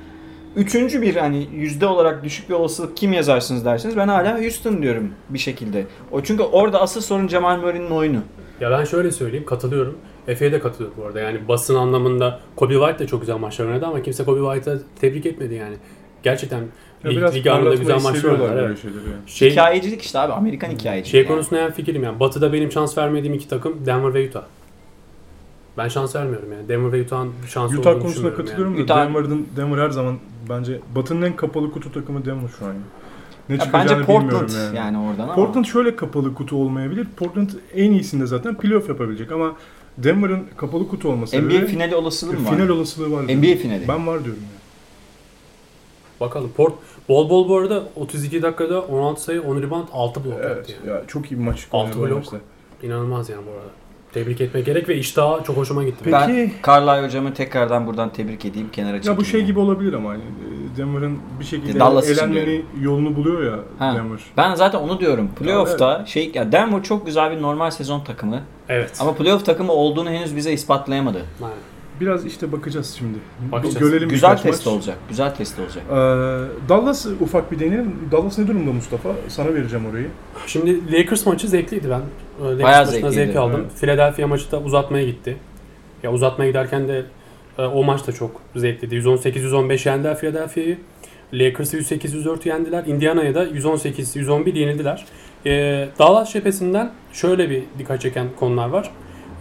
üçüncü 0.56 1.02
bir 1.02 1.16
hani 1.16 1.48
yüzde 1.52 1.86
olarak 1.86 2.24
düşük 2.24 2.48
bir 2.48 2.54
olasılık 2.54 2.96
kim 2.96 3.12
yazarsınız 3.12 3.64
derseniz 3.64 3.96
ben 3.96 4.08
hala 4.08 4.40
Houston 4.40 4.82
diyorum 4.82 5.12
bir 5.28 5.38
şekilde. 5.38 5.86
O 6.12 6.20
çünkü 6.22 6.42
orada 6.42 6.80
asıl 6.80 7.00
sorun 7.00 7.28
Jamal 7.28 7.56
Murray'nin 7.56 7.90
oyunu. 7.90 8.20
Ya 8.60 8.70
ben 8.70 8.84
şöyle 8.84 9.12
söyleyeyim 9.12 9.46
katılıyorum. 9.46 9.98
Efe'ye 10.28 10.52
de 10.52 10.60
katılıyorum 10.60 10.96
bu 11.02 11.06
arada. 11.06 11.20
Yani 11.20 11.48
basın 11.48 11.74
anlamında 11.74 12.40
Kobe 12.56 12.74
White 12.74 12.98
de 12.98 13.06
çok 13.06 13.20
güzel 13.20 13.36
maçlar 13.36 13.66
oynadı 13.66 13.86
ama 13.86 14.02
kimse 14.02 14.24
Kobe 14.24 14.54
White'a 14.54 14.78
tebrik 15.00 15.26
etmedi 15.26 15.54
yani. 15.54 15.76
Gerçekten 16.22 16.60
Ya 17.04 17.10
lig, 17.10 17.18
biraz 17.18 17.34
lig 17.34 17.46
anlamında 17.46 17.74
güzel 17.74 18.02
maçlar 18.02 18.40
böyle 18.40 18.60
Evet. 18.62 18.82
şeyleri 18.82 18.98
yani. 18.98 19.16
Şey, 19.26 19.50
Hikayecilik 19.50 20.02
işte 20.02 20.18
abi 20.18 20.32
Amerikan 20.32 20.70
hikayeciliği. 20.70 21.10
şey 21.10 21.20
yani. 21.20 21.28
konusunda 21.28 21.60
en 21.62 21.70
fikrim 21.72 22.02
yani. 22.02 22.20
Batı'da 22.20 22.52
benim 22.52 22.72
şans 22.72 22.98
vermediğim 22.98 23.34
iki 23.34 23.48
takım 23.48 23.86
Denver 23.86 24.14
ve 24.14 24.28
Utah. 24.28 24.42
Ben 25.78 25.88
şans 25.88 26.16
vermiyorum 26.16 26.52
yani. 26.52 26.68
Denver 26.68 26.92
ve 26.92 27.02
Utah'ın 27.02 27.32
şansı 27.48 27.78
Utah 27.78 27.90
olduğunu 27.90 28.02
konusunda 28.02 28.34
katılıyorum 28.34 28.74
yani. 28.74 28.88
da 28.88 28.94
Utah- 28.94 29.06
Denver'ın 29.06 29.46
Denver 29.56 29.78
her 29.78 29.90
zaman 29.90 30.18
bence 30.48 30.80
Batı'nın 30.94 31.22
en 31.22 31.36
kapalı 31.36 31.72
kutu 31.72 31.92
takımı 31.92 32.24
Denver 32.24 32.48
şu 32.58 32.66
an. 32.66 32.72
Ne 33.48 33.54
Ya 33.56 33.70
bence 33.72 34.02
Portland 34.02 34.48
yani. 34.50 34.76
yani. 34.76 34.98
oradan 34.98 35.22
ama. 35.24 35.34
Portland 35.34 35.64
şöyle 35.64 35.96
kapalı 35.96 36.34
kutu 36.34 36.56
olmayabilir. 36.56 37.06
Portland 37.16 37.48
en 37.74 37.90
iyisinde 37.90 38.26
zaten 38.26 38.54
playoff 38.54 38.88
yapabilecek 38.88 39.32
ama 39.32 39.52
Denver'ın 39.98 40.44
kapalı 40.56 40.88
kutu 40.88 41.08
olması 41.08 41.42
NBA 41.42 41.66
finali 41.66 41.94
olasılığı 41.96 42.32
mı 42.32 42.46
var? 42.46 42.54
final 42.54 42.68
olasılığı 42.68 43.12
var. 43.12 43.22
NBA 43.22 43.56
finali. 43.56 43.88
Ben 43.88 44.06
var 44.06 44.24
diyorum 44.24 44.42
yani. 44.42 44.53
Bakalım. 46.20 46.50
Port, 46.56 46.74
bol 47.08 47.30
bol 47.30 47.48
bu 47.48 47.56
arada 47.58 47.82
32 47.96 48.42
dakikada 48.42 48.80
16 48.82 49.22
sayı 49.22 49.42
10 49.42 49.62
rebound 49.62 49.88
6 49.92 50.24
blok 50.24 50.34
Evet. 50.36 50.56
yaptı 50.56 50.72
yani. 50.86 50.96
Ya 50.96 51.02
çok 51.06 51.32
iyi 51.32 51.38
bir 51.38 51.44
maç. 51.44 51.66
Altı 51.72 51.98
oynadı 52.00 52.04
o 52.14 52.16
blok. 52.16 52.32
maçta. 52.32 52.36
İnanılmaz 52.82 53.28
yani 53.28 53.42
bu 53.46 53.50
arada. 53.50 53.68
Tebrik 54.12 54.40
etmek 54.40 54.66
gerek 54.66 54.88
ve 54.88 54.96
iştahı 54.96 55.44
çok 55.44 55.56
hoşuma 55.56 55.84
gitti. 55.84 55.98
Peki. 56.04 56.12
Ben 56.16 56.50
Carlisle 56.66 57.06
hocamı 57.06 57.34
tekrardan 57.34 57.86
buradan 57.86 58.12
tebrik 58.12 58.44
edeyim 58.44 58.68
kenara 58.72 58.96
çekeyim. 58.96 59.12
Ya 59.14 59.20
bu 59.20 59.24
şey 59.24 59.40
yani. 59.40 59.46
gibi 59.46 59.58
olabilir 59.58 59.92
ama 59.92 60.10
hani 60.10 60.22
e, 60.22 60.76
Denver'ın 60.76 61.18
bir 61.40 61.44
şekilde 61.44 61.80
Dallas 61.80 62.10
için 62.10 62.14
elenmenin 62.24 62.64
yolunu 62.80 63.16
buluyor 63.16 63.42
ya 63.52 63.58
Ha. 63.78 63.94
Denver. 63.96 64.20
Ben 64.36 64.54
zaten 64.54 64.78
onu 64.78 65.00
diyorum. 65.00 65.30
Playoff'ta 65.38 66.06
şey 66.06 66.30
ya 66.34 66.52
Denver 66.52 66.82
çok 66.82 67.06
güzel 67.06 67.36
bir 67.36 67.42
normal 67.42 67.70
sezon 67.70 68.00
takımı 68.00 68.40
Evet. 68.68 68.96
ama 69.00 69.14
playoff 69.14 69.44
takımı 69.46 69.72
olduğunu 69.72 70.10
henüz 70.10 70.36
bize 70.36 70.52
ispatlayamadı. 70.52 71.22
Aynen. 71.42 71.56
Biraz 72.00 72.26
işte 72.26 72.52
bakacağız 72.52 72.94
şimdi. 72.98 73.18
Bakacağız. 73.52 73.78
Görelim 73.78 74.08
güzel 74.08 74.36
test 74.38 74.66
maç. 74.66 74.74
olacak. 74.74 74.96
Güzel 75.08 75.34
test 75.34 75.58
olacak. 75.58 75.84
Ee, 75.90 75.94
Dallas 76.68 77.06
ufak 77.20 77.52
bir 77.52 77.58
deneyelim. 77.58 77.94
Dallas 78.12 78.38
ne 78.38 78.46
durumda 78.46 78.72
Mustafa? 78.72 79.08
Sana 79.28 79.54
vereceğim 79.54 79.86
orayı. 79.86 80.06
Şimdi 80.46 80.92
Lakers 80.92 81.26
maçı 81.26 81.48
zevkliydi 81.48 81.90
ben. 81.90 82.00
e, 82.00 82.44
Lakers 82.44 82.62
Bayağı 82.62 82.84
maçına 82.84 82.90
zevkliydi, 83.10 83.14
zevk 83.26 83.36
aldım. 83.36 83.60
evet. 83.60 83.80
Philadelphia 83.80 84.26
maçı 84.26 84.50
da 84.52 84.60
uzatmaya 84.60 85.04
gitti. 85.06 85.36
Ya 86.02 86.12
uzatmaya 86.12 86.50
giderken 86.50 86.88
de 86.88 87.04
e, 87.58 87.62
o 87.62 87.84
maç 87.84 88.06
da 88.06 88.12
çok 88.12 88.40
zevkliydi. 88.56 88.94
118-115 88.96 89.88
yendiler 89.88 90.18
Philadelphia'yı. 90.18 90.78
Lakers'ı 91.32 91.76
108-104 91.78 92.48
yendiler. 92.48 92.84
Indiana'ya 92.86 93.34
da 93.34 93.44
118-111 93.44 94.58
yenildiler. 94.58 95.04
E, 95.46 95.50
Dallas 95.98 96.32
cephesinden 96.32 96.90
şöyle 97.12 97.50
bir 97.50 97.62
dikkat 97.78 98.00
çeken 98.00 98.26
konular 98.40 98.68
var. 98.68 98.90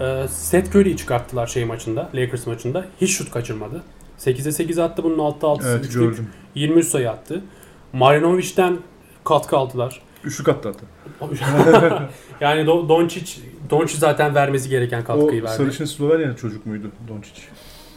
E, 0.04 0.28
Seth 0.28 0.76
Curry'i 0.76 0.97
çıkarttılar 0.97 1.47
şey 1.47 1.66
maçında, 1.66 2.10
Lakers 2.16 2.47
maçında. 2.47 2.86
Hiç 3.01 3.12
şut 3.12 3.32
kaçırmadı. 3.32 3.84
8'e 4.20 4.51
8 4.51 4.80
attı 4.80 5.04
bunun 5.04 5.18
6'a 5.18 5.47
6'sı 5.47 5.68
Evet 5.70 5.86
üçlük. 5.86 6.04
gördüm. 6.04 6.30
23 6.56 6.88
sayı 6.88 7.10
attı. 7.12 7.41
Marinovic'den 7.93 8.78
katkı 9.24 9.58
aldılar. 9.58 10.01
Üçlük 10.24 10.49
attı 10.49 10.70
hatta. 10.70 10.86
yani 12.41 12.62
Do- 12.62 12.89
Doncic, 12.89 13.41
Doncic 13.70 13.97
zaten 13.99 14.36
vermesi 14.36 14.70
gereken 14.70 15.01
O 15.01 15.06
katkıyı 15.06 15.43
verdi. 15.43 15.56
sarışın 15.56 15.86
Slovenya 15.86 16.36
çocuk 16.36 16.66
muydu 16.66 16.91
Doncic? 17.08 17.41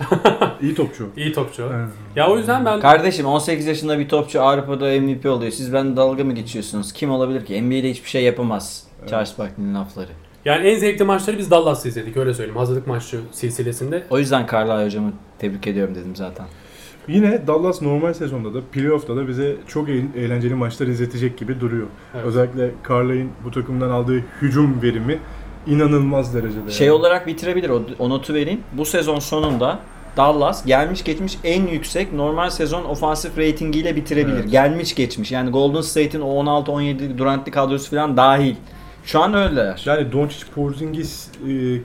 İyi 0.63 0.75
topçu. 0.75 1.09
İyi 1.17 1.33
topçu. 1.33 1.71
Evet. 1.75 1.89
Ya 2.17 2.31
o 2.31 2.39
yüzden 2.39 2.65
ben 2.65 2.81
Kardeşim 2.81 3.27
18 3.27 3.67
yaşında 3.67 3.99
bir 3.99 4.09
topçu 4.09 4.43
Avrupa'da 4.43 5.01
MVP 5.01 5.27
oluyor. 5.27 5.53
Siz 5.53 5.73
ben 5.73 5.97
dalga 5.97 6.25
mı 6.25 6.33
geçiyorsunuz? 6.35 6.93
Kim 6.93 7.11
olabilir 7.11 7.47
ki? 7.47 7.63
NBA'de 7.63 7.91
hiçbir 7.91 8.09
şey 8.09 8.25
yapamaz. 8.25 8.85
Charles 9.11 9.39
Barkley'nin 9.39 9.75
lafları. 9.75 10.11
Yani 10.47 10.67
en 10.69 10.79
zevkli 10.79 11.05
maçları 11.05 11.39
biz 11.39 11.51
Dallas'ta 11.51 11.89
izledik 11.89 12.17
öyle 12.17 12.35
söyleyeyim. 12.35 12.59
Hazırlık 12.59 12.87
maçı 12.87 13.21
silsilesinde. 13.33 14.03
O 14.11 14.19
yüzden 14.19 14.47
Carlisle 14.53 14.85
hocamı 14.85 15.13
tebrik 15.39 15.67
ediyorum 15.67 15.95
dedim 15.95 16.17
zaten. 16.17 16.47
Yine 17.09 17.47
Dallas 17.47 17.83
normal 17.83 18.15
sezonda 18.15 18.55
da 18.55 18.59
playoff'ta 18.73 19.17
da 19.17 19.29
bize 19.29 19.57
çok 19.69 19.89
eğ- 19.89 20.17
eğlenceli 20.17 20.55
maçlar 20.55 20.87
izletecek 20.87 21.39
gibi 21.39 21.61
duruyor. 21.61 21.87
Evet. 22.15 22.27
Özellikle 22.27 22.71
Carlisle'in 22.89 23.33
bu 23.45 23.51
takımdan 23.51 23.91
aldığı 23.91 24.23
hücum 24.43 24.83
verimi 24.83 25.19
inanılmaz 25.67 26.35
derecede. 26.35 26.71
Şey 26.71 26.87
yani. 26.87 26.97
olarak 26.97 27.27
bitirebilir. 27.27 27.69
O, 27.69 27.83
o 27.99 28.11
notu 28.11 28.35
vereyim. 28.35 28.61
Bu 28.73 28.85
sezon 28.85 29.19
sonunda 29.19 29.79
Dallas 30.17 30.67
gelmiş 30.67 31.05
geçmiş 31.05 31.39
en 31.45 31.67
yüksek 31.67 32.13
normal 32.13 32.51
sezon 32.51 32.85
ofansif 32.85 33.39
ratingiyle 33.39 33.97
bitirebilir. 33.97 34.37
Evet. 34.41 34.51
Gelmiş 34.51 34.95
geçmiş. 34.95 35.33
Yani 35.33 35.51
Golden 35.51 35.81
State'in 35.81 36.23
o 36.23 36.29
16-17 36.45 37.19
Durant'li 37.19 37.51
kadrosu 37.51 37.91
falan 37.91 38.17
dahil. 38.17 38.55
Şu 39.07 39.21
an 39.21 39.35
öyleler. 39.35 39.83
Yani 39.87 40.13
Doncic 40.13 40.45
Porzingis 40.55 41.29
e, 41.49 41.81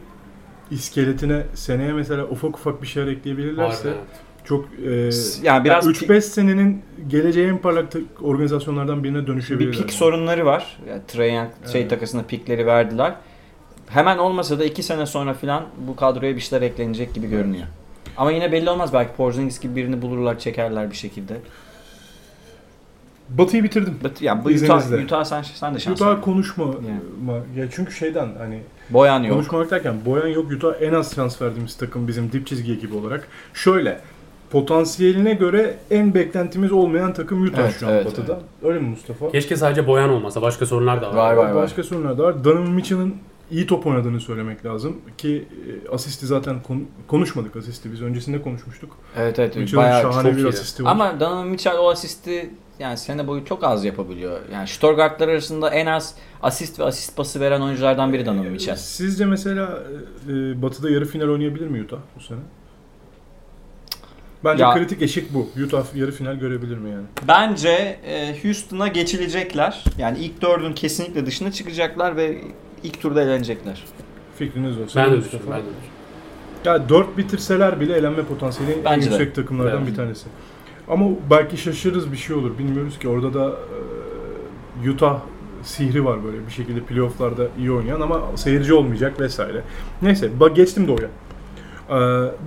iskeletine 0.72 1.44
seneye 1.54 1.94
mesela 1.94 2.24
ufak 2.26 2.56
ufak 2.58 2.82
bir 2.82 2.88
şeyler 2.88 3.12
ekleyebilirlerse 3.12 3.90
Var, 3.90 3.96
evet. 3.96 4.04
çok 4.46 4.66
e, 4.86 4.90
Yani 5.48 5.64
biraz 5.66 5.86
yani 5.86 5.96
pi- 5.96 6.06
3-5 6.08 6.22
senenin 6.22 6.82
geleceği 7.08 7.48
en 7.48 7.58
parlak 7.58 7.88
organizasyonlardan 8.22 9.04
birine 9.04 9.22
bir 9.22 9.28
dönüşebilirler. 9.28 9.78
pik 9.82 9.92
sorunları 9.94 10.46
var. 10.46 10.78
Yani 10.90 11.02
Trae 11.08 11.34
Young 11.34 11.50
şey 11.72 11.82
Evet. 11.82 11.90
takasında 11.90 12.24
pikleri 12.24 12.66
verdiler. 12.66 13.16
Hemen 13.90 14.18
olmasa 14.18 14.60
da 14.60 14.66
2 14.66 14.84
sene 14.84 15.06
sonra 15.06 15.34
falan 15.34 15.64
bu 15.88 15.96
kadroya 15.96 16.36
bir 16.36 16.42
şeyler 16.42 16.66
eklenecek 16.68 17.14
gibi 17.14 17.30
görünüyor. 17.30 17.68
Ama 18.18 18.32
yine 18.32 18.52
belli 18.52 18.70
olmaz. 18.70 18.94
Belki 18.94 19.16
Porzingis 19.16 19.60
gibi 19.60 19.76
birini 19.76 20.02
bulurlar, 20.02 20.40
çekerler 20.40 20.92
bir 20.92 20.96
şekilde. 20.96 21.34
Batı'yı 23.38 23.64
bitirdim. 23.64 24.00
But, 24.04 24.22
yani 24.22 24.44
bu 24.44 24.52
İzninizle. 24.52 24.96
Utah, 24.96 25.06
Utah 25.06 25.24
sen, 25.24 25.42
sen 25.42 25.76
de 25.76 25.80
şans 25.80 26.02
Utah 26.02 26.22
konuşma. 26.22 26.66
Yani. 26.66 27.42
Ya 27.56 27.66
çünkü 27.72 27.94
şeyden 27.94 28.30
hani 28.38 28.60
Boyan 28.90 29.24
yok. 29.24 29.34
konuşmamak 29.34 29.72
derken 29.72 29.96
Boyan 30.06 30.28
yok 30.28 30.52
Utah 30.52 30.74
en 30.82 30.94
az 30.94 31.10
transfer 31.10 31.46
verdiğimiz 31.46 31.78
takım 31.78 32.08
bizim 32.08 32.32
dip 32.32 32.48
çizgi 32.48 32.74
ekibi 32.74 32.96
olarak. 32.96 33.28
Şöyle 33.54 34.00
potansiyeline 34.52 35.34
göre 35.34 35.76
en 35.92 36.14
beklentimiz 36.14 36.72
olmayan 36.72 37.14
takım 37.14 37.44
Utah 37.44 37.60
Evet, 37.60 37.76
şu 37.80 37.88
an 37.88 37.94
evet, 37.94 38.06
Batı'da. 38.06 38.40
Öyle 38.64 38.80
mi 38.80 38.90
Mustafa? 38.90 39.32
Keşke 39.32 39.56
sadece 39.56 39.88
boyan 39.88 40.10
olmasa. 40.10 40.42
Başka 40.42 40.66
sorunlar 40.66 41.02
da 41.02 41.08
var. 41.10 41.16
Var, 41.16 41.34
var, 41.34 41.52
var. 41.52 41.56
Başka 41.56 41.84
sorunlar 41.84 42.18
da 42.18 42.24
var. 42.24 42.44
Donovan 42.44 42.72
Mitchell'ın 42.72 43.16
iyi 43.52 43.68
top 43.68 43.88
oynadığını 43.88 44.20
söylemek 44.20 44.66
lazım 44.66 44.98
ki 45.18 45.46
e, 45.88 45.90
asisti 45.96 46.26
zaten 46.26 46.56
kon- 46.64 46.86
konuşmadık 47.08 47.56
asisti 47.56 47.92
biz 47.92 48.02
öncesinde 48.02 48.42
konuşmuştuk. 48.42 48.98
Evet 49.18 49.40
evet 49.40 49.56
Mitchell'ın 49.56 49.84
bayağı 49.84 50.02
şahane 50.02 50.30
çok 50.30 50.38
bir 50.38 50.44
iyi. 50.44 50.48
asisti 50.48 50.84
var. 50.84 50.92
Ama 50.92 51.20
Donovan 51.20 51.48
Mitchell 51.48 51.78
o 51.78 51.90
asisti 51.90 52.50
yani 52.82 52.98
sene 52.98 53.28
boyu 53.28 53.46
çok 53.46 53.64
az 53.64 53.86
yapabiliyor. 53.86 54.40
Yani 54.54 54.68
Stuttgart'lar 54.68 55.28
arasında 55.28 55.70
en 55.70 55.86
az 55.86 56.16
asist 56.44 56.80
ve 56.80 56.84
asist 56.84 57.18
pası 57.18 57.40
veren 57.40 57.62
oyunculardan 57.62 58.14
biri 58.14 58.26
Donovan 58.26 58.46
Mitchell. 58.46 58.76
Sizce 58.76 59.26
mesela 59.26 59.80
e, 60.30 60.62
Batı'da 60.62 60.90
yarı 60.90 61.06
final 61.06 61.28
oynayabilir 61.30 61.68
mi 61.68 61.82
Utah 61.84 61.98
bu 62.18 62.22
sene? 62.22 62.40
Bence 64.44 64.64
Ya- 64.64 64.74
kritik 64.74 65.02
eşik 65.02 65.34
bu. 65.34 65.50
Utah 65.66 65.96
yarı 65.96 66.12
final 66.12 66.36
görebilir 66.36 66.78
mi 66.78 66.90
yani? 66.90 67.04
Bence 67.28 68.00
e, 68.06 68.36
Houston'a 68.44 68.88
geçilecekler. 68.88 69.84
Yani 69.98 70.18
ilk 70.20 70.42
dördün 70.42 70.74
kesinlikle 70.74 71.26
dışına 71.26 71.52
çıkacaklar 71.52 72.16
ve 72.16 72.42
ilk 72.84 73.02
turda 73.02 73.22
eğlenecekler. 73.22 73.84
Fikriniz 74.38 74.78
olsa. 74.80 75.04
Ben 75.04 75.12
de 75.12 75.18
düşünüyorum. 75.18 75.54
De. 76.66 76.70
Ya 76.70 76.90
4 76.90 77.18
bitirseler 77.18 77.80
bile 77.80 77.94
elenme 77.98 78.24
potansiyeli 78.24 78.72
en 78.74 78.86
Bence 78.86 79.06
de. 79.12 79.16
yüksek 79.16 79.36
takımlardan 79.36 79.78
Evet. 79.78 79.88
bir 79.92 79.96
tanesi. 79.96 80.26
Ama 80.92 81.06
belki 81.30 81.58
şaşırırız 81.58 82.12
bir 82.12 82.18
şey 82.18 82.36
olur. 82.36 82.58
Bilmiyoruz 82.58 83.00
ki 83.00 83.08
orada 83.08 83.34
da 83.34 83.56
e, 84.84 84.90
Utah 84.90 85.20
sihri 85.64 86.06
var 86.06 86.24
böyle 86.24 86.48
bir 86.48 86.52
şekilde 86.52 86.80
playofflarda 86.80 87.48
iyi 87.58 87.72
oynayan 87.72 88.02
ama 88.02 88.22
seyirci 88.36 88.74
olmayacak 88.74 89.20
vesaire. 89.20 89.64
Neyse 90.02 90.30
bak 90.40 90.56
geçtim 90.56 90.88
Doğu'ya. 90.88 91.08
Ee, 91.90 91.94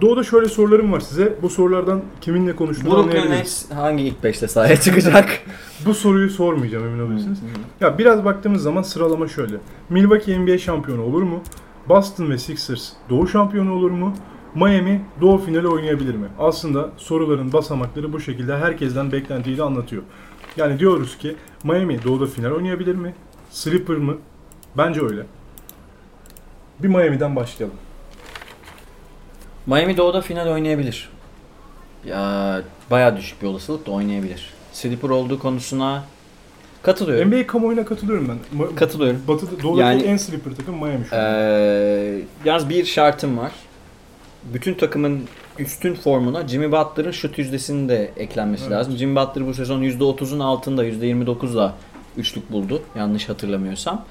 Doğu'da 0.00 0.22
şöyle 0.22 0.48
sorularım 0.48 0.92
var 0.92 1.00
size. 1.00 1.34
Bu 1.42 1.48
sorulardan 1.48 2.02
kiminle 2.20 2.56
konuştuğunu 2.56 2.94
Brooklyn. 2.94 3.30
Nets 3.30 3.70
hangi 3.70 4.04
ilk 4.04 4.24
beşte 4.24 4.48
sahaya 4.48 4.80
çıkacak? 4.80 5.40
Bu 5.86 5.94
soruyu 5.94 6.30
sormayacağım 6.30 6.86
emin 6.86 6.98
olabilirsiniz. 6.98 7.38
Ya 7.80 7.98
biraz 7.98 8.24
baktığımız 8.24 8.62
zaman 8.62 8.82
sıralama 8.82 9.28
şöyle. 9.28 9.56
Milwaukee 9.90 10.38
NBA 10.38 10.58
şampiyonu 10.58 11.02
olur 11.02 11.22
mu? 11.22 11.42
Boston 11.88 12.30
ve 12.30 12.38
Sixers 12.38 12.92
Doğu 13.10 13.28
şampiyonu 13.28 13.72
olur 13.72 13.90
mu? 13.90 14.14
Miami 14.54 15.00
Doğu 15.20 15.38
finali 15.38 15.68
oynayabilir 15.68 16.14
mi? 16.14 16.26
Aslında 16.38 16.90
soruların 16.96 17.52
basamakları 17.52 18.12
bu 18.12 18.20
şekilde 18.20 18.56
herkesten 18.56 19.12
beklentiyi 19.12 19.58
de 19.58 19.62
anlatıyor. 19.62 20.02
Yani 20.56 20.78
diyoruz 20.78 21.18
ki 21.18 21.36
Miami 21.64 22.02
Doğu'da 22.04 22.26
final 22.26 22.50
oynayabilir 22.50 22.94
mi? 22.94 23.14
Slipper 23.50 23.96
mı? 23.96 24.16
Bence 24.76 25.00
öyle. 25.02 25.22
Bir 26.78 26.88
Miami'den 26.88 27.36
başlayalım. 27.36 27.76
Miami 29.66 29.96
Doğu'da 29.96 30.20
final 30.20 30.48
oynayabilir. 30.52 31.08
Ya 32.06 32.62
bayağı 32.90 33.16
düşük 33.16 33.42
bir 33.42 33.46
olasılık 33.46 33.86
da 33.86 33.90
oynayabilir. 33.90 34.50
Slipper 34.72 35.08
olduğu 35.08 35.38
konusuna 35.38 36.04
katılıyorum. 36.82 37.28
NBA 37.30 37.46
kamuoyuna 37.46 37.84
katılıyorum 37.84 38.28
ben. 38.28 38.58
Ma- 38.60 38.74
Katılıyorum. 38.74 39.20
Batı'da, 39.28 39.62
Doğu'daki 39.62 39.80
Yani- 39.80 40.02
en 40.02 40.16
slipper 40.16 40.52
takım 40.54 40.74
Miami 40.74 41.04
şu 41.10 41.16
an. 41.16 41.22
Ee, 41.24 42.20
yalnız 42.44 42.68
bir 42.68 42.84
şartım 42.84 43.38
var. 43.38 43.52
Bütün 44.52 44.74
takımın 44.74 45.20
üstün 45.58 45.94
formuna 45.94 46.48
Jimmy 46.48 46.72
Butler'ın 46.72 47.10
şut 47.10 47.38
yüzdesinin 47.38 47.88
de 47.88 48.10
eklenmesi 48.16 48.62
Evet. 48.62 48.72
lazım. 48.72 48.96
Jimmy 48.96 49.16
Butler 49.16 49.46
bu 49.46 49.54
sezon 49.54 49.82
%30'un 49.82 50.40
altında 50.40 50.84
%29'la 50.84 51.74
üçlük 52.16 52.52
buldu. 52.52 52.82
Yanlış 52.96 53.28
hatırlamıyorsam. 53.28 54.04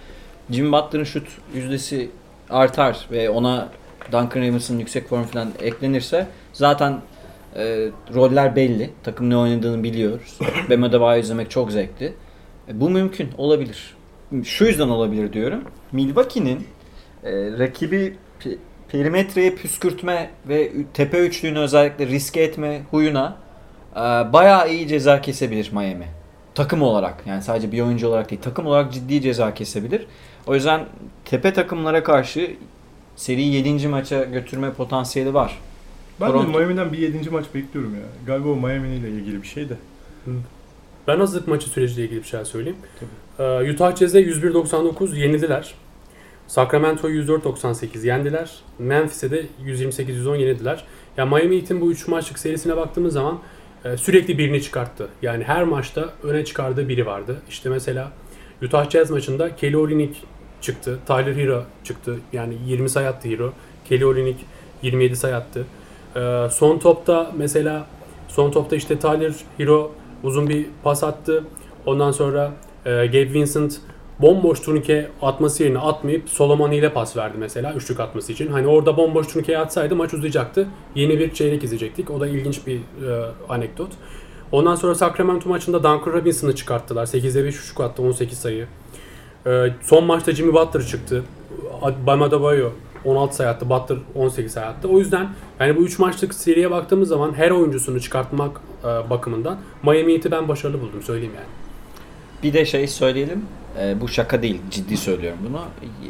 Jimmy 0.52 0.72
Butler'ın 0.72 1.04
şut 1.04 1.28
yüzdesi 1.56 2.10
artar 2.50 3.08
ve 3.12 3.30
ona 3.30 3.70
Duncan 4.12 4.42
Robinson'ın 4.42 4.80
yüksek 4.80 5.08
form 5.08 5.24
falan 5.24 5.50
eklenirse 5.62 6.28
zaten 6.54 7.02
e, 7.56 7.90
roller 8.14 8.56
belli. 8.56 8.90
Takım 9.04 9.30
ne 9.30 9.38
oynadığını 9.38 9.84
biliyoruz. 9.84 10.40
Bam 10.70 10.84
Adebayo 10.84 11.22
izlemek 11.22 11.52
çok 11.52 11.72
zevkli. 11.72 12.14
E, 12.70 12.80
bu 12.80 12.90
mümkün. 12.90 13.30
Olabilir. 13.38 13.96
Şu 14.44 14.66
yüzden 14.66 14.90
olabilir 14.90 15.34
diyorum. 15.34 15.64
Milwaukee'nin 15.92 16.68
e, 17.24 17.32
rakibi 17.60 18.18
perimetreye 18.94 19.56
püskürtme 19.56 20.30
ve 20.50 20.72
tepe 20.94 21.20
üçlüğünü 21.20 21.60
özellikle 21.60 22.08
riske 22.08 22.42
etme 22.42 22.82
huyuna 22.92 23.38
e, 23.96 24.00
bayağı 24.34 24.74
iyi 24.74 24.88
ceza 24.88 25.22
kesebilir 25.22 25.70
Miami. 25.72 26.08
Takım 26.56 26.82
olarak 26.82 27.24
yani 27.28 27.42
sadece 27.42 27.72
bir 27.72 27.82
oyuncu 27.82 28.08
olarak 28.08 28.30
değil 28.30 28.42
takım 28.42 28.66
olarak 28.66 28.94
ciddi 28.94 29.22
ceza 29.22 29.54
kesebilir. 29.54 30.06
O 30.48 30.56
yüzden 30.56 30.86
tepe 31.26 31.54
takımlara 31.54 32.04
karşı 32.04 32.52
seriyi 33.16 33.54
7. 33.54 33.88
maça 33.88 34.24
götürme 34.24 34.74
potansiyeli 34.74 35.34
var. 35.34 35.60
Ben 36.22 36.30
de 36.30 36.34
Toronto- 36.34 36.58
Miami'den 36.58 36.94
bir 36.94 36.98
7. 36.98 37.30
maç 37.30 37.46
bekliyorum 37.56 37.96
ya. 37.96 38.02
Galiba 38.28 38.50
o 38.50 38.56
Miami 38.56 38.96
ile 38.96 39.10
ilgili 39.10 39.42
bir 39.42 39.48
şey 39.48 39.70
de. 39.70 39.74
Ben 41.08 41.20
hazırlık 41.20 41.48
maçı 41.48 41.70
süreciyle 41.70 42.04
ilgili 42.06 42.20
bir 42.20 42.28
şey 42.28 42.46
söyleyeyim. 42.46 42.78
Ee, 43.40 43.72
Utah 43.72 43.96
Jazz'e 43.96 44.20
101-99 44.22 45.16
yenildiler. 45.18 45.74
Sacramento'yu 46.48 47.24
104-98 47.24 48.08
yendiler. 48.08 48.52
Memphis'e 48.80 49.32
de 49.32 49.46
128-110 49.66 50.38
yenildiler. 50.38 50.84
Ya 51.18 51.26
Miami 51.26 51.58
Heat'in 51.58 51.82
bu 51.82 51.92
3 51.92 52.08
maçlık 52.08 52.40
serisine 52.40 52.78
baktığımız 52.78 53.14
zaman 53.14 53.40
e, 53.86 53.98
sürekli 53.98 54.38
birini 54.38 54.62
çıkarttı. 54.62 55.08
Yani 55.22 55.44
her 55.44 55.64
maçta 55.64 56.10
öne 56.24 56.46
çıkardığı 56.46 56.90
biri 56.90 57.06
vardı. 57.06 57.42
İşte 57.50 57.70
mesela 57.70 58.12
Utah 58.62 58.90
Jazz 58.90 59.12
maçında 59.12 59.56
Kelly 59.56 59.78
Olynyk 59.78 60.16
çıktı. 60.62 61.00
Tyler 61.08 61.36
Hero 61.36 61.64
çıktı. 61.84 62.20
Yani 62.34 62.58
20 62.66 62.90
sayı 62.90 63.08
attı 63.08 63.30
Hero. 63.30 63.54
Kelly 63.86 64.06
Olynyk 64.06 64.38
27 64.82 65.16
sayı 65.16 65.36
attı. 65.36 65.66
Ee, 66.16 66.48
son 66.52 66.80
topta 66.80 67.32
mesela 67.38 67.86
son 68.28 68.52
topta 68.52 68.76
işte 68.76 69.00
Tyler 69.00 69.34
Hero 69.58 69.92
uzun 70.24 70.50
bir 70.50 70.66
pas 70.84 71.04
attı. 71.04 71.44
Ondan 71.86 72.12
sonra 72.12 72.52
e, 72.86 72.90
Gabe 72.90 73.34
Vincent 73.34 73.80
bomboş 74.24 74.60
turnike 74.60 75.10
atması 75.22 75.64
yerine 75.64 75.80
atmayıp 75.80 76.30
Solomon 76.30 76.72
ile 76.72 76.94
pas 76.94 77.18
verdi 77.18 77.38
mesela 77.40 77.74
üçlük 77.74 78.00
atması 78.00 78.32
için. 78.32 78.48
Hani 78.48 78.68
orada 78.68 78.98
bomboş 78.98 79.28
turnikeyi 79.28 79.58
atsaydı 79.58 79.96
maç 79.96 80.14
uzayacaktı. 80.14 80.68
Yeni 80.96 81.20
bir 81.20 81.34
çeyrek 81.34 81.64
izleyecektik. 81.64 82.12
O 82.12 82.20
da 82.20 82.28
ilginç 82.28 82.68
bir 82.68 82.78
e, 82.78 82.82
anekdot. 83.50 83.90
Ondan 84.52 84.76
sonra 84.76 84.96
Sacramento 84.96 85.50
maçında 85.50 85.78
Duncan 85.78 86.14
Robinson'ı 86.14 86.56
çıkarttılar. 86.56 87.06
8'de 87.06 87.44
5 87.44 87.60
üçlük 87.60 87.80
attı 87.80 88.02
18 88.02 88.38
sayı. 88.38 88.68
E, 89.46 89.68
son 89.82 90.06
maçta 90.06 90.32
Jimmy 90.32 90.54
Butler 90.54 90.86
çıktı. 90.86 91.24
Bam 92.08 92.22
Adebayo 92.22 92.70
16 93.06 93.36
sayı 93.36 93.50
attı. 93.50 93.70
Butler 93.70 93.98
18 94.16 94.52
sayı 94.52 94.68
attı. 94.68 94.88
O 94.88 95.00
yüzden 95.00 95.30
yani 95.60 95.78
bu 95.78 95.82
3 95.82 96.00
maçlık 96.00 96.34
seriye 96.34 96.72
baktığımız 96.72 97.10
zaman 97.10 97.34
her 97.34 97.52
oyuncusunu 97.52 98.02
çıkartmak 98.02 98.62
e, 98.84 99.10
bakımından 99.10 99.58
Miami 99.84 100.14
Heat'i 100.14 100.32
ben 100.32 100.48
başarılı 100.48 100.82
buldum 100.82 101.02
söyleyeyim 101.02 101.34
yani. 101.36 101.63
Bir 102.44 102.54
de 102.54 102.66
şey 102.66 102.88
söyleyelim. 102.88 103.46
e, 103.82 104.02
bu 104.02 104.08
şaka 104.08 104.42
değil. 104.42 104.62
Ciddi 104.72 104.98
söylüyorum 104.98 105.40
bunu. 105.50 105.62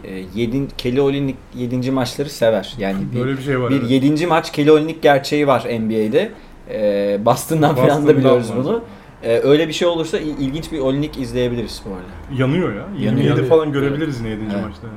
E, 0.07 0.23
yedin, 0.36 0.69
Kelly 0.77 1.01
Olynyk 1.01 1.36
7. 1.55 1.91
maçları 1.91 2.29
sever. 2.29 2.73
Yani 2.77 2.97
bir, 3.13 3.19
Böyle 3.19 3.38
bir 3.38 3.43
şey 3.43 3.59
var. 3.61 3.69
bir 3.69 3.79
evet. 3.81 3.91
7. 3.91 4.27
maç 4.27 4.51
Kelly 4.51 4.71
Olynyk 4.71 5.01
gerçeği 5.01 5.47
var 5.47 5.61
NBA'de. 5.79 6.31
E, 6.69 7.19
Boston'dan 7.25 7.75
falan 7.75 7.88
da 7.88 7.93
Boston'dan 7.93 8.17
biliyoruz 8.17 8.49
var. 8.49 8.57
bunu. 8.57 8.84
E, 9.23 9.39
öyle 9.39 9.67
bir 9.67 9.73
şey 9.73 9.88
olursa 9.88 10.19
il- 10.19 10.39
ilginç 10.39 10.71
bir 10.71 10.79
Olynyk 10.79 11.17
izleyebiliriz 11.17 11.81
bu 11.86 11.89
arada. 11.89 12.41
Yanıyor 12.41 12.75
ya. 12.75 12.88
27 12.99 13.27
Yanıyor. 13.29 13.47
falan 13.49 13.71
görebiliriz 13.71 14.19
yine 14.19 14.29
7. 14.29 14.41
Evet. 14.53 14.63
maçta. 14.65 14.88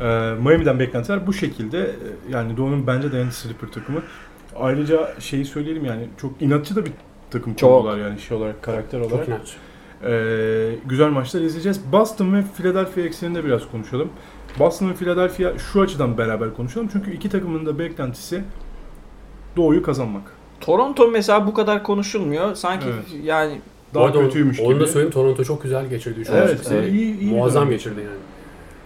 Ee, 0.00 0.34
Miami'den 0.42 0.78
beklentiler 0.78 1.26
bu 1.26 1.32
şekilde. 1.32 1.78
Ee, 1.80 1.86
Yani 2.32 2.56
Doğu'nun 2.56 2.86
bence 2.86 3.12
de 3.12 3.20
en 3.20 3.30
sleeper 3.30 3.68
takımı. 3.68 4.02
Ayrıca 4.56 5.14
şeyi 5.20 5.44
söyleyelim 5.44 5.84
yani 5.84 6.08
çok 6.20 6.42
inatçı 6.42 6.76
da 6.76 6.84
bir 6.84 6.92
takım 7.30 7.54
Çok. 7.54 7.70
kurdular 7.82 7.98
yani 7.98 8.20
şey 8.20 8.36
olarak, 8.36 8.62
karakter 8.62 8.98
olarak. 9.00 9.10
Çok 9.18 9.28
inanç. 9.28 9.56
Ee, 10.04 10.70
güzel 10.86 11.08
maçlar 11.08 11.40
izleyeceğiz. 11.40 11.80
Boston 11.92 12.34
ve 12.34 12.42
Philadelphia 12.56 13.00
ekseninde 13.00 13.44
biraz 13.44 13.70
konuşalım. 13.70 14.08
Boston 14.58 14.90
ve 14.90 14.94
Philadelphia 14.94 15.58
şu 15.58 15.80
açıdan 15.80 16.18
beraber 16.18 16.54
konuşalım. 16.54 16.88
Çünkü 16.92 17.12
iki 17.14 17.28
takımın 17.28 17.66
da 17.66 17.78
beklentisi 17.78 18.42
Doğu'yu 19.56 19.82
kazanmak. 19.82 20.22
Toronto 20.60 21.08
mesela 21.08 21.46
bu 21.46 21.54
kadar 21.54 21.82
konuşulmuyor. 21.82 22.54
Sanki 22.54 22.86
Evet. 22.88 23.24
yani 23.24 23.60
Daha 23.94 24.04
arada 24.04 24.18
onu- 24.18 24.26
kötüymüş 24.26 24.60
Onu 24.60 24.68
gibi. 24.72 24.80
da 24.80 24.86
söyleyeyim 24.86 25.12
Toronto 25.12 25.44
çok 25.44 25.62
güzel 25.62 25.86
geçirdi. 25.86 26.24
Şu 26.24 26.32
Evet, 26.32 26.60
evet. 26.72 26.92
iyi, 26.92 27.18
iyi 27.20 27.32
Muazzam 27.32 27.70
geçirdi 27.70 28.00
yani. 28.00 28.16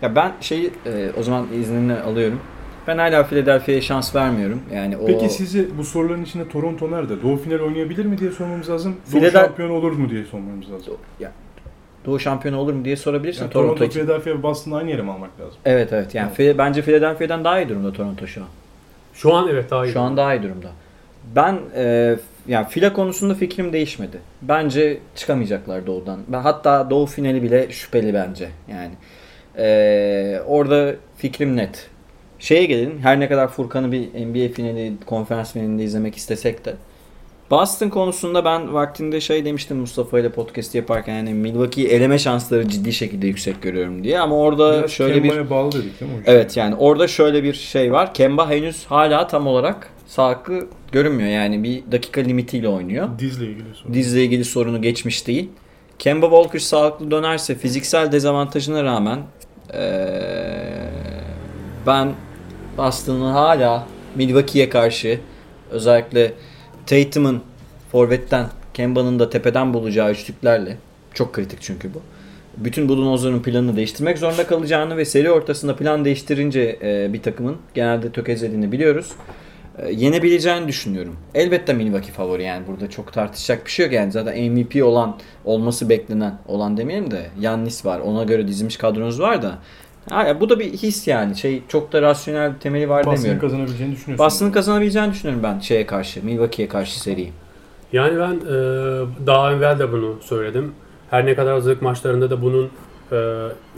ya 0.03 0.17
ben 0.17 0.33
şeyi 0.41 0.71
e, 0.87 1.11
o 1.19 1.23
zaman 1.23 1.47
iznini 1.61 1.95
alıyorum. 1.95 2.41
Ben 2.89 2.99
hala 2.99 3.25
Philadelphia'ya 3.25 3.81
şans 3.81 4.15
vermiyorum. 4.15 4.63
Yani 4.75 4.97
o 4.97 5.07
Peki 5.07 5.29
sizi 5.29 5.79
bu 5.79 5.85
soruların 5.85 6.25
içinde 6.25 6.49
Toronto 6.49 6.91
nerede? 6.91 7.23
Doğu 7.23 7.37
final 7.37 7.59
oynayabilir 7.61 8.05
mi 8.05 8.19
diye 8.19 8.31
sormamız 8.31 8.71
lazım. 8.71 8.97
Doğu 9.13 9.21
Philadel- 9.21 9.33
şampiyon 9.33 9.71
olur 9.71 9.93
mu 9.93 10.11
diye 10.11 10.25
sormamız 10.25 10.71
lazım. 10.73 10.95
ya, 11.21 11.33
Doğu 12.07 12.19
şampiyonu 12.21 12.59
olur 12.59 12.73
mu 12.73 12.85
diye 12.85 12.97
sorabilirsin 12.97 13.43
Yani 13.43 13.53
Toronto, 13.53 13.69
Toronto, 13.75 13.85
için. 13.91 14.01
Philadelphia 14.01 14.31
ve 14.31 14.43
Boston'ı 14.43 14.77
aynı 14.77 14.91
yere 14.91 15.03
mi 15.03 15.11
almak 15.13 15.41
lazım? 15.41 15.55
Evet 15.65 15.93
evet. 15.93 16.15
Yani 16.15 16.33
Phil- 16.33 16.59
bence 16.59 16.83
Philadelphia'dan 16.83 17.45
daha 17.45 17.61
iyi 17.61 17.69
durumda 17.69 17.93
Toronto 17.93 18.27
şu 18.27 18.41
an. 18.41 18.49
Şu 19.15 19.35
an 19.35 19.49
evet 19.49 19.71
daha 19.71 19.87
iyi. 19.87 19.93
Şu 19.93 20.01
an 20.01 20.17
daha 20.17 20.35
iyi 20.35 20.43
durumda. 20.43 20.69
Ben 21.37 21.59
e, 21.77 22.17
yani 22.49 22.67
fila 22.69 22.93
konusunda 22.93 23.35
fikrim 23.35 23.73
değişmedi. 23.73 24.19
Bence 24.43 24.99
çıkamayacaklar 25.15 25.87
Doğu'dan. 25.87 26.21
Ben 26.29 26.41
hatta 26.41 26.91
Doğu 26.91 27.07
finali 27.07 27.43
bile 27.43 27.71
şüpheli 27.71 28.15
bence. 28.15 28.49
Yani 28.71 28.91
e, 29.59 30.41
orada 30.47 30.95
fikrim 31.17 31.57
net. 31.57 31.91
Şeye 32.45 32.65
gelelim. 32.65 32.99
Her 33.03 33.21
ne 33.21 33.29
kadar 33.29 33.49
Furkan'ı 33.49 33.93
bir 33.93 34.01
NBA 34.01 34.55
finali, 34.55 34.93
konferans 35.07 35.53
finalinde 35.53 35.85
izlemek 35.85 36.17
istesek 36.17 36.65
de 36.65 36.75
Boston 37.51 37.89
konusunda 37.89 38.45
ben 38.45 38.75
vaktinde 38.75 39.21
şey 39.21 39.45
demiştim 39.45 39.77
Mustafa 39.77 40.21
ile 40.21 40.29
podcast 40.29 40.75
yaparken 40.75 41.15
yani 41.15 41.35
Milwaukee'yi 41.35 41.89
eleme 41.89 42.19
şansları 42.19 42.69
ciddi 42.69 42.93
şekilde 42.93 43.27
yüksek 43.27 43.63
görüyorum 43.63 44.05
diye 44.05 44.21
ama 44.21 44.37
orada 44.37 44.79
Biraz 44.79 44.91
şöyle 44.91 45.15
bir 45.23 45.29
Kemba'ya 45.29 45.51
bağlı 45.51 45.73
dedik 45.73 46.01
değil 46.01 46.13
mi? 46.13 46.19
Evet 46.27 46.57
yani 46.57 46.75
orada 46.75 47.09
şöyle 47.09 47.43
bir 47.45 47.53
şey 47.55 47.93
var. 47.93 48.15
Kemba 48.15 48.51
henüz 48.51 48.85
hala 48.85 49.27
tam 49.27 49.47
olarak 49.47 49.91
sağlıklı 50.07 50.67
görünmüyor. 50.93 51.29
Yani 51.31 51.63
bir 51.63 51.83
dakika 51.93 52.21
limitiyle 52.21 52.69
oynuyor. 52.69 53.09
Dizle 53.19 53.45
ilgili 53.47 53.75
soru. 53.75 53.95
Dizle 53.95 54.25
ilgili 54.25 54.45
sorunu 54.45 54.83
geçmiş 54.83 55.27
değil. 55.27 55.49
Kemba 55.99 56.27
Walker 56.27 56.59
sağlıklı 56.59 57.11
dönerse 57.11 57.55
fiziksel 57.55 58.13
dezavantajına 58.13 58.85
rağmen 58.85 59.19
eee, 59.75 59.81
ben 61.87 62.09
Boston'ın 62.79 63.33
hala 63.33 63.87
Milwaukee'ye 64.15 64.69
karşı 64.69 65.21
özellikle 65.71 66.33
Tatum'un 66.87 67.43
forvetten 67.93 68.47
Kemba'nın 68.75 69.19
da 69.19 69.31
tepeden 69.31 69.75
bulacağı 69.75 70.11
üçlüklerle 70.11 70.77
çok 71.15 71.33
kritik 71.33 71.59
çünkü 71.63 71.95
bu. 71.95 72.01
Bütün 72.57 72.89
Budenholzer'ın 72.89 73.43
planını 73.43 73.77
değiştirmek 73.77 74.19
zorunda 74.19 74.47
kalacağını 74.47 74.97
ve 74.97 75.05
seri 75.05 75.31
ortasında 75.31 75.77
plan 75.77 76.05
değiştirince 76.05 76.79
e, 76.83 77.13
bir 77.13 77.23
takımın 77.23 77.57
genelde 77.75 78.13
tökezlediğini 78.13 78.73
biliyoruz. 78.73 79.13
E, 79.79 79.93
yenebileceğini 79.93 80.69
düşünüyorum. 80.69 81.17
Elbette 81.35 81.73
Milwaukee 81.73 82.13
favori 82.13 82.43
yani 82.43 82.67
burada 82.67 82.91
çok 82.91 83.13
tartışacak 83.13 83.67
bir 83.67 83.71
şey 83.71 83.87
yok 83.87 83.95
yani 83.95 84.13
zaten 84.13 84.53
MVP 84.53 84.85
olan 84.85 85.17
olması 85.45 85.89
beklenen 85.89 86.39
olan 86.49 86.77
demeyelim 86.77 87.11
de 87.11 87.27
Yannis 87.41 87.85
var 87.85 88.01
ona 88.01 88.25
göre 88.25 88.49
dizilmiş 88.49 88.77
kadronuz 88.77 89.21
var 89.21 89.43
da 89.43 89.59
ha, 90.11 90.25
ya 90.25 90.41
bu 90.41 90.49
da 90.49 90.59
bir 90.59 90.73
his 90.73 91.09
yani 91.09 91.37
şey 91.37 91.63
çok 91.69 91.93
da 91.93 92.03
rasyonel 92.03 92.55
bir 92.55 92.59
temeli 92.59 92.89
var 92.89 93.07
Boston'ın 93.07 93.17
demiyorum. 93.17 93.41
kazanabileceğini 93.41 93.95
düşünüyorsun. 93.95 94.27
Boston'ın 94.27 94.51
kazanabileceğini 94.51 95.13
düşünüyorum 95.13 95.43
ben 95.43 95.59
şeye 95.59 95.87
karşı 95.87 96.25
Milwaukee'ye 96.25 96.69
karşı 96.69 97.01
seriyi. 97.01 97.33
Yani 97.93 98.19
ben 98.19 98.35
e, 98.35 98.57
daha 99.27 99.53
evvel 99.53 99.79
de 99.79 99.93
bunu 99.93 100.17
söyledim. 100.21 100.73
Her 101.11 101.27
ne 101.27 101.35
kadar 101.35 101.53
hazırlık 101.53 101.83
maçlarında 101.83 102.31
da 102.31 102.43
bunun 102.43 102.71
e, 103.13 103.15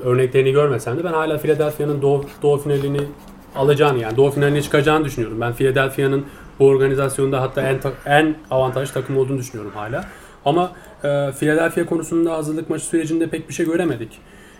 örneklerini 0.04 0.52
görmesem 0.52 0.98
de 0.98 1.04
ben 1.04 1.12
hala 1.12 1.38
Philadelphia'nın 1.38 2.02
doğu, 2.02 2.24
doğu 2.42 2.58
finalini 2.58 3.00
alacağını 3.56 3.98
yani 3.98 4.16
doğu 4.16 4.30
finaline 4.30 4.62
çıkacağını 4.62 5.04
düşünüyorum. 5.04 5.40
Ben 5.40 5.52
Philadelphia'nın 5.52 6.24
bu 6.58 6.66
organizasyonda 6.66 7.42
hatta 7.42 7.62
en 7.62 7.78
en 8.06 8.36
avantajlı 8.50 8.94
takım 8.94 9.18
olduğunu 9.18 9.38
düşünüyorum 9.38 9.72
hala. 9.74 10.04
Ama 10.44 10.72
e, 11.04 11.32
Philadelphia 11.38 11.86
konusunda 11.86 12.32
hazırlık 12.32 12.70
maçı 12.70 12.84
sürecinde 12.84 13.26
pek 13.28 13.48
bir 13.48 13.54
şey 13.54 13.66
göremedik. 13.66 14.18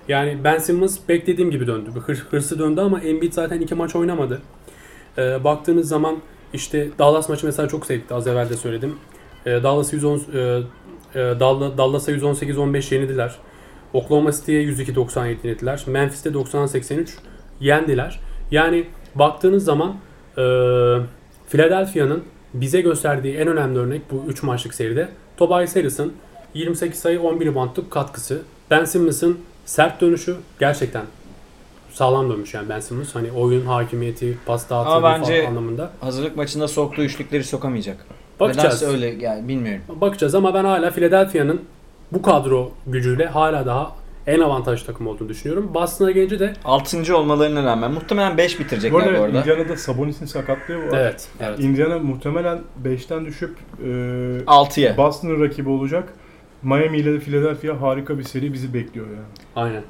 Yani 0.08 0.38
Ben 0.44 0.58
Simmons 0.58 0.98
beklediğim 1.08 1.50
gibi 1.50 1.66
döndü. 1.66 1.90
Hır- 2.06 2.26
hırsı 2.30 2.58
döndü 2.58 2.80
ama 2.80 3.00
Embiid 3.00 3.32
zaten 3.32 3.60
iki 3.60 3.74
maç 3.74 3.96
oynamadı. 3.96 4.42
E, 5.18 5.44
baktığınız 5.44 5.88
zaman 5.88 6.16
işte 6.52 6.88
Dallas 6.98 7.28
maçı 7.28 7.46
mesela 7.46 7.68
çok 7.68 7.86
sevdi. 7.86 8.14
Az 8.14 8.26
evvel 8.26 8.50
de 8.50 8.56
söyledim. 8.56 8.94
E, 9.46 9.50
Dallas 9.50 9.92
110 9.92 10.16
e, 10.16 10.20
Dall- 11.14 11.78
Dallas'a 11.78 12.12
118-15 12.12 12.94
yenildiler. 12.94 13.34
Oklahoma 13.92 14.32
City'ye 14.32 14.62
102-97 14.62 15.28
yenildiler. 15.46 15.82
Memphis'te 15.86 16.30
90-83 16.30 17.08
yendiler. 17.60 18.20
Yani 18.50 18.84
baktığınız 19.14 19.64
zaman 19.64 19.96
e, 20.38 20.42
Philadelphia'nın 21.48 22.22
bize 22.54 22.80
gösterdiği 22.80 23.36
en 23.36 23.48
önemli 23.48 23.78
örnek 23.78 24.02
bu 24.10 24.24
3 24.28 24.42
maçlık 24.42 24.74
seride 24.74 25.08
Tobias 25.36 25.76
Harris'ın 25.76 26.12
28 26.54 26.98
sayı 27.00 27.20
11 27.20 27.46
reboundluk 27.46 27.90
katkısı. 27.90 28.42
Ben 28.70 28.84
Simmons'ın 28.84 29.38
sert 29.66 30.00
dönüşü 30.00 30.36
gerçekten 30.60 31.02
sağlam 31.92 32.30
dönmüş 32.30 32.54
yani 32.54 32.68
Ben 32.68 32.80
Simmons. 32.80 33.14
Hani 33.14 33.32
oyun 33.32 33.66
hakimiyeti, 33.66 34.38
pas 34.46 34.70
dağıtımı 34.70 34.94
Ama 34.94 35.00
falan 35.08 35.20
bence- 35.20 35.48
anlamında. 35.48 35.90
Hazırlık 36.00 36.36
maçında 36.36 36.68
soktuğu 36.68 37.02
üçlükleri 37.02 37.44
sokamayacak. 37.44 38.06
Bakacağız. 38.40 38.82
Nedense 38.82 38.86
öyle 38.86 39.24
yani 39.24 39.48
bilmiyorum. 39.48 39.82
Bakacağız 40.00 40.34
ama 40.34 40.54
ben 40.54 40.64
hala 40.64 40.90
Philadelphia'nın 40.90 41.60
bu 42.12 42.22
kadro 42.22 42.72
gücüyle 42.86 43.26
hala 43.26 43.66
daha 43.66 43.92
en 44.26 44.40
avantajlı 44.40 44.86
takım 44.86 45.06
olduğunu 45.06 45.28
düşünüyorum. 45.28 45.70
Boston'a 45.74 46.10
gelince 46.10 46.38
de 46.40 46.52
6. 46.64 47.16
olmalarına 47.16 47.64
rağmen 47.64 47.90
muhtemelen 47.92 48.36
5 48.36 48.58
Bu 48.58 48.64
bitirecekler 48.64 49.00
arada 49.00 49.18
bu 49.18 49.22
arada. 49.24 49.38
Indiana'da 49.40 49.76
Sabonis'in 49.76 50.26
sakatlığı 50.26 50.76
var. 50.78 50.98
evet. 50.98 51.28
Evet. 51.40 51.58
Indiana 51.60 51.98
muhtemelen 51.98 52.58
5'ten 52.84 53.24
düşüp 53.26 53.56
e, 53.84 53.86
6'ya. 54.46 54.96
Boston'ın 54.96 55.40
rakibi 55.44 55.68
olacak. 55.68 56.12
Miami 56.62 56.98
ile 56.98 57.12
de 57.12 57.20
Philadelphia 57.20 57.80
harika 57.80 58.18
bir 58.18 58.22
seri 58.22 58.52
bizi 58.52 58.74
bekliyor 58.74 59.06
yani. 59.06 59.26
Aynen. 59.56 59.82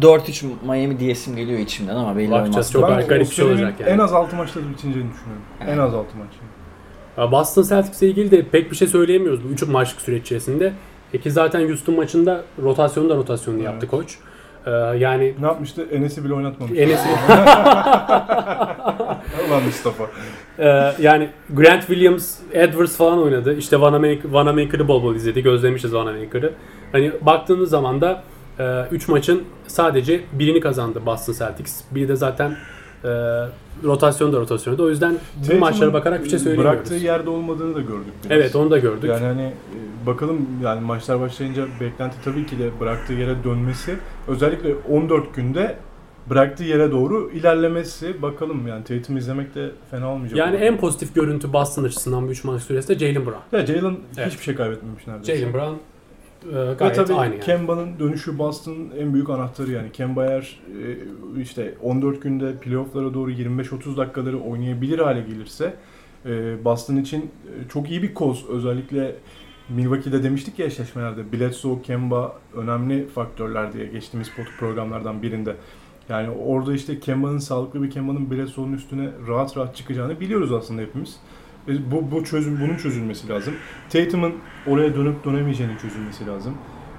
4-3 0.00 0.44
Miami 0.62 1.00
diyesim 1.00 1.36
geliyor 1.36 1.58
içimden 1.58 1.96
ama 1.96 2.16
belli 2.16 2.30
Bakacağız. 2.30 2.54
olmaz. 2.54 2.72
Çok 2.72 2.88
Ben 2.90 3.06
garip 3.08 3.30
bir 3.30 3.34
şey 3.34 3.44
olacak 3.44 3.74
yani. 3.80 3.90
En 3.90 3.98
az 3.98 4.12
6 4.12 4.36
maçta 4.36 4.60
bitineceğini 4.60 5.10
düşünüyorum. 5.12 5.42
En 5.60 5.66
Evet. 5.66 5.78
az 5.78 5.94
6 5.94 6.08
maç. 6.18 6.28
Boston 7.32 7.62
Celtics'le 7.62 8.02
ilgili 8.02 8.30
de 8.30 8.42
pek 8.48 8.70
bir 8.70 8.76
şey 8.76 8.88
söyleyemiyoruz 8.88 9.44
bu 9.44 9.48
3 9.48 9.62
maçlık 9.62 10.00
süreç 10.00 10.22
içerisinde. 10.22 10.72
E 11.12 11.18
ki 11.18 11.30
zaten 11.30 11.68
Houston 11.68 11.96
maçında 11.96 12.42
rotasyonu 12.62 13.08
da 13.08 13.16
rotasyonunu 13.16 13.60
Evet. 13.62 13.72
yaptı 13.72 13.88
koç. 13.88 14.18
Ee, 14.66 14.70
yani 14.70 15.34
Ne 15.40 15.46
yapmıştı? 15.46 15.86
Enes'i 15.92 16.24
bile 16.24 16.34
oynatmamış. 16.34 16.78
Enes'i 16.78 17.08
Ulan 19.48 19.62
Mustafa. 19.62 20.04
Ee, 20.58 20.92
yani 21.00 21.28
Grant 21.50 21.80
Williams, 21.86 22.38
Edwards 22.52 22.96
falan 22.96 23.22
oynadı. 23.22 23.56
İşte 23.56 23.80
Vanamaker, 23.80 24.30
Vanamaker'ı 24.30 24.88
bol 24.88 25.02
bol 25.02 25.14
izledi. 25.14 25.42
Gözlemişiz 25.42 25.94
Vanamaker'ı. 25.94 26.52
Hani 26.92 27.12
baktığınız 27.20 27.70
zaman 27.70 28.00
da 28.00 28.22
3 28.90 29.08
maçın 29.08 29.42
sadece 29.66 30.20
birini 30.32 30.60
kazandı 30.60 31.06
Boston 31.06 31.32
Celtics. 31.32 31.80
Biri 31.90 32.08
de 32.08 32.16
zaten 32.16 32.56
e, 33.04 33.08
rotasyon 33.84 34.32
da 34.32 34.36
rotasyonu 34.40 34.78
da. 34.78 34.82
O 34.82 34.88
yüzden 34.88 35.16
bu 35.52 35.58
maçlara 35.58 35.92
bakarak 35.92 36.24
bir 36.24 36.30
şey 36.30 36.38
söyleyemiyoruz. 36.38 36.78
Bıraktığı 36.78 36.94
yerde 36.94 37.30
olmadığını 37.30 37.74
da 37.74 37.80
gördük. 37.80 38.12
biraz. 38.24 38.38
Evet 38.38 38.56
onu 38.56 38.70
da 38.70 38.78
gördük. 38.78 39.10
Yani 39.10 39.24
hani 39.24 39.42
e, 39.42 40.06
bakalım 40.06 40.46
yani 40.62 40.80
maçlar 40.80 41.20
başlayınca 41.20 41.66
beklenti 41.80 42.16
tabii 42.24 42.46
ki 42.46 42.58
de 42.58 42.70
bıraktığı 42.80 43.12
yere 43.12 43.44
dönmesi. 43.44 43.94
Özellikle 44.28 44.74
14 44.90 45.34
günde 45.34 45.76
bıraktığı 46.30 46.64
yere 46.64 46.90
doğru 46.90 47.30
ilerlemesi. 47.30 48.22
Bakalım 48.22 48.66
yani 48.66 48.84
Tatum 48.84 49.16
izlemek 49.16 49.54
de 49.54 49.70
fena 49.90 50.12
olmayacak. 50.12 50.38
yani 50.38 50.56
en 50.56 50.76
pozitif 50.76 51.14
görüntü 51.14 51.52
Boston 51.52 51.84
açısından 51.84 52.26
bu 52.26 52.30
3 52.30 52.44
maç 52.44 52.62
süresinde 52.62 52.98
Jalen 52.98 53.26
Brown. 53.26 53.56
ya 53.56 53.66
Jalen 53.66 53.96
Evet. 54.18 54.32
hiçbir 54.32 54.44
şey 54.44 54.54
kaybetmemiş 54.54 55.06
neredeyse. 55.06 55.36
Jalen 55.36 55.54
Brown 55.54 55.74
e, 56.56 56.68
Ve 56.68 56.74
gayet 56.74 56.96
tabii 56.96 57.14
aynı 57.14 57.34
yani. 57.34 57.44
Kemba'nın 57.44 57.98
dönüşü 57.98 58.38
Boston'ın 58.38 58.90
en 58.98 59.14
büyük 59.14 59.30
anahtarı 59.30 59.70
yani. 59.70 59.92
Kemba 59.92 60.26
eğer 60.26 60.60
e, 61.36 61.40
işte 61.42 61.74
14 61.82 62.22
günde 62.22 62.54
playoff'lara 62.56 63.14
doğru 63.14 63.30
25-30 63.30 63.96
dakikaları 63.96 64.40
oynayabilir 64.40 64.98
hale 64.98 65.20
gelirse 65.20 65.74
e, 66.26 66.64
Boston 66.64 66.96
için 66.96 67.20
e, 67.20 67.68
çok 67.68 67.90
iyi 67.90 68.02
bir 68.02 68.14
koz. 68.14 68.44
Özellikle 68.48 69.16
Milwaukee'de 69.68 70.22
demiştik 70.22 70.58
ya 70.58 70.66
eşleşmelerde 70.66 71.32
Bledsoe, 71.32 71.82
Kemba 71.82 72.36
önemli 72.56 73.06
faktörler 73.08 73.72
diye 73.72 73.86
geçtiğimiz 73.86 74.30
programlardan 74.58 75.22
birinde. 75.22 75.56
Yani 76.08 76.30
orada 76.30 76.74
işte 76.74 77.00
Kemba'nın 77.00 77.38
sağlıklı 77.38 77.82
bir 77.82 77.90
Kemba'nın 77.90 78.30
Bledsoe'nun 78.30 78.72
üstüne 78.72 79.08
rahat 79.28 79.56
rahat 79.56 79.76
çıkacağını 79.76 80.20
biliyoruz 80.20 80.52
aslında 80.52 80.82
hepimiz. 80.82 81.16
Ve 81.68 81.90
bu, 81.90 82.10
bu 82.10 82.24
çözüm, 82.24 82.60
bunun 82.60 82.76
çözülmesi 82.76 83.28
lazım. 83.28 83.54
Tatum'un 83.90 84.34
oraya 84.66 84.94
dönüp 84.94 85.24
dönemeyeceğinin 85.24 85.76
çözülmesi 85.76 86.26
lazım. 86.26 86.54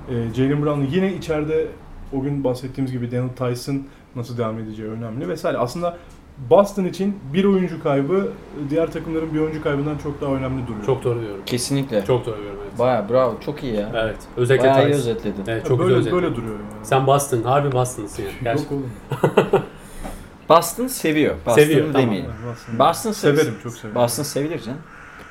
Ee, 0.10 0.34
Jalen 0.34 0.66
Brown'un 0.66 0.88
yine 0.92 1.14
içeride 1.14 1.68
o 2.14 2.22
gün 2.22 2.44
bahsettiğimiz 2.44 2.92
gibi 2.92 3.12
Daniel 3.12 3.30
Tyson 3.30 3.84
nasıl 4.16 4.38
devam 4.38 4.60
edeceği 4.60 4.88
önemli 4.88 5.30
vesaire. 5.30 5.58
Aslında 5.58 5.98
Boston 6.38 6.86
için 6.86 7.20
bir 7.34 7.44
oyuncu 7.46 7.84
kaybı 7.84 8.32
diğer 8.70 8.92
takımların 8.92 9.34
bir 9.34 9.40
oyuncu 9.40 9.64
kaybından 9.64 9.98
çok 9.98 10.22
daha 10.22 10.34
önemli 10.34 10.68
duruyor. 10.68 10.86
Çok 10.86 11.04
doğru 11.04 11.22
diyorum. 11.22 11.42
Kesinlikle. 11.46 12.06
Çok 12.06 12.26
doğru 12.26 12.38
diyorum 12.42 12.60
evet. 12.64 12.80
Baya 12.80 13.10
bravo. 13.10 13.40
Çok 13.46 13.64
iyi 13.64 13.76
ya. 13.76 13.92
Evet. 13.96 14.18
Özellikle 14.38 14.64
Bayağı 14.68 14.82
iyi 14.82 14.94
Tyson. 14.94 15.00
özetledin. 15.00 15.44
Evet 15.48 15.66
çok 15.68 15.80
böyle, 15.80 15.96
güzel 15.98 16.14
böyle 16.14 16.26
özetledin. 16.26 16.48
duruyor 16.48 16.60
yani. 16.74 16.86
Sen 16.86 17.08
Boston, 17.08 17.44
harbi 17.44 17.72
Boston'sın 17.72 18.24
yani. 18.24 18.34
Gerçekten. 18.44 18.76
Yok 18.76 18.86
oğlum. 19.54 19.62
Boston 20.50 20.88
seviyor. 20.88 21.36
Boston'ı 21.46 21.66
Seviyor, 21.66 21.86
tamam. 21.86 22.02
demeyelim. 22.02 22.32
Boston. 22.50 22.80
Boston 22.80 23.12
sev- 23.12 23.36
Severim, 23.36 23.56
çok 23.64 23.74
severim. 23.74 23.96
Boston 23.96 24.24
sevilir 24.24 24.60
canım. 24.62 24.80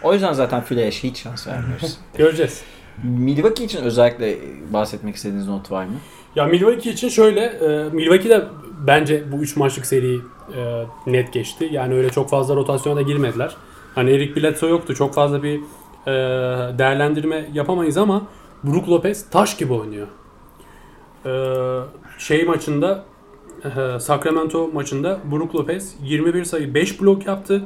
O 0.03 0.13
yüzden 0.13 0.33
zaten 0.33 0.65
Philea'ya 0.65 0.91
hiç 0.91 1.23
şans 1.23 1.47
vermiyoruz. 1.47 1.99
Göreceğiz. 2.19 2.63
Milwaukee 3.03 3.65
için 3.65 3.83
özellikle 3.83 4.37
bahsetmek 4.73 5.17
istediğiniz 5.17 5.49
not 5.49 5.71
var 5.71 5.85
mı? 5.85 5.95
Ya 6.37 6.47
Milwaukee 6.47 6.91
için 6.91 7.09
şöyle, 7.09 7.41
e, 7.41 7.89
Milwaukee 7.93 8.29
de 8.29 8.45
bence 8.87 9.33
bu 9.33 9.37
3 9.37 9.57
maçlık 9.57 9.87
seriyi 9.87 10.21
e, 10.57 10.85
net 11.07 11.33
geçti. 11.33 11.69
Yani 11.73 11.95
öyle 11.95 12.11
çok 12.11 12.31
fazla 12.31 12.57
rotasyona 12.57 12.97
da 12.97 13.03
girmediler. 13.03 13.57
Hani 13.95 14.11
Eric 14.11 14.37
Bledsoe 14.37 14.71
yoktu. 14.71 14.95
Çok 14.95 15.15
fazla 15.15 15.43
bir 15.43 15.61
e, 16.07 16.13
değerlendirme 16.79 17.51
yapamayız 17.53 17.97
ama 17.97 18.23
Brook 18.65 18.89
Lopez 18.89 19.31
taş 19.31 19.57
gibi 19.57 19.73
oynuyor. 19.73 20.07
E, 21.27 21.33
şey 22.19 22.45
maçında 22.45 23.05
e, 23.65 24.01
Sacramento 24.01 24.69
maçında 24.69 25.19
Brook 25.33 25.55
Lopez 25.55 25.97
21 26.03 26.45
sayı 26.45 26.75
5 26.75 27.01
blok 27.01 27.27
yaptı 27.27 27.65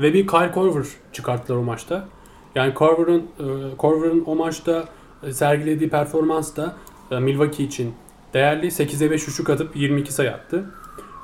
ve 0.00 0.14
bir 0.14 0.26
Kyle 0.26 0.50
Korver 0.52 0.86
çıkarttılar 1.12 1.58
o 1.58 1.62
maçta. 1.62 2.08
Yani 2.54 2.74
Korver'ın 2.74 3.22
e, 3.38 3.76
Korver'ın 3.76 4.24
o 4.26 4.34
maçta 4.34 4.84
sergilediği 5.30 5.90
performans 5.90 6.56
da 6.56 6.76
e, 7.10 7.18
Milwaukee 7.18 7.64
için 7.64 7.94
değerli. 8.34 8.66
8'e 8.66 9.10
5 9.10 9.28
üçlük 9.28 9.50
atıp 9.50 9.76
22 9.76 10.12
sayı 10.12 10.32
attı. 10.32 10.64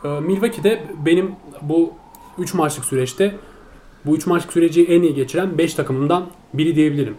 E, 0.04 0.08
Milwaukee'de 0.08 0.82
benim 1.06 1.32
bu 1.62 1.92
3 2.38 2.54
maçlık 2.54 2.84
süreçte 2.84 3.34
bu 4.06 4.16
3 4.16 4.26
maçlık 4.26 4.52
süreci 4.52 4.84
en 4.84 5.02
iyi 5.02 5.14
geçiren 5.14 5.58
5 5.58 5.74
takımından 5.74 6.26
biri 6.54 6.76
diyebilirim. 6.76 7.16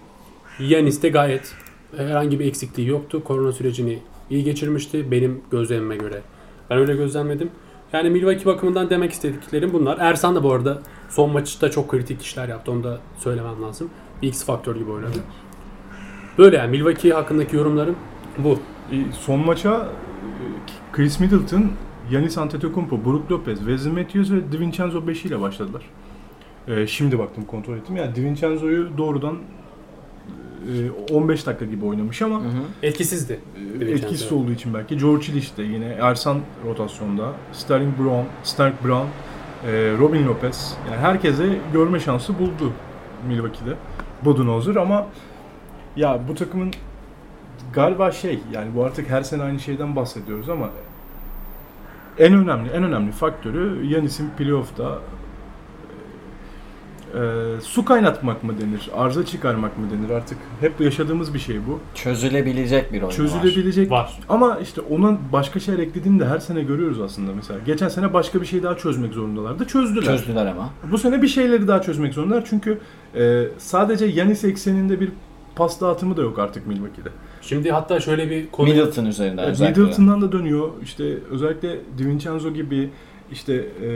Yanis 0.60 1.04
de 1.04 1.10
gayet 1.10 1.56
herhangi 1.98 2.40
bir 2.40 2.46
eksikliği 2.46 2.88
yoktu. 2.88 3.24
Korona 3.24 3.52
sürecini 3.52 4.00
iyi 4.30 4.44
geçirmişti 4.44 5.12
benim 5.12 5.42
gözlemime 5.52 5.98
göre. 5.98 6.22
Ben 6.70 6.78
öyle 6.78 6.96
gözlemledim. 6.96 7.50
Yani 7.94 8.10
Milwaukee 8.10 8.46
bakımından 8.46 8.90
demek 8.90 9.12
istediklerim 9.12 9.74
bunlar. 9.74 9.98
Ersan 10.00 10.36
da 10.36 10.44
bu 10.44 10.54
arada 10.54 10.82
son 11.10 11.32
maçta 11.32 11.72
çok 11.72 11.92
kritik 11.92 12.22
işler 12.22 12.50
yaptı. 12.50 12.72
Onu 12.72 12.84
da 12.84 13.00
söylemem 13.20 13.62
lazım. 13.62 13.90
Bir 14.22 14.28
X 14.28 14.46
faktör 14.46 14.76
gibi 14.76 14.92
oynadı. 14.92 15.18
Böyle 16.38 16.58
yani 16.58 16.72
Milwaukee 16.72 17.10
hakkındaki 17.10 17.56
yorumlarım 17.56 17.96
bu. 18.38 18.60
E, 18.92 18.96
Son 19.12 19.40
maça 19.40 19.74
e, 19.74 19.86
Chris 20.96 21.20
Middleton, 21.20 21.72
Yanis 22.12 22.38
Antetokounmpo, 22.38 23.06
Brook 23.06 23.32
Lopez, 23.32 23.58
Wesley 23.60 23.94
Matthews 23.94 24.32
ve 24.32 24.52
DiVincenzo 24.52 25.08
5 25.08 25.26
ile 25.26 25.42
başladılar. 25.42 25.82
E, 26.68 26.88
şimdi 26.88 27.20
baktım 27.20 27.46
kontrol 27.46 27.78
ettim. 27.78 27.96
Yani 27.96 28.16
DiVincenzo'yu 28.16 28.98
doğrudan 28.98 29.36
e, 31.10 31.14
15 31.14 31.48
dakika 31.48 31.66
gibi 31.66 31.86
oynamış 31.86 32.22
ama 32.22 32.42
Etkisizdi. 32.84 33.40
e, 33.58 33.80
DiVincenzo. 33.80 34.06
etkisiz 34.06 34.32
olduğu 34.32 34.52
için 34.52 34.74
belki. 34.74 34.98
George 34.98 35.28
Hill 35.28 35.36
işte 35.36 35.64
yine 35.64 35.86
Ersan 35.86 36.38
rotasyonda. 36.66 37.32
Sterling 37.54 37.98
Brown, 38.00 38.26
Stark 38.44 38.84
Brown, 38.84 39.08
Robin 40.00 40.28
Lopez. 40.28 40.78
Yani 40.92 41.02
herkese 41.02 41.58
görme 41.74 42.00
şansı 42.00 42.40
buldu 42.40 42.72
Milwaukee'de. 43.28 43.76
Budenholzer 44.26 44.76
ama 44.76 45.06
ya 45.96 46.20
bu 46.30 46.36
takımın 46.36 46.72
galiba 47.74 48.12
şey 48.12 48.40
yani 48.52 48.76
bu 48.76 48.84
artık 48.84 49.10
her 49.10 49.24
sene 49.24 49.44
aynı 49.44 49.60
şeyden 49.60 49.96
bahsediyoruz 49.96 50.50
ama 50.50 50.70
en 52.20 52.34
önemli 52.34 52.70
en 52.70 52.84
önemli 52.84 53.12
faktörü 53.12 53.86
Yanis'in 53.86 54.30
playoff'ta 54.38 55.00
e, 57.16 57.62
su 57.62 57.86
kaynatmak 57.86 58.44
mı 58.44 58.54
denir, 58.62 58.90
arıza 58.96 59.26
çıkarmak 59.26 59.78
mı 59.78 59.86
denir 59.92 60.10
artık 60.10 60.38
hep 60.60 60.82
yaşadığımız 60.82 61.34
bir 61.34 61.40
şey 61.40 61.58
bu. 61.68 61.80
Çözülebilecek 61.96 62.94
bir 62.94 62.98
oyun 62.98 63.08
var. 63.08 63.12
Çözülebilecek 63.12 63.92
Var. 63.92 64.20
ama 64.30 64.58
işte 64.62 64.82
ona 64.82 65.18
başka 65.34 65.60
şeyler 65.60 65.80
eklediğini 65.80 66.20
de 66.20 66.26
her 66.26 66.40
sene 66.40 66.64
görüyoruz 66.64 67.02
aslında 67.02 67.32
mesela. 67.36 67.60
Geçen 67.66 67.90
sene 67.90 68.14
başka 68.14 68.42
bir 68.42 68.46
şey 68.46 68.64
daha 68.64 68.78
çözmek 68.78 69.14
zorundalardı. 69.14 69.68
Çözdüler. 69.68 70.06
Çözdüler 70.06 70.46
ama. 70.46 70.70
Bu 70.92 70.98
sene 70.98 71.22
bir 71.22 71.28
şeyleri 71.28 71.68
daha 71.68 71.82
çözmek 71.82 72.14
zorundalar 72.14 72.46
çünkü 72.50 72.80
e, 73.16 73.44
sadece 73.58 74.06
Yanis 74.06 74.44
ekseninde 74.44 75.00
bir 75.00 75.12
pas 75.56 75.82
dağıtımı 75.82 76.18
da 76.18 76.22
yok 76.22 76.40
artık 76.40 76.68
Milwaukee'de. 76.68 77.10
Şimdi 77.50 77.72
hatta 77.72 78.00
şöyle 78.00 78.30
bir 78.30 78.48
konu 78.52 78.70
Middleton 78.70 79.06
üzerinden 79.06 79.44
Evet, 79.44 79.52
özellikle. 79.52 79.82
Middleton'dan 79.82 80.22
da 80.22 80.32
dönüyor. 80.32 80.70
İşte 80.84 81.04
özellikle 81.32 81.80
DiVincenzo 81.98 82.54
gibi 82.54 82.90
işte 83.32 83.54
e, 83.54 83.90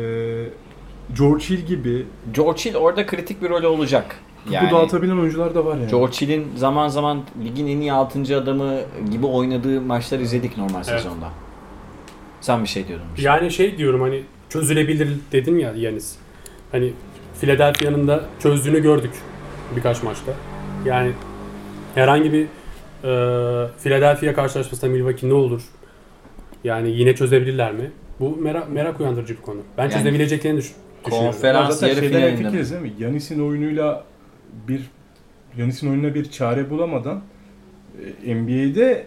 George 1.17 1.43
Hill 1.49 1.59
gibi 1.59 2.05
George 2.33 2.59
Hill 2.65 2.75
orada 2.75 3.05
kritik 3.05 3.41
bir 3.41 3.49
rol 3.49 3.63
olacak. 3.63 4.15
topu 4.43 4.53
Yani 4.55 4.71
dağıtabilen 4.71 5.17
oyuncular 5.17 5.55
da 5.55 5.65
var 5.65 5.77
yani. 5.77 5.91
George 5.91 6.17
Hill'in 6.21 6.47
zaman 6.55 6.87
zaman 6.87 7.21
ligin 7.43 7.67
en 7.67 7.77
iyi 7.81 7.93
6. 7.93 8.37
adamı 8.37 8.79
gibi 9.11 9.25
oynadığı 9.25 9.81
maçlar 9.81 10.19
izledik 10.19 10.57
normal 10.57 10.75
Evet. 10.75 10.85
sezonda. 10.85 11.29
Sen 12.41 12.63
bir 12.63 12.67
şey 12.69 12.87
diyordun. 12.87 13.05
şey. 13.15 13.25
yani 13.25 13.51
şey 13.51 13.77
diyorum 13.77 14.01
hani 14.01 14.23
çözülebilir 14.49 15.09
dedim 15.31 15.59
ya 15.59 15.73
Yanis. 15.75 16.15
Hani 16.71 16.93
Philadelphia'nın 17.41 18.07
da 18.07 18.25
çözdüğünü 18.39 18.79
gördük 18.81 19.11
birkaç 19.75 20.03
maçta. 20.03 20.31
Yani 20.85 21.11
herhangi 21.95 22.33
bir 22.33 22.47
Philadelphia 23.83 24.33
karşılaşmasında 24.33 24.91
Milwaukee 24.91 25.29
ne 25.29 25.33
olur? 25.33 25.61
Yani 26.63 26.89
yine 26.91 27.15
çözebilirler 27.15 27.73
mi? 27.73 27.91
Bu 28.19 28.37
merak, 28.37 28.69
merak 28.71 28.99
uyandırıcı 28.99 29.37
bir 29.37 29.41
konu. 29.41 29.59
Ben 29.77 29.83
Yani 29.83 29.93
çözebileceklerini 29.93 30.57
düş- 30.57 30.73
düşünüyorum. 31.05 31.31
Konferans 31.31 31.79
Zaten 31.79 31.95
yarı 31.95 32.07
finalinde. 32.07 32.31
hemfikiriz 32.31 32.71
değil 32.71 32.81
mi? 32.81 32.93
Yanis'in 32.99 33.47
oyunuyla 33.47 34.03
bir 34.67 34.81
Yanis'in 35.57 35.89
oyununa 35.91 36.15
bir 36.15 36.31
çare 36.31 36.69
bulamadan 36.69 37.21
e, 38.25 38.35
NBA'de 38.35 39.05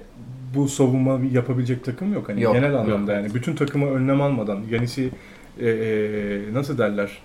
bu 0.55 0.69
savunma 0.69 1.21
yapabilecek 1.33 1.85
takım 1.85 2.13
yok. 2.15 2.29
Hani 2.29 2.43
Yok, 2.43 2.55
genel 2.55 2.71
yok. 2.73 2.81
anlamda 2.81 3.13
yani 3.13 3.35
bütün 3.35 3.55
takıma 3.55 3.87
önlem 3.87 4.21
almadan 4.23 4.61
Yanis'i 4.71 5.11
e, 5.61 5.69
e, 5.69 6.41
nasıl 6.53 6.79
derler 6.79 7.19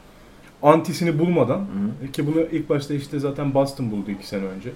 antisini 0.63 1.19
bulmadan 1.19 1.59
Hı. 1.59 2.11
ki 2.11 2.27
bunu 2.27 2.41
ilk 2.51 2.69
başta 2.69 2.93
işte 2.93 3.19
zaten 3.19 3.53
Boston 3.53 3.91
buldu 3.91 4.11
iki 4.11 4.27
sene 4.27 4.43
önce. 4.45 4.69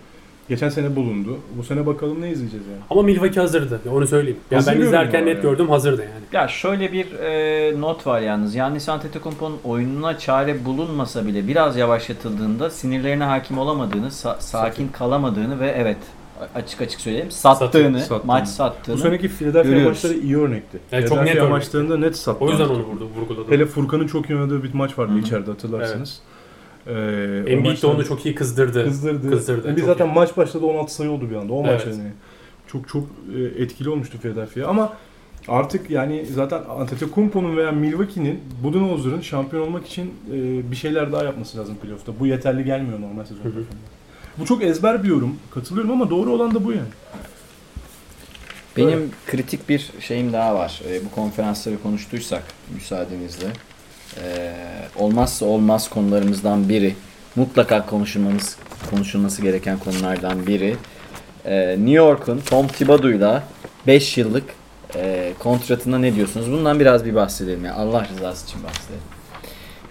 Geçen 0.50 0.70
sene 0.70 0.96
bulundu. 0.96 1.38
Bu 1.58 1.64
sene 1.64 1.86
bakalım 1.86 2.22
ne 2.22 2.32
izleyeceğiz 2.32 2.66
yani. 2.68 2.80
Ama 2.90 3.02
Milwaukee 3.02 3.40
hazırdı. 3.42 3.80
Onu 3.92 4.08
söyleyeyim. 4.08 4.38
Ya 4.44 4.52
ben 4.52 4.56
Hazırlıyorum 4.58 4.88
izlerken 4.94 5.26
net 5.26 5.36
yani. 5.36 5.42
gördüm 5.42 5.70
hazırdı 5.70 6.02
yani. 6.02 6.12
Ya 6.44 6.48
şöyle 6.48 6.94
bir 6.94 7.14
e, 7.20 7.82
not 7.82 8.08
var 8.08 8.22
yalnız. 8.22 8.56
Yannis 8.56 8.90
Antetokounmpo'nun 8.90 9.58
oyununa 9.64 10.18
çare 10.20 10.66
bulunmasa 10.66 11.28
bile 11.28 11.48
biraz 11.48 11.78
yavaşlatıldığında 11.78 12.70
sinirlerine 12.70 13.24
hakim 13.24 13.58
olamadığını, 13.58 14.08
sa- 14.08 14.36
sakin 14.42 14.88
kalamadığını 14.88 15.60
ve 15.60 15.68
evet 15.78 15.98
açık 16.56 16.82
açık 16.82 17.02
söyleyeyim 17.02 17.32
sattığını, 17.32 18.00
Sattığını. 18.02 18.22
maç 18.26 18.44
Bu 18.48 18.52
sattığını. 18.52 18.98
seneki 18.98 19.30
Philadelphia 19.30 19.70
görüyoruz. 19.70 19.88
maçları 20.04 20.14
iyi 20.14 20.38
örnekti. 20.38 20.80
Evet, 20.92 21.10
çok 21.10 21.24
net 21.24 21.50
maçlarında 21.50 21.98
net 21.98 22.18
sattı. 22.18 22.46
O 22.46 22.50
yüzden 22.50 22.66
onu 22.66 22.84
vurdu, 22.84 23.08
vurguladım. 23.20 23.52
Hele 23.52 23.66
Furkan'ın 23.66 24.08
çok 24.08 24.30
iyi 24.30 24.36
oynadığı 24.40 24.64
bir 24.64 24.74
maç 24.74 25.00
vardı 25.00 25.12
Hı 25.12 25.16
hı. 25.16 25.20
içeride 25.20 25.52
hatırlarsınız. 25.52 26.20
Ee, 26.88 27.44
Embiid 27.48 27.82
de 27.82 27.88
onu 27.88 28.06
çok 28.06 28.26
iyi 28.26 28.36
kızdırdı. 28.36 28.84
kızdırdı. 28.86 29.30
Kızdırdı. 29.30 29.70
Embiid 29.70 29.86
zaten 29.86 30.08
iyi. 30.08 30.14
maç 30.14 30.38
başladı 30.38 30.66
16 30.66 30.94
sayı 30.94 31.12
oldu 31.12 31.30
bir 31.30 31.36
anda. 31.36 31.54
O 31.54 31.64
maç 31.64 31.82
Evet. 31.86 31.98
yani. 31.98 32.12
Çok 32.68 32.90
çok 32.90 33.04
e, 33.38 33.64
etkili 33.64 33.90
olmuştu 33.90 34.18
Philadelphia 34.22 34.68
ama 34.68 34.94
artık 35.48 35.90
yani 35.90 36.26
zaten 36.26 36.62
Antetokounmpo'nun 36.70 37.58
veya 37.58 37.72
Milwaukee'nin 37.72 38.40
Budenholzer'ın 38.64 39.22
şampiyon 39.22 39.68
olmak 39.68 39.88
için 39.88 40.14
e, 40.34 40.72
bir 40.72 40.76
şeyler 40.76 41.12
daha 41.12 41.24
yapması 41.24 41.58
lazım 41.58 41.76
playoff'ta. 41.76 42.20
Bu 42.20 42.28
yeterli 42.28 42.64
gelmiyor 42.64 43.02
normal 43.02 43.26
sezon. 43.26 43.44
Bu 44.38 44.46
çok 44.46 44.64
ezber 44.64 45.04
bir 45.04 45.10
yorum. 45.10 45.36
Katılıyorum 45.54 45.92
ama 45.92 46.10
doğru 46.10 46.32
olan 46.32 46.56
da 46.56 46.66
bu 46.66 46.72
yani. 46.72 46.88
Benim 48.78 49.12
kritik 49.28 49.70
bir 49.70 49.92
şeyim 50.00 50.34
daha 50.34 50.56
var. 50.56 50.82
E, 50.90 51.06
bu 51.06 51.12
konferansları 51.16 51.82
konuştuysak 51.84 52.44
müsaadenizle. 52.74 53.48
E, 54.18 54.52
olmazsa 54.96 55.46
olmaz 55.46 55.90
konularımızdan 55.90 56.70
biri. 56.70 56.96
Mutlaka 57.36 57.86
konuşulmamız 57.86 58.58
konuşulması 58.90 59.42
gereken 59.42 59.80
konulardan 59.80 60.48
biri. 60.48 60.76
E, 61.46 61.70
New 61.70 61.92
York'un 61.92 62.40
Tom 62.50 62.68
Thibodeau'yla 62.68 63.44
5 63.88 64.18
yıllık 64.18 64.44
e, 64.96 65.34
kontratına 65.40 65.98
ne 65.98 66.16
diyorsunuz? 66.16 66.52
Bundan 66.52 66.80
biraz 66.80 67.06
bir 67.06 67.16
bahsedelim 67.16 67.66
ya. 67.66 67.74
Allah 67.74 68.08
rızası 68.14 68.48
için 68.48 68.64
bahsedelim. 68.64 69.02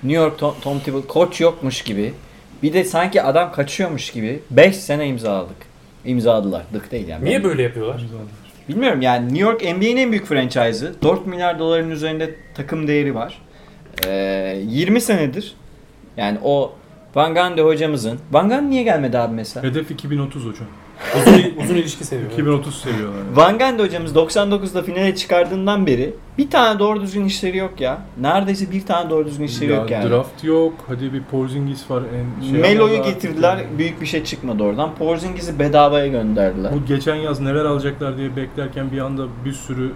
New 0.03 0.23
York 0.23 0.39
Tom, 0.39 0.55
Tom 0.61 0.81
Thibodeau 0.81 1.07
koç 1.07 1.41
yokmuş 1.41 1.83
gibi 1.83 2.15
bir 2.63 2.73
de 2.73 2.85
sanki 2.85 3.23
adam 3.23 3.53
kaçıyormuş 3.53 4.11
gibi 4.11 4.41
5 4.51 4.77
sene 4.77 5.07
imzaladık. 5.07 5.57
İmzaladılar. 6.05 6.63
Dık 6.75 6.93
değil 6.93 7.09
yani. 7.09 7.25
Niye 7.25 7.45
böyle 7.45 7.63
yapıyorlar? 7.63 8.03
Bilmiyorum 8.69 9.03
yani 9.03 9.27
New 9.29 9.41
York 9.41 9.63
NBA'nin 9.63 9.97
en 9.97 10.11
büyük 10.11 10.27
franchise'ı. 10.27 10.95
4 11.03 11.27
milyar 11.27 11.59
doların 11.59 11.91
üzerinde 11.91 12.35
takım 12.55 12.89
değeri 12.89 13.15
var. 13.15 13.39
Ee, 14.07 14.63
20 14.67 15.01
senedir 15.01 15.55
yani 16.17 16.39
o 16.45 16.73
Van 17.15 17.35
Gundy 17.35 17.61
hocamızın 17.63 18.19
Van 18.33 18.49
Gundy 18.49 18.71
niye 18.71 18.83
gelmedi 18.83 19.19
abi 19.19 19.35
mesela? 19.35 19.67
Hedef 19.67 19.91
2030 19.91 20.43
hocam. 20.47 20.67
Uzun, 21.17 21.65
uzun 21.65 21.75
ilişki 21.75 22.05
seviyor. 22.05 22.31
2030 22.33 22.81
seviyorlar. 22.81 23.19
yani. 23.19 23.37
Van 23.37 23.59
Gundy 23.59 23.83
hocamız 23.83 24.13
99'da 24.17 24.83
finale 24.83 25.15
çıkardığından 25.15 25.87
beri 25.87 26.15
bir 26.39 26.51
tane 26.51 26.79
doğru 26.79 27.01
düzgün 27.01 27.25
işleri 27.25 27.57
yok 27.57 27.81
ya. 27.81 27.99
Neredeyse 28.21 28.71
bir 28.71 28.87
tane 28.87 29.11
doğru 29.11 29.27
düzgün 29.27 29.45
işleri 29.45 29.71
Ya 29.73 29.77
yok 29.77 29.91
yani. 29.91 30.11
Draft 30.11 30.45
yok. 30.45 30.73
Hadi 30.89 31.13
bir 31.13 31.23
Porzingis 31.23 31.91
var. 31.91 32.03
En 32.41 32.51
şey 32.51 32.61
Melo'yu 32.61 33.03
getirdiler. 33.03 33.49
artık- 33.57 33.79
Büyük 33.79 34.01
bir 34.01 34.07
şey 34.07 34.25
çıkmadı 34.25 34.63
oradan. 34.63 34.95
Porzingis'i 34.95 35.59
bedavaya 35.59 36.07
gönderdiler. 36.07 36.73
Bu 36.75 36.87
geçen 36.87 37.15
yaz 37.15 37.41
neler 37.41 37.65
alacaklar 37.65 38.17
diye 38.19 38.37
beklerken 38.37 38.93
bir 38.93 38.99
anda 38.99 39.23
bir 39.45 39.53
sürü 39.53 39.93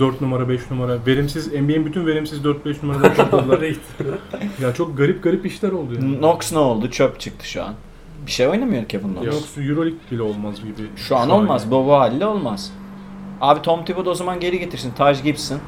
4 0.00 0.20
numara 0.20 0.48
5 0.48 0.70
numara 0.70 0.98
verimsiz 1.06 1.52
NBA'in 1.52 1.86
bütün 1.86 2.06
verimsiz 2.06 2.38
4-5 2.44 2.76
numaraları 2.82 3.14
topladılar. 3.14 3.60
Ya 4.62 4.74
çok 4.74 4.98
garip 4.98 5.22
garip 5.22 5.46
işler 5.46 5.72
oldu 5.72 5.94
yani. 5.94 6.18
Knox 6.18 6.52
ne 6.52 6.58
oldu? 6.58 6.90
Çöp 6.90 7.20
çıktı 7.20 7.48
şu 7.48 7.62
an. 7.62 7.74
Bir 8.26 8.30
şey 8.30 8.48
oynamıyor 8.48 8.84
Kevin 8.84 9.14
Knox. 9.14 9.24
Yok 9.26 9.66
Euroleague 9.68 9.98
bile 10.10 10.22
olmaz 10.22 10.56
gibi. 10.56 10.72
Şu 10.96 11.16
an 11.16 11.30
olmaz. 11.30 11.62
yani. 11.62 11.70
Bu, 11.72 11.92
haliyle 11.92 12.26
olmaz. 12.26 12.72
Abi 13.40 13.62
Tom 13.62 13.84
Thibodeau 13.84 14.10
o 14.12 14.14
zaman 14.14 14.40
geri 14.40 14.58
getirsin. 14.58 14.92
Taj 14.96 15.22
Gibson, 15.22 15.56
e, 15.56 15.60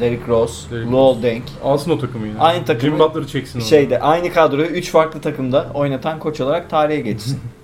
Derrick 0.00 0.26
Rose, 0.28 0.70
Derrick 0.70 0.92
Lowell 0.92 1.22
Deng. 1.22 1.42
Alsın 1.64 1.90
o 1.90 1.98
takımı 1.98 2.26
yine. 2.26 2.38
Aynı 2.38 2.64
takımı- 2.64 2.90
Jim 2.90 2.98
Butler'ı 2.98 3.26
çeksin 3.26 3.58
orada. 3.58 3.68
Şeyde 3.68 4.00
aynı 4.00 4.32
kadroyu 4.32 4.66
3 4.66 4.90
farklı 4.90 5.20
takımda 5.20 5.70
oynatan 5.74 6.18
koç 6.18 6.40
olarak 6.40 6.70
tarihe 6.70 7.00
geçsin. 7.00 7.40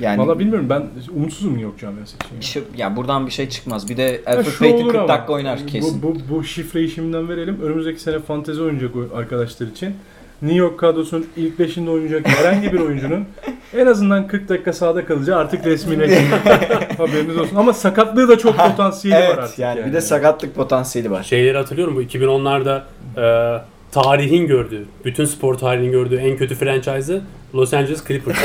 Yani 0.00 0.18
Valla 0.18 0.38
bilmiyorum 0.38 0.66
ben 0.70 0.82
umutsuzum 1.16 1.50
New 1.50 1.64
York 1.64 1.78
camiası 1.78 2.16
için. 2.16 2.40
bir 2.40 2.44
şey, 2.44 2.62
ya 2.76 2.96
buradan 2.96 3.26
bir 3.26 3.32
şey 3.32 3.48
çıkmaz. 3.48 3.88
Bir 3.88 3.96
de 3.96 4.20
Alfred 4.26 4.58
Payton 4.58 4.76
olur 4.76 4.92
40 4.92 4.98
ama, 4.98 5.08
dakika 5.08 5.32
oynar 5.32 5.66
kesin. 5.66 6.02
Bu, 6.02 6.14
bu, 6.14 6.18
bu 6.30 6.44
şifreyi 6.44 6.88
şimdiden 6.88 7.28
verelim. 7.28 7.58
Önümüzdeki 7.62 8.00
sene 8.00 8.18
fantezi 8.18 8.62
oynayacak 8.62 8.96
o 8.96 9.16
arkadaşlar 9.16 9.66
için. 9.66 9.94
New 10.42 10.58
York 10.58 10.78
kadrosunun 10.78 11.26
ilk 11.36 11.58
beşinde 11.58 11.90
oynayacak 11.90 12.28
herhangi 12.28 12.72
bir 12.72 12.80
oyuncunun 12.80 13.24
en 13.76 13.86
azından 13.86 14.26
40 14.26 14.48
dakika 14.48 14.72
sahada 14.72 15.06
kalacağı 15.06 15.38
artık 15.38 15.66
resmileşti. 15.66 16.24
Haberiniz 16.98 17.36
olsun. 17.36 17.56
Ama 17.56 17.72
sakatlığı 17.72 18.28
da 18.28 18.38
çok 18.38 18.56
potansiyeli 18.58 19.18
var 19.18 19.26
evet 19.26 19.38
artık. 19.38 19.58
yani, 19.58 19.86
bir 19.86 19.92
de 19.92 20.00
sakatlık 20.00 20.54
potansiyeli 20.54 21.10
var. 21.10 21.22
Şeyleri 21.22 21.56
hatırlıyorum 21.56 21.96
bu 21.96 22.02
2010'larda 22.02 22.82
e, 23.16 23.62
tarihin 23.92 24.46
gördüğü, 24.46 24.86
bütün 25.04 25.24
spor 25.24 25.54
tarihinin 25.54 25.92
gördüğü 25.92 26.16
en 26.16 26.36
kötü 26.36 26.54
franchise'ı 26.54 27.22
Los 27.54 27.74
Angeles 27.74 28.04
Clippers. 28.08 28.38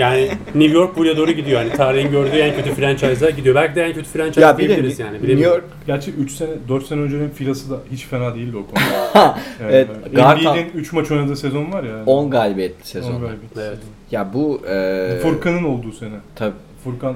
Yani 0.00 0.28
New 0.54 0.74
York 0.78 0.96
buraya 0.96 1.16
doğru 1.16 1.30
gidiyor. 1.32 1.60
Yani 1.60 1.72
tarihin 1.72 2.10
gördüğü 2.10 2.36
en 2.36 2.56
kötü 2.56 2.74
franchise'a 2.74 3.30
gidiyor. 3.30 3.54
Belki 3.54 3.74
de 3.74 3.82
en 3.84 3.92
kötü 3.92 4.08
franchise 4.08 4.40
Ya 4.40 4.58
diyebiliriz 4.58 4.98
yani. 4.98 5.14
New. 5.22 5.40
York 5.40 5.64
Gerçi 5.86 6.10
3 6.10 6.30
sene 6.32 6.50
4 6.68 6.86
sene 6.86 7.00
öncenin 7.00 7.30
filası 7.30 7.70
da 7.70 7.76
hiç 7.92 8.04
fena 8.06 8.34
değildi 8.34 8.56
o 8.56 8.66
konuda. 8.66 9.38
Evet, 9.62 9.88
Gartan- 10.14 10.42
NBA'nin 10.42 10.70
3 10.74 10.92
maç 10.92 11.10
oynadığı 11.10 11.36
sezon 11.36 11.72
var 11.72 11.84
ya. 11.84 12.02
10 12.06 12.30
galibiyetli 12.30 12.76
On 12.80 12.84
sezon. 12.84 13.12
galibiyet 13.12 13.40
Evet. 13.56 13.68
sezon. 13.78 13.90
Ya 14.10 14.32
bu 14.34 14.60
e, 14.68 15.18
Furkan'ın 15.22 15.64
olduğu 15.64 15.92
sene. 15.92 16.14
tabii 16.34 16.54
Furkan 16.84 17.14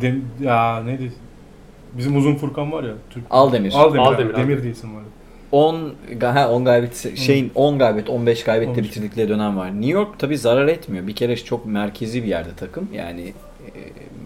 Dem 0.00 0.24
ya 0.42 0.82
neydi? 0.84 1.12
Bizim 1.92 2.16
uzun 2.16 2.34
Furkan 2.34 2.72
var 2.72 2.84
ya. 2.84 2.92
Türk. 3.10 3.24
Aldemir. 3.30 3.72
Aldemir. 3.74 3.98
Aldemir, 4.06 4.18
Demir 4.34 4.44
Aldemir. 4.44 4.62
değilsin 4.62 4.94
var. 4.96 5.02
10 5.52 5.94
ha 6.22 6.50
10 6.50 6.64
galibiyet 6.64 7.18
şeyin 7.18 7.52
10 7.54 7.78
galibiyet 7.78 8.10
15 8.10 8.44
galibiyetle 8.44 8.80
15. 8.80 8.90
bitirdikleri 8.90 9.28
dönem 9.28 9.56
var. 9.56 9.70
New 9.72 9.90
York 9.90 10.18
tabi 10.18 10.38
zarar 10.38 10.68
etmiyor. 10.68 11.06
Bir 11.06 11.14
kere 11.14 11.36
çok 11.36 11.66
merkezi 11.66 12.22
bir 12.22 12.28
yerde 12.28 12.50
takım. 12.56 12.88
Yani 12.92 13.32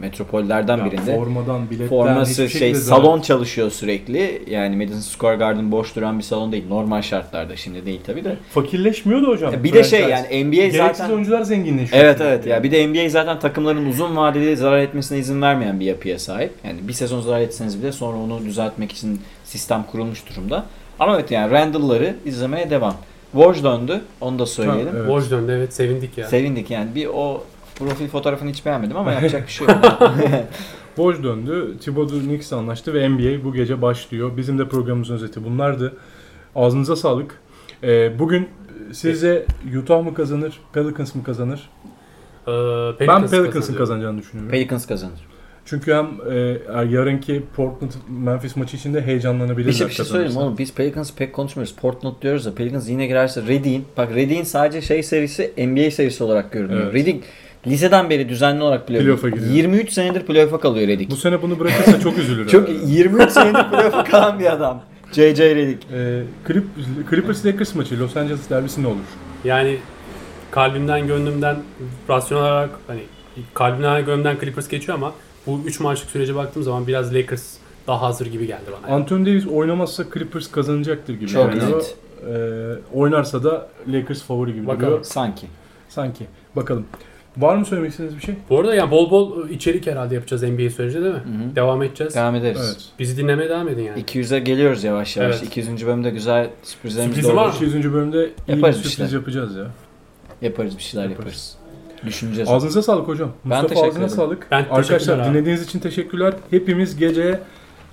metropollerden 0.00 0.78
Ya 0.78 0.84
birinde. 0.84 1.16
Formadan, 1.16 1.70
biletten 1.70 1.88
Forması 1.88 2.48
şey 2.48 2.74
salon 2.74 3.20
çalışıyor 3.20 3.70
sürekli. 3.70 4.42
Yani 4.50 4.76
Madison 4.76 5.00
Square 5.00 5.36
Garden 5.36 5.72
boş 5.72 5.96
duran 5.96 6.18
bir 6.18 6.24
salon 6.24 6.52
değil. 6.52 6.64
Normal 6.68 7.02
şartlarda 7.02 7.56
şimdi 7.56 7.86
değil 7.86 8.00
tabi 8.06 8.24
de. 8.24 8.36
Fakirleşmiyordu 8.50 9.28
hocam. 9.28 9.64
Bir 9.64 9.72
de 9.72 9.84
şey 9.84 10.00
yani 10.00 10.44
NBA 10.44 10.56
Gereksiz 10.56 10.80
zaten 10.80 11.10
oyuncular 11.10 11.42
zenginleşiyor. 11.42 12.04
Evet 12.04 12.20
evet 12.20 12.46
ya 12.46 12.62
bir 12.62 12.72
de 12.72 12.88
NBA 12.88 13.08
zaten 13.08 13.38
takımların 13.38 13.86
uzun 13.86 14.16
vadeli 14.16 14.56
zarar 14.56 14.78
etmesine 14.78 15.18
izin 15.18 15.42
vermeyen 15.42 15.80
bir 15.80 15.84
yapıya 15.84 16.18
sahip. 16.18 16.52
Yani 16.64 16.88
bir 16.88 16.92
sezon 16.92 17.20
zarar 17.20 17.40
etseniz 17.40 17.82
bile 17.82 17.92
sonra 17.92 18.16
onu 18.16 18.44
düzeltmek 18.44 18.92
için 18.92 19.20
sistem 19.44 19.84
kurulmuş 19.90 20.30
durumda. 20.30 20.66
Ama 20.98 21.14
evet 21.14 21.30
yani 21.30 21.50
Randall'ları 21.50 22.16
izlemeye 22.24 22.70
devam. 22.70 22.94
Woj 23.32 23.64
döndü 23.64 24.00
onu 24.20 24.38
da 24.38 24.46
söyleyelim. 24.46 24.92
Ha, 24.92 24.98
evet. 24.98 25.06
Woj 25.06 25.30
döndü 25.30 25.52
evet 25.58 25.74
sevindik 25.74 26.18
ya. 26.18 26.26
Sevindik 26.26 26.70
yani 26.70 26.94
bir 26.94 27.06
o 27.06 27.44
profil 27.78 28.08
fotoğrafını 28.08 28.50
hiç 28.50 28.66
beğenmedim 28.66 28.96
ama 28.96 29.12
yapacak 29.12 29.46
bir 29.46 29.52
şey 29.52 29.66
yok. 29.66 29.76
Boş 30.96 31.22
döndü. 31.22 31.76
Thibodeau 31.80 32.20
Knicks 32.20 32.52
anlaştı 32.52 32.94
ve 32.94 33.08
NBA 33.08 33.44
bu 33.44 33.52
gece 33.52 33.82
başlıyor. 33.82 34.36
Bizim 34.36 34.58
de 34.58 34.68
programımızın 34.68 35.14
özeti 35.14 35.44
bunlardı. 35.44 35.96
Ağzınıza 36.54 36.96
sağlık. 36.96 37.40
Ee, 37.82 38.18
bugün 38.18 38.48
sizce 38.92 39.46
Utah 39.82 40.04
mı 40.04 40.14
kazanır, 40.14 40.60
Pelicans 40.72 41.14
mı 41.14 41.24
kazanır? 41.24 41.70
Ee, 42.46 42.50
ben 42.50 42.96
Pelicans 42.96 43.30
Pelicans'ın 43.30 43.50
kazanacak. 43.52 43.78
kazanacağını 43.78 44.18
düşünüyorum. 44.18 44.50
Pelicans 44.50 44.86
kazanır. 44.86 45.26
Çünkü 45.64 45.94
hem 45.94 46.06
e, 46.30 46.58
yarınki 46.94 47.42
Portland 47.56 47.90
Memphis 48.08 48.56
maçı 48.56 48.76
için 48.76 48.94
de 48.94 49.02
heyecanlanabilirler. 49.02 49.72
Bir 49.72 49.78
şey, 49.78 49.86
bir 49.86 49.92
şey 49.92 50.04
söyleyeyim 50.04 50.36
oğlum 50.36 50.58
biz 50.58 50.74
Pelicans'ı 50.74 51.14
pek 51.14 51.32
konuşmuyoruz. 51.32 51.74
Portland 51.74 52.14
diyoruz 52.22 52.46
da 52.46 52.54
Pelicans 52.54 52.88
yine 52.88 53.06
girerse 53.06 53.42
Redding. 53.42 53.84
Bak 53.96 54.14
Redding 54.14 54.46
sadece 54.46 54.82
şey 54.82 55.02
serisi 55.02 55.52
NBA 55.58 55.90
serisi 55.90 56.24
olarak 56.24 56.52
görünüyor. 56.52 56.82
Evet. 56.82 56.94
Redding 56.94 57.24
liseden 57.66 58.10
beri 58.10 58.28
düzenli 58.28 58.62
olarak 58.62 58.86
playoff. 58.88 59.04
Playoff'a 59.04 59.28
gidiyor. 59.28 59.52
23 59.54 59.92
senedir 59.92 60.20
playoff'a 60.26 60.60
kalıyor 60.60 60.88
Redding. 60.88 61.10
Bu 61.10 61.16
sene 61.16 61.42
bunu 61.42 61.58
bırakırsa 61.58 62.00
çok 62.00 62.18
üzülür. 62.18 62.48
Çok 62.48 62.68
herhalde. 62.68 62.86
23 62.86 63.30
senedir 63.30 63.70
playoff'a 63.70 64.04
kalan 64.04 64.38
bir 64.38 64.52
adam. 64.52 64.82
JJ 65.12 65.38
Redick. 65.40 65.86
Ee, 65.92 66.22
Clip, 66.48 66.64
Clippers 67.10 67.46
Lakers 67.46 67.74
maçı 67.74 68.00
Los 68.00 68.16
Angeles 68.16 68.50
derbisi 68.50 68.82
ne 68.82 68.86
olur? 68.86 68.96
Yani 69.44 69.78
kalbimden 70.50 71.06
gönlümden 71.06 71.56
rasyonel 72.10 72.44
olarak 72.44 72.70
hani 72.86 73.00
kalbimden 73.54 74.04
gönlümden 74.04 74.36
Clippers 74.40 74.68
geçiyor 74.68 74.98
ama 74.98 75.12
bu 75.46 75.60
3 75.66 75.80
maçlık 75.80 76.10
sürece 76.10 76.34
baktığım 76.34 76.62
zaman 76.62 76.86
biraz 76.86 77.14
Lakers 77.14 77.54
daha 77.86 78.02
hazır 78.02 78.26
gibi 78.26 78.46
geldi 78.46 78.64
bana. 78.82 78.94
Anthony 78.94 79.26
Davis 79.26 79.46
oynamazsa 79.46 80.04
Clippers 80.14 80.50
kazanacaktır 80.50 81.14
gibi 81.14 81.26
Çok 81.30 81.52
geliyor. 81.52 81.78
net. 81.78 81.94
Ee, 82.28 82.98
oynarsa 82.98 83.44
da 83.44 83.68
Lakers 83.88 84.22
favori 84.22 84.54
gibi 84.54 84.66
Bakalım. 84.66 84.86
duruyor. 84.86 85.04
Sanki. 85.04 85.46
Sanki. 85.88 86.26
Bakalım. 86.56 86.86
Var 87.38 87.56
mı 87.56 87.64
söylemek 87.66 87.90
istediğiniz 87.90 88.16
bir 88.16 88.22
şey? 88.22 88.34
Bu 88.50 88.60
arada 88.60 88.74
yani 88.74 88.90
bol 88.90 89.10
bol 89.10 89.48
içerik 89.48 89.86
herhalde 89.86 90.14
yapacağız 90.14 90.42
NBA 90.42 90.70
sürecinde 90.70 91.04
değil 91.04 91.14
mi? 91.14 91.20
Hı 91.20 91.50
hı. 91.50 91.56
Devam 91.56 91.82
edeceğiz. 91.82 92.14
Devam 92.14 92.34
ederiz. 92.34 92.60
Evet. 92.64 92.84
Bizi 92.98 93.16
dinlemeye 93.16 93.48
devam 93.50 93.68
edin 93.68 93.82
yani. 93.82 94.02
200'e 94.02 94.38
geliyoruz 94.38 94.84
yavaş 94.84 95.16
yavaş. 95.16 95.36
Evet. 95.36 95.46
200. 95.46 95.86
bölümde 95.86 96.10
güzel 96.10 96.50
sürprizlerimiz 96.62 97.14
Sürprizi 97.14 97.32
de 97.32 97.36
var 97.36 97.44
olur. 97.44 97.52
mı? 97.60 97.66
200. 97.66 97.92
bölümde 97.92 98.18
iyi 98.24 98.32
Yaparız 98.48 98.76
bir 98.78 98.82
sürpriz 98.82 98.96
şeyler. 98.96 99.12
yapacağız 99.12 99.56
ya. 99.56 99.64
Yaparız 100.42 100.78
bir 100.78 100.82
şeyler 100.82 101.04
Yaparız. 101.08 101.24
yaparız. 101.26 101.56
Düşüneceğiz. 102.06 102.50
Ağzınıza 102.50 102.82
sağlık 102.82 103.08
hocam. 103.08 103.28
Ben 103.44 103.48
Mustafa 103.62 103.68
teşekkür 103.68 103.88
ağzına 103.88 104.04
ederim. 104.04 104.16
sağlık. 104.16 104.46
Ben 104.50 104.66
Arkadaşlar 104.70 105.18
abi. 105.18 105.28
dinlediğiniz 105.30 105.62
için 105.62 105.78
teşekkürler. 105.78 106.34
Hepimiz 106.50 106.96
gece 106.96 107.40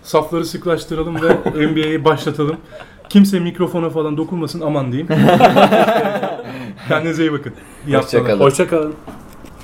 safları 0.03 0.45
sıklaştıralım 0.45 1.15
ve 1.21 1.33
NBA'yi 1.67 2.05
başlatalım. 2.05 2.57
Kimse 3.09 3.39
mikrofona 3.39 3.89
falan 3.89 4.17
dokunmasın 4.17 4.61
aman 4.61 4.91
diyeyim. 4.91 5.07
Kendinize 6.87 7.23
iyi 7.23 7.31
bakın. 7.33 7.53
İyi. 7.87 7.97
Hoşçakalın. 7.97 8.39
Hoşçakalın. 8.39 8.93